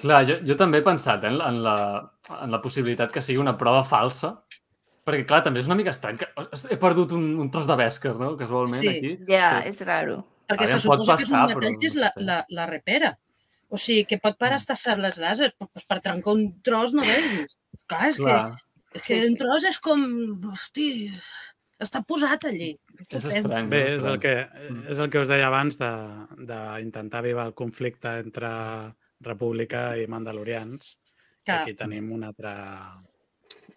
[0.00, 1.76] Clar, jo, jo també he pensat eh, en, la, en, la,
[2.42, 4.36] en la possibilitat que sigui una prova falsa,
[5.06, 6.28] perquè, clar, també és una mica estrany que
[6.70, 9.16] he perdut un, un tros de bèscar, no?, casualment, Sí, aquí.
[9.28, 9.68] Ja, Sí.
[9.74, 10.24] és raro.
[10.50, 13.16] Perquè Aviam, se suposa que és un metall però és la, la, la repera.
[13.70, 17.04] O sigui, que pot parar estar sables làser, però doncs per trencar un tros no
[17.06, 17.56] veus.
[17.86, 20.02] Clar, és, Clar, que, és que un tros és com...
[20.50, 20.88] Hosti,
[21.80, 22.72] està posat allí.
[23.08, 23.68] és estrany.
[23.70, 24.32] Bé, és el que,
[24.90, 28.50] és el que us deia abans de- d'intentar avivar el conflicte entre
[29.20, 30.96] República i Mandalorians.
[31.40, 32.52] Que Que, aquí tenim una altra,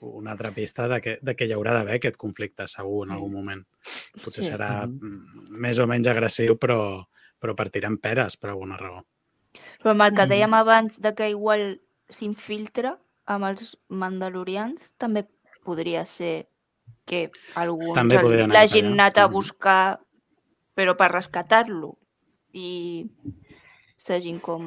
[0.01, 3.31] una altra pista de que, de que hi haurà d'haver aquest conflicte, segur, en algun
[3.31, 3.63] moment.
[4.23, 4.49] Potser Sí.
[4.51, 7.05] serà mm, més o menys agressiu, però,
[7.39, 9.05] però partirà en peres per alguna raó.
[9.83, 11.79] Però amb el que dèiem abans de que igual
[12.09, 12.95] s'infiltra
[13.27, 15.25] amb els mandalorians, també
[15.63, 16.47] podria ser
[17.05, 18.91] que l'hagin cap allà.
[18.91, 19.99] anat a buscar
[20.75, 21.97] però per rescatar-lo.
[22.53, 23.05] i
[23.97, 24.65] s'hagin com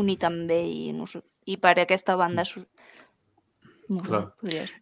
[0.00, 2.42] unit amb ell i, no sé, i per aquesta banda
[3.88, 4.22] no, Clar.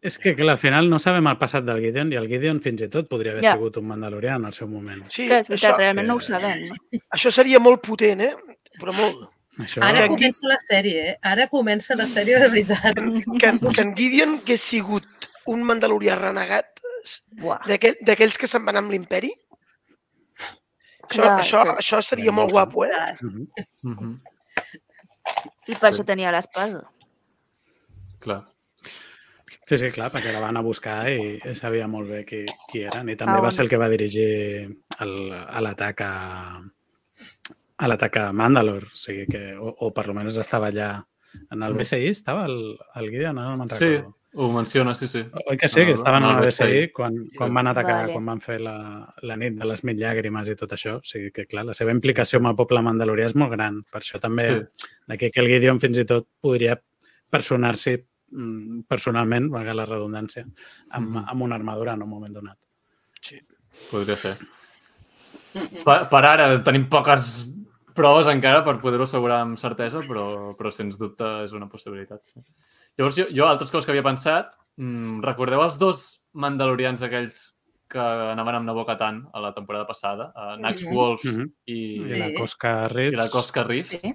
[0.01, 2.83] És que, clar, al final no sabem el passat del Gideon i el Gideon fins
[2.87, 3.53] i tot podria haver Ja.
[3.57, 5.03] sigut un mandalorià en el seu moment.
[5.11, 6.69] Sí, Clar, és veritat, això, realment no ho que- sabem.
[6.69, 6.75] No?
[7.12, 8.35] això seria molt potent, eh?
[8.81, 9.29] Però molt.
[9.62, 9.82] Això...
[9.86, 11.16] Ara comença la sèrie, eh?
[11.22, 12.98] Ara comença la sèrie de veritat.
[13.40, 16.81] Que, que en Gideon hagués sigut un mandalorià renegat
[17.68, 19.31] d'aquells que se'n van amb l'imperi.
[21.05, 21.74] Això, Clar, això, sí.
[21.85, 23.14] això seria molt guapo, eh?
[23.20, 23.47] Mhm.
[23.82, 24.14] Mhm.
[25.68, 25.86] I per Sí.
[25.93, 26.81] això tenia l'espasa.
[28.24, 28.43] Clar.
[29.64, 33.09] Sí, sí, clar, perquè la van a buscar i sabia molt bé qui, qui eren.
[33.09, 34.68] I també Ah, va ser el que va dirigir
[35.01, 36.60] l'atac a,
[37.78, 38.86] a l'atac a Mandalore.
[38.86, 40.92] O sigui que, o, o per almenys estava allà
[41.51, 44.16] en el BSI, estava el, el Gideon, no me'n Sí, recordo.
[44.36, 45.24] ho menciona, sí, sí.
[45.51, 46.92] Oi que sí, que estaven en el BSI BSI.
[46.92, 47.55] quan, quan Sí.
[47.55, 48.12] van atacar, Vale.
[48.12, 48.76] quan van fer la,
[49.22, 50.96] la nit de les mil llàgrimes i tot això.
[50.98, 53.82] O sigui que, clar, la seva implicació amb el poble mandalorià és molt gran.
[53.90, 54.88] Per això també, Sí.
[55.09, 56.80] d'aquí que el Gideon fins i tot podria
[57.30, 57.96] personar-s'hi
[58.30, 60.44] mm, personalment, valga la redundància,
[60.90, 61.24] amb, Mhm.
[61.28, 62.59] amb una armadura en un moment donat.
[63.90, 64.36] Podria ser.
[65.84, 67.46] Per, per ara tenim poques
[67.95, 72.25] proves encara per poder-ho assegurar amb certesa, però, però sens dubte és una possibilitat.
[72.25, 72.41] Sí.
[72.99, 76.05] Llavors, jo, jo altres coses que havia pensat, mm, recordeu els dos
[76.35, 77.53] mandalorians aquells
[77.89, 80.95] que anaven amb Nabokatan a la temporada passada, a Nax Mhm.
[80.95, 81.51] Wolf Mhm.
[81.66, 82.33] i, I la.
[82.39, 83.19] Cosca i Reeves...
[83.19, 84.15] la Cosca Reeves, Sí.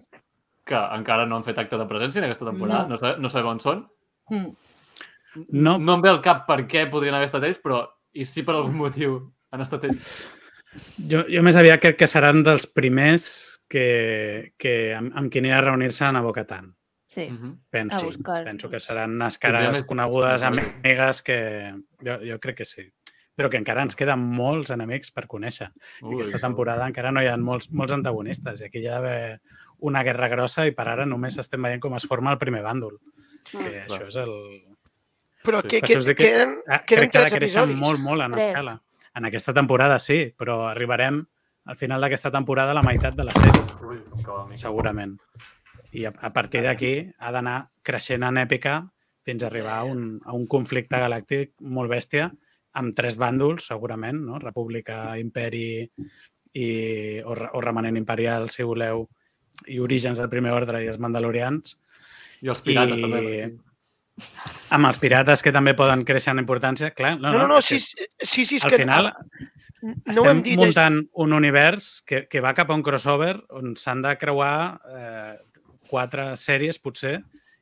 [0.66, 3.08] que encara no han fet acte de presència en aquesta temporada, no, No.
[3.08, 3.88] no, no sabem on són.
[4.30, 4.52] Mm.
[5.52, 8.44] No, No em ve al cap per què podrien haver estat ells, però i si
[8.44, 10.28] per algun motiu han estat ells.
[11.10, 15.60] Jo, jo més aviat crec que seran dels primers que, que amb, amb qui anirà
[15.60, 16.76] a reunir-se a Nabokatan.
[17.10, 17.26] Sí.
[17.74, 18.44] Penso, A buscar.
[18.46, 21.74] penso que seran unes Tindria cares conegudes, amigues, que
[22.06, 22.86] jo, jo crec que sí.
[23.40, 25.70] Però que encara ens queden molts enemics per conèixer.
[26.04, 29.40] Ui, Aquesta temporada encara no hi ha molts, molts antagonistes i aquí hi ha d'haver
[29.90, 32.98] una guerra grossa i per ara només estem veient com es forma el primer bàndol.
[33.50, 33.86] Que Clar.
[33.88, 34.34] això és el...
[35.48, 35.70] Però Sí.
[35.70, 38.34] que, que, que, que- queden, Ah, queden crec que ha de créixer molt, molt en
[38.36, 38.46] Tres.
[38.52, 38.82] escala.
[39.16, 41.24] En aquesta temporada sí, però arribarem
[41.70, 45.18] al final d'aquesta temporada a la meitat de la sèrie, segurament.
[45.94, 48.80] I a, a partir d'aquí ha d'anar creixent en èpica
[49.26, 52.30] fins a arribar a un, a un conflicte galàctic molt bèstia
[52.80, 54.38] amb tres bàndols, segurament, no?
[54.42, 55.90] República, Imperi
[56.54, 56.68] i,
[57.26, 59.08] o, o remanent imperial, si voleu,
[59.68, 61.80] i orígens del primer ordre i els mandalorians,
[62.42, 63.50] I els pirates, I- també.
[64.76, 66.92] Amb els pirates que també poden créixer en importància.
[66.96, 69.12] Clar, no, No, no, no, és que sí, sí, sí, és al que final
[69.82, 70.56] no estem dit.
[70.60, 74.56] muntant un univers que, que va cap a un crossover on s'han de creuar
[74.92, 75.36] eh,
[75.90, 77.20] quatre sèries, potser,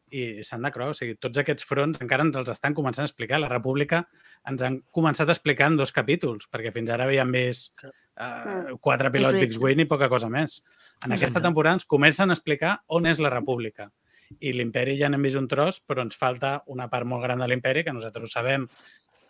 [0.09, 0.93] i s'han de creuar.
[0.93, 3.41] O sigui, tots aquests fronts encara ens els estan començant a explicar.
[3.43, 4.05] La República
[4.47, 9.11] ens han començat a explicar en dos capítols, perquè fins ara havíem vist eh, quatre
[9.13, 10.61] pilots d'X-Wing i poca cosa més.
[11.05, 13.91] En aquesta temporada ens comencen a explicar on és la República.
[14.39, 17.47] I l'imperi ja n'hem vist un tros, però ens falta una part molt gran de
[17.47, 18.67] l'imperi, que nosaltres ho sabem,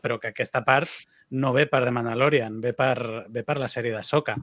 [0.02, 0.90] però que aquesta part
[1.32, 4.36] no ve per The Mandalorian, ve per, ve per la sèrie de Soca.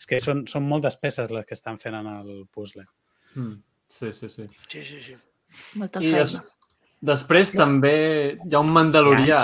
[0.00, 2.86] És que són, són moltes peces les que estan fent en el puzzle.
[3.34, 3.58] Mm.
[3.90, 4.46] Sí, sí, sí.
[4.70, 5.16] Sí, sí, sí.
[5.78, 6.44] Molta I des, feina.
[7.00, 9.42] després també hi ha un mandalorià.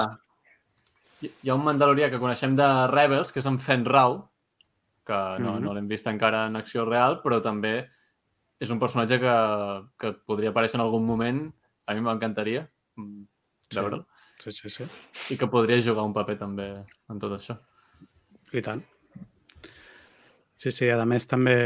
[1.20, 4.20] Hi hi ha un mandalorià que coneixem de Rebels, que és en Fen Rau,
[5.06, 5.62] que no, Mhm.
[5.64, 7.88] no l'hem vist encara en acció real, però també
[8.60, 9.36] és un personatge que,
[10.00, 11.42] que podria aparèixer en algun moment.
[11.86, 12.66] A mi m'encantaria
[12.96, 13.24] mm,
[13.70, 13.80] Sí.
[13.80, 14.04] veure'l.
[14.38, 14.84] Sí, sí, sí.
[15.32, 16.68] I que podria jugar un paper també
[17.10, 17.56] en tot això.
[18.54, 18.82] I tant.
[20.54, 21.56] Sí, sí, a més també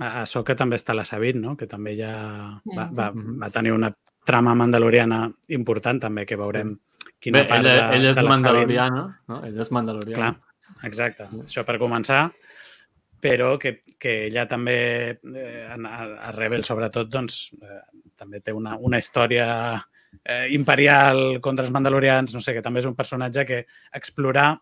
[0.00, 1.56] a Soca també està la Sabit, no?
[1.56, 2.12] que també ja
[2.66, 3.92] va, va, va tenir una
[4.26, 5.24] trama mandaloriana
[5.56, 6.74] important també, que veurem
[7.20, 9.40] quina Bé, part ella, de, ella és de mandaloriana, no?
[9.46, 10.18] Ella és mandaloriana.
[10.20, 11.28] Clar, exacte.
[11.44, 12.26] Això per començar,
[13.20, 14.76] però que, que ella també,
[15.20, 15.76] eh, a,
[16.28, 17.80] a Rebel sobretot, doncs, eh,
[18.16, 19.46] també té una, una història
[20.24, 23.60] eh, imperial contra els mandalorians, no sé, que també és un personatge que
[23.92, 24.54] explorar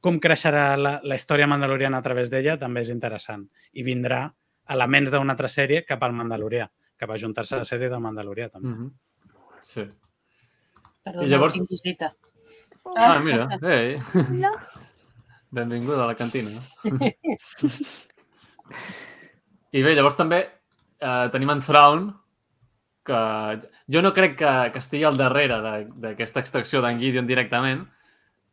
[0.00, 3.46] com creixerà la, la història mandaloriana a través d'ella també és interessant.
[3.72, 4.26] I vindrà
[4.70, 6.66] elements d'una altra sèrie cap al Mandalorià,
[6.98, 8.68] cap a ajuntar-se a la sèrie del Mandalorià, també.
[8.68, 8.92] Mhm.
[9.62, 9.86] Sí.
[11.02, 12.12] Perdona, I llavors- tinc visita.
[12.96, 13.96] Ah, mira, ei,
[14.30, 14.52] No.
[15.50, 16.50] Benvinguda a la cantina.
[19.76, 22.06] I bé, llavors també eh, tenim en Thrawn,
[23.06, 23.18] que
[23.92, 27.84] jo no crec que, que estigui al darrere de- d'aquesta extracció d'en Gideon directament,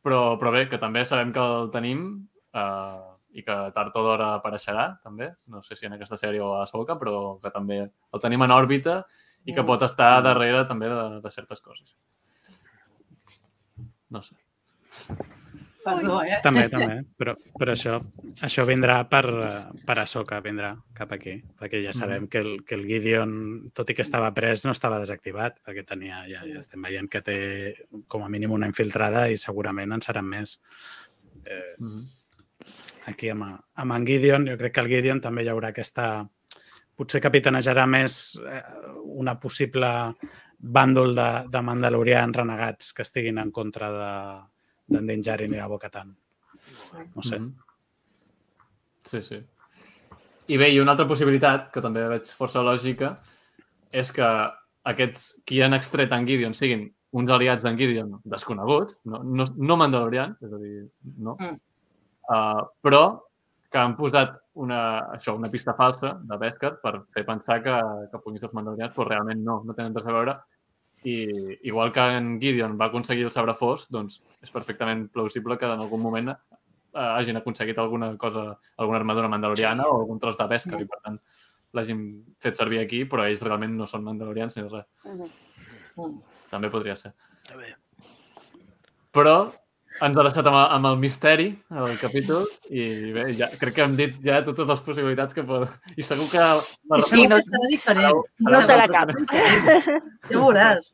[0.04, 2.04] però, però bé, que també sabem que el tenim
[2.54, 3.02] eh,
[3.34, 5.32] i que tard o d'hora apareixerà, també.
[5.50, 8.54] No sé si en aquesta sèrie o a Soca, però que també el tenim en
[8.54, 9.00] òrbita
[9.46, 11.96] i que pot estar darrere també de, de certes coses.
[14.14, 14.36] No sé.
[15.84, 16.40] Perdó, eh?
[16.44, 17.02] També, també.
[17.20, 17.98] Però, però això,
[18.46, 19.24] això vindrà per,
[19.86, 21.36] per Ahsoka, vindrà cap aquí.
[21.60, 23.34] Perquè ja sabem que el, que el Gideon,
[23.76, 27.22] tot i que estava pres, no estava desactivat, perquè tenia, ja, ja estem veient que
[27.26, 27.38] té
[28.08, 30.60] com a mínim una infiltrada i segurament en seran més.
[31.46, 32.06] Eh, Mhm.
[33.08, 33.44] aquí amb,
[33.76, 36.24] amb en Gideon, jo crec que el Gideon també hi haurà aquesta...
[36.96, 38.62] Potser capitanejarà més eh,
[39.18, 39.88] una possible
[40.60, 44.12] bàndol de, de mandalorians renegats que estiguin en contra de
[44.88, 46.16] d'en Din Djarin i de Bo-Katan.
[47.16, 47.40] No sé.
[47.40, 47.54] Mhm.
[49.04, 49.40] Sí, sí.
[50.48, 53.14] I bé, i una altra possibilitat, que també veig força lògica,
[53.92, 54.28] és que
[54.86, 59.78] aquests qui han extret en Gideon siguin uns aliats d'en Gideon desconeguts, no, no, no
[59.78, 60.88] mandalorians, és a dir,
[61.18, 61.60] no, Mm.
[62.30, 63.22] uh, però
[63.72, 64.80] que han posat una,
[65.16, 67.74] això, una pista falsa de Beskar per fer pensar que,
[68.12, 70.34] que puguin ser els mandalorians, però realment no, no tenen res a veure.
[71.04, 71.16] I
[71.70, 75.84] igual que en Gideon va aconseguir el sabre fos, doncs és perfectament plausible que en
[75.84, 76.38] algun moment eh,
[76.94, 81.20] hagin aconseguit alguna cosa, alguna armadura mandaloriana o algun tros de pesca i per tant
[81.74, 82.06] l'hagin
[82.40, 84.86] fet servir aquí, però ells realment no són mandalorians ni res.
[85.98, 86.22] Mhm.
[86.52, 87.14] També podria ser.
[89.14, 89.36] Però
[90.04, 93.94] ens ha deixat amb, amb el misteri el capítol i bé, ja, crec que hem
[94.00, 95.70] dit ja totes les possibilitats que pot...
[95.96, 96.42] I segur que...
[96.92, 97.00] La...
[97.00, 98.20] I segur no- que serà diferent.
[98.44, 99.14] No Ara- serà cap.
[100.30, 100.90] Ja ho veuràs.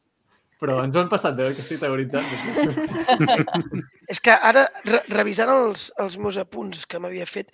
[0.59, 2.25] Però ens ho hem passat bé, que sí, teoritzant.
[4.11, 7.51] És que ara, re revisant els, els meus apunts que m'havia fet,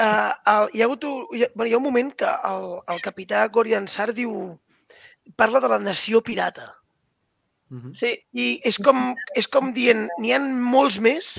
[0.00, 2.66] uh, el, hi, ha hagut, un- hi, ha, bueno, hi ha un moment que el,
[2.94, 4.34] el capità Gorian Sar diu
[5.38, 6.72] parla de la nació pirata.
[7.74, 7.92] Mhm.
[7.98, 11.34] Sí, I és com, és com dient, n'hi ha molts més,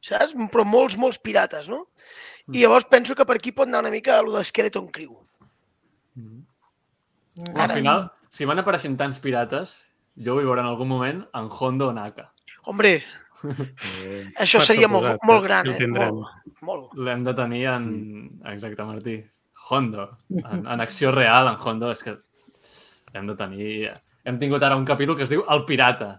[0.00, 0.32] saps?
[0.52, 1.84] Però molts, molts pirates, no?
[2.48, 5.18] I llavors penso que per aquí pot anar una mica a lo de Skeleton Crew.
[6.16, 6.44] Mhm.
[7.38, 7.54] Mm.
[7.60, 9.76] Al final, si van apareixent tants pirates,
[10.16, 12.32] jo vull veure en algun moment en Hondo o Naka.
[12.64, 13.04] Hombre,
[13.38, 15.78] Eh, això seria molt, molt gran, el eh?
[15.78, 16.16] tindrem.
[16.16, 16.94] Molt, molt.
[17.06, 17.84] L'hem de tenir en...
[18.50, 19.18] Exacte, Martí.
[19.68, 20.08] Hondo.
[20.32, 22.16] En, en acció real, en Hondo, és que
[23.14, 23.70] hem de tenir...
[24.28, 26.12] Hem tingut ara un capítol que es diu El Pirata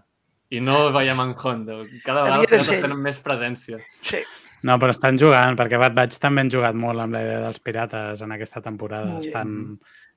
[0.50, 1.84] i no el veiem en Hondo.
[2.02, 3.78] Cada vegada els pirates tenen més presència.
[4.08, 4.22] Sí.
[4.66, 7.62] No, però estan jugant, perquè Bad Batch també han jugat molt amb la idea dels
[7.64, 9.14] pirates en aquesta temporada.
[9.14, 9.28] Molt.
[9.28, 9.56] Estan...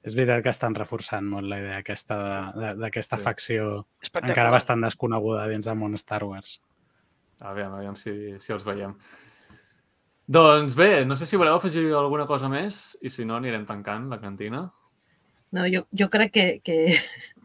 [0.04, 2.16] És veritat que estan reforçant molt la idea aquesta
[2.82, 3.24] d'aquesta Sí.
[3.24, 3.68] facció
[4.20, 6.58] encara bastant desconeguda dins del món Star Wars.
[7.40, 8.12] Aviam, aviam si,
[8.44, 8.98] si els veiem.
[10.28, 14.10] Doncs bé, no sé si voleu afegir alguna cosa més i si no anirem tancant
[14.12, 14.66] la cantina.
[15.54, 16.78] No, jo, jo crec que, que,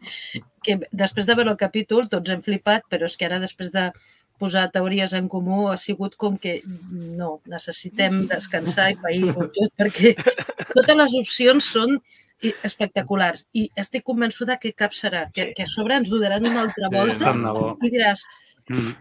[0.65, 3.89] que després de veure el capítol tots hem flipat, però és que ara després de
[4.39, 10.13] posar teories en comú ha sigut com que no, necessitem descansar i pair-ho tot, perquè
[10.71, 11.97] totes les opcions són
[12.63, 16.87] espectaculars i estic convençuda que cap serà, que, que a sobre ens donaran una altra
[16.87, 17.65] Sí, volta bo.
[17.83, 18.23] i diràs,
[18.69, 18.91] Mm.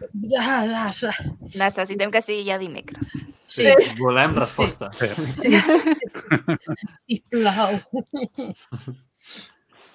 [0.40, 1.14] ah, ah,
[1.60, 3.10] Necessitem que sigui ja dimecres.
[3.42, 3.66] sí,
[4.00, 4.88] Volem resposta.
[4.96, 5.08] Sí.
[5.36, 5.52] sí,
[7.08, 7.76] sisplau.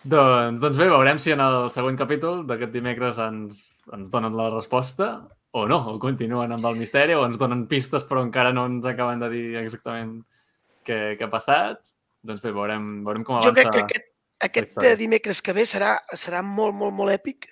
[0.04, 3.62] Doncs, doncs bé, veurem si en el següent capítol d'aquest dimecres ens,
[3.96, 5.14] ens donen la resposta
[5.56, 8.86] o no, o continuen amb el misteri o ens donen pistes però encara no ens
[8.90, 10.18] acaben de dir exactament
[10.84, 11.80] què, què ha passat.
[12.24, 13.88] Doncs bé, veurem, veurem com Jo crec avança.
[13.88, 14.02] que
[14.50, 17.48] aquest, aquest dimecres que ve serà, serà molt, molt, molt èpic,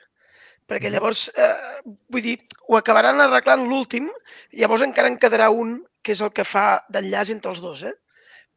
[0.72, 2.38] perquè llavors, eh, vull dir,
[2.70, 4.08] ho acabaran arreglant l'últim,
[4.56, 7.94] llavors encara en quedarà un, que és el que fa d'enllaç entre els dos, eh?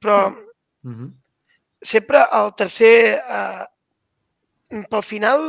[0.01, 0.31] Però
[0.85, 1.11] Mhm.
[1.83, 5.41] sempre el tercer, eh, pel final,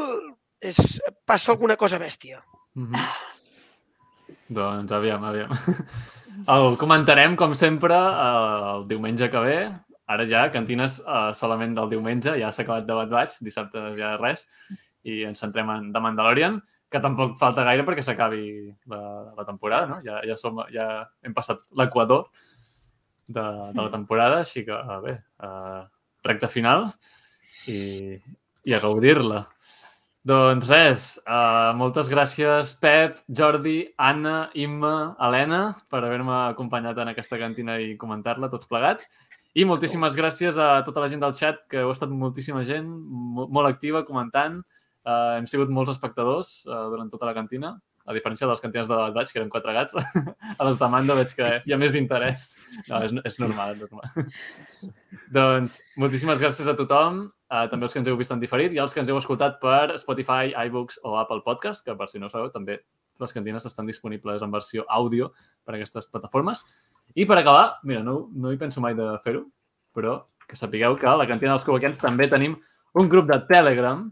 [0.60, 2.42] és, passa alguna cosa bèstia.
[2.74, 2.96] Mhm.
[4.50, 5.52] Doncs aviam, aviam.
[6.52, 9.60] El comentarem, com sempre, eh, el diumenge que ve.
[10.08, 14.12] Ara ja, cantines uh, solament del diumenge, ja s'ha acabat de Bad Batch, dissabte ja
[14.20, 14.44] res,
[15.06, 16.60] i ens centrem en The Mandalorian,
[16.91, 18.44] que tampoc falta gaire perquè s'acabi
[18.91, 19.02] la,
[19.38, 19.98] la temporada, no?
[20.06, 22.27] Ja, ja, som, ja hem passat l'equador
[23.27, 25.84] de, de la temporada, així que, bé, uh,
[26.26, 26.88] recta final
[27.69, 28.15] i,
[28.65, 29.44] i a gaudir-la.
[30.26, 37.38] Doncs res, uh, moltes gràcies Pep, Jordi, Anna, Imma, Helena per haver-me acompanyat en aquesta
[37.38, 39.06] cantina i comentar-la tots plegats.
[39.56, 43.45] I moltíssimes gràcies a tota la gent del chat, que heu estat moltíssima gent, mo-
[43.48, 44.64] molt activa, comentant.
[45.06, 47.76] Uh, hem sigut molts espectadors uh, durant tota la cantina,
[48.06, 49.98] a diferència de les cantines de Batch, que érem quatre gats.
[50.60, 52.48] a les de Mando veig que hi ha més interès.
[52.90, 54.27] No, és, és normal, és normal.
[55.38, 57.23] doncs, moltíssimes gràcies a tothom,
[57.53, 59.61] uh, també els que ens heu vist en diferit i els que ens heu escoltat
[59.61, 62.82] per Spotify, iBooks o Apple Podcast, que per si no ho sabeu, també
[63.22, 65.32] les cantines estan disponibles en versió àudio
[65.64, 66.65] per a aquestes plataformes.
[67.14, 69.45] I per acabar, mira, no, no hi penso mai de fer-ho,
[69.95, 72.57] però que sapigueu que a la cantina dels Covaquens també tenim
[72.98, 74.03] un grup de Telegram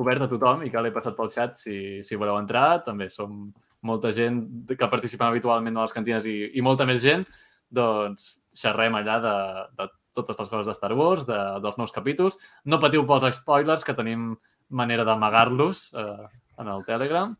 [0.00, 2.82] obert a tothom i que l'he passat pel xat si, si voleu entrar.
[2.86, 3.52] També som
[3.84, 4.40] molta gent
[4.70, 7.26] que participem habitualment a les cantines i, i molta més gent,
[7.70, 9.36] doncs xerrem allà de,
[9.78, 12.38] de totes les coses de Star Wars, de, dels nous capítols.
[12.64, 14.32] No patiu pels spoilers, que tenim
[14.70, 16.24] manera d'amagar-los eh,
[16.62, 17.34] en el Telegram.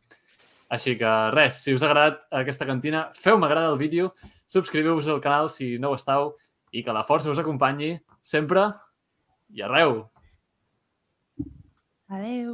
[0.74, 4.10] Així que res, si us ha agradat aquesta cantina, feu-me agrada el vídeo,
[4.50, 6.32] subscriviu-vos al canal si no ho estàu
[6.74, 8.66] i que la força us acompanyi sempre
[9.54, 10.02] i arreu.
[12.08, 12.42] Adéu.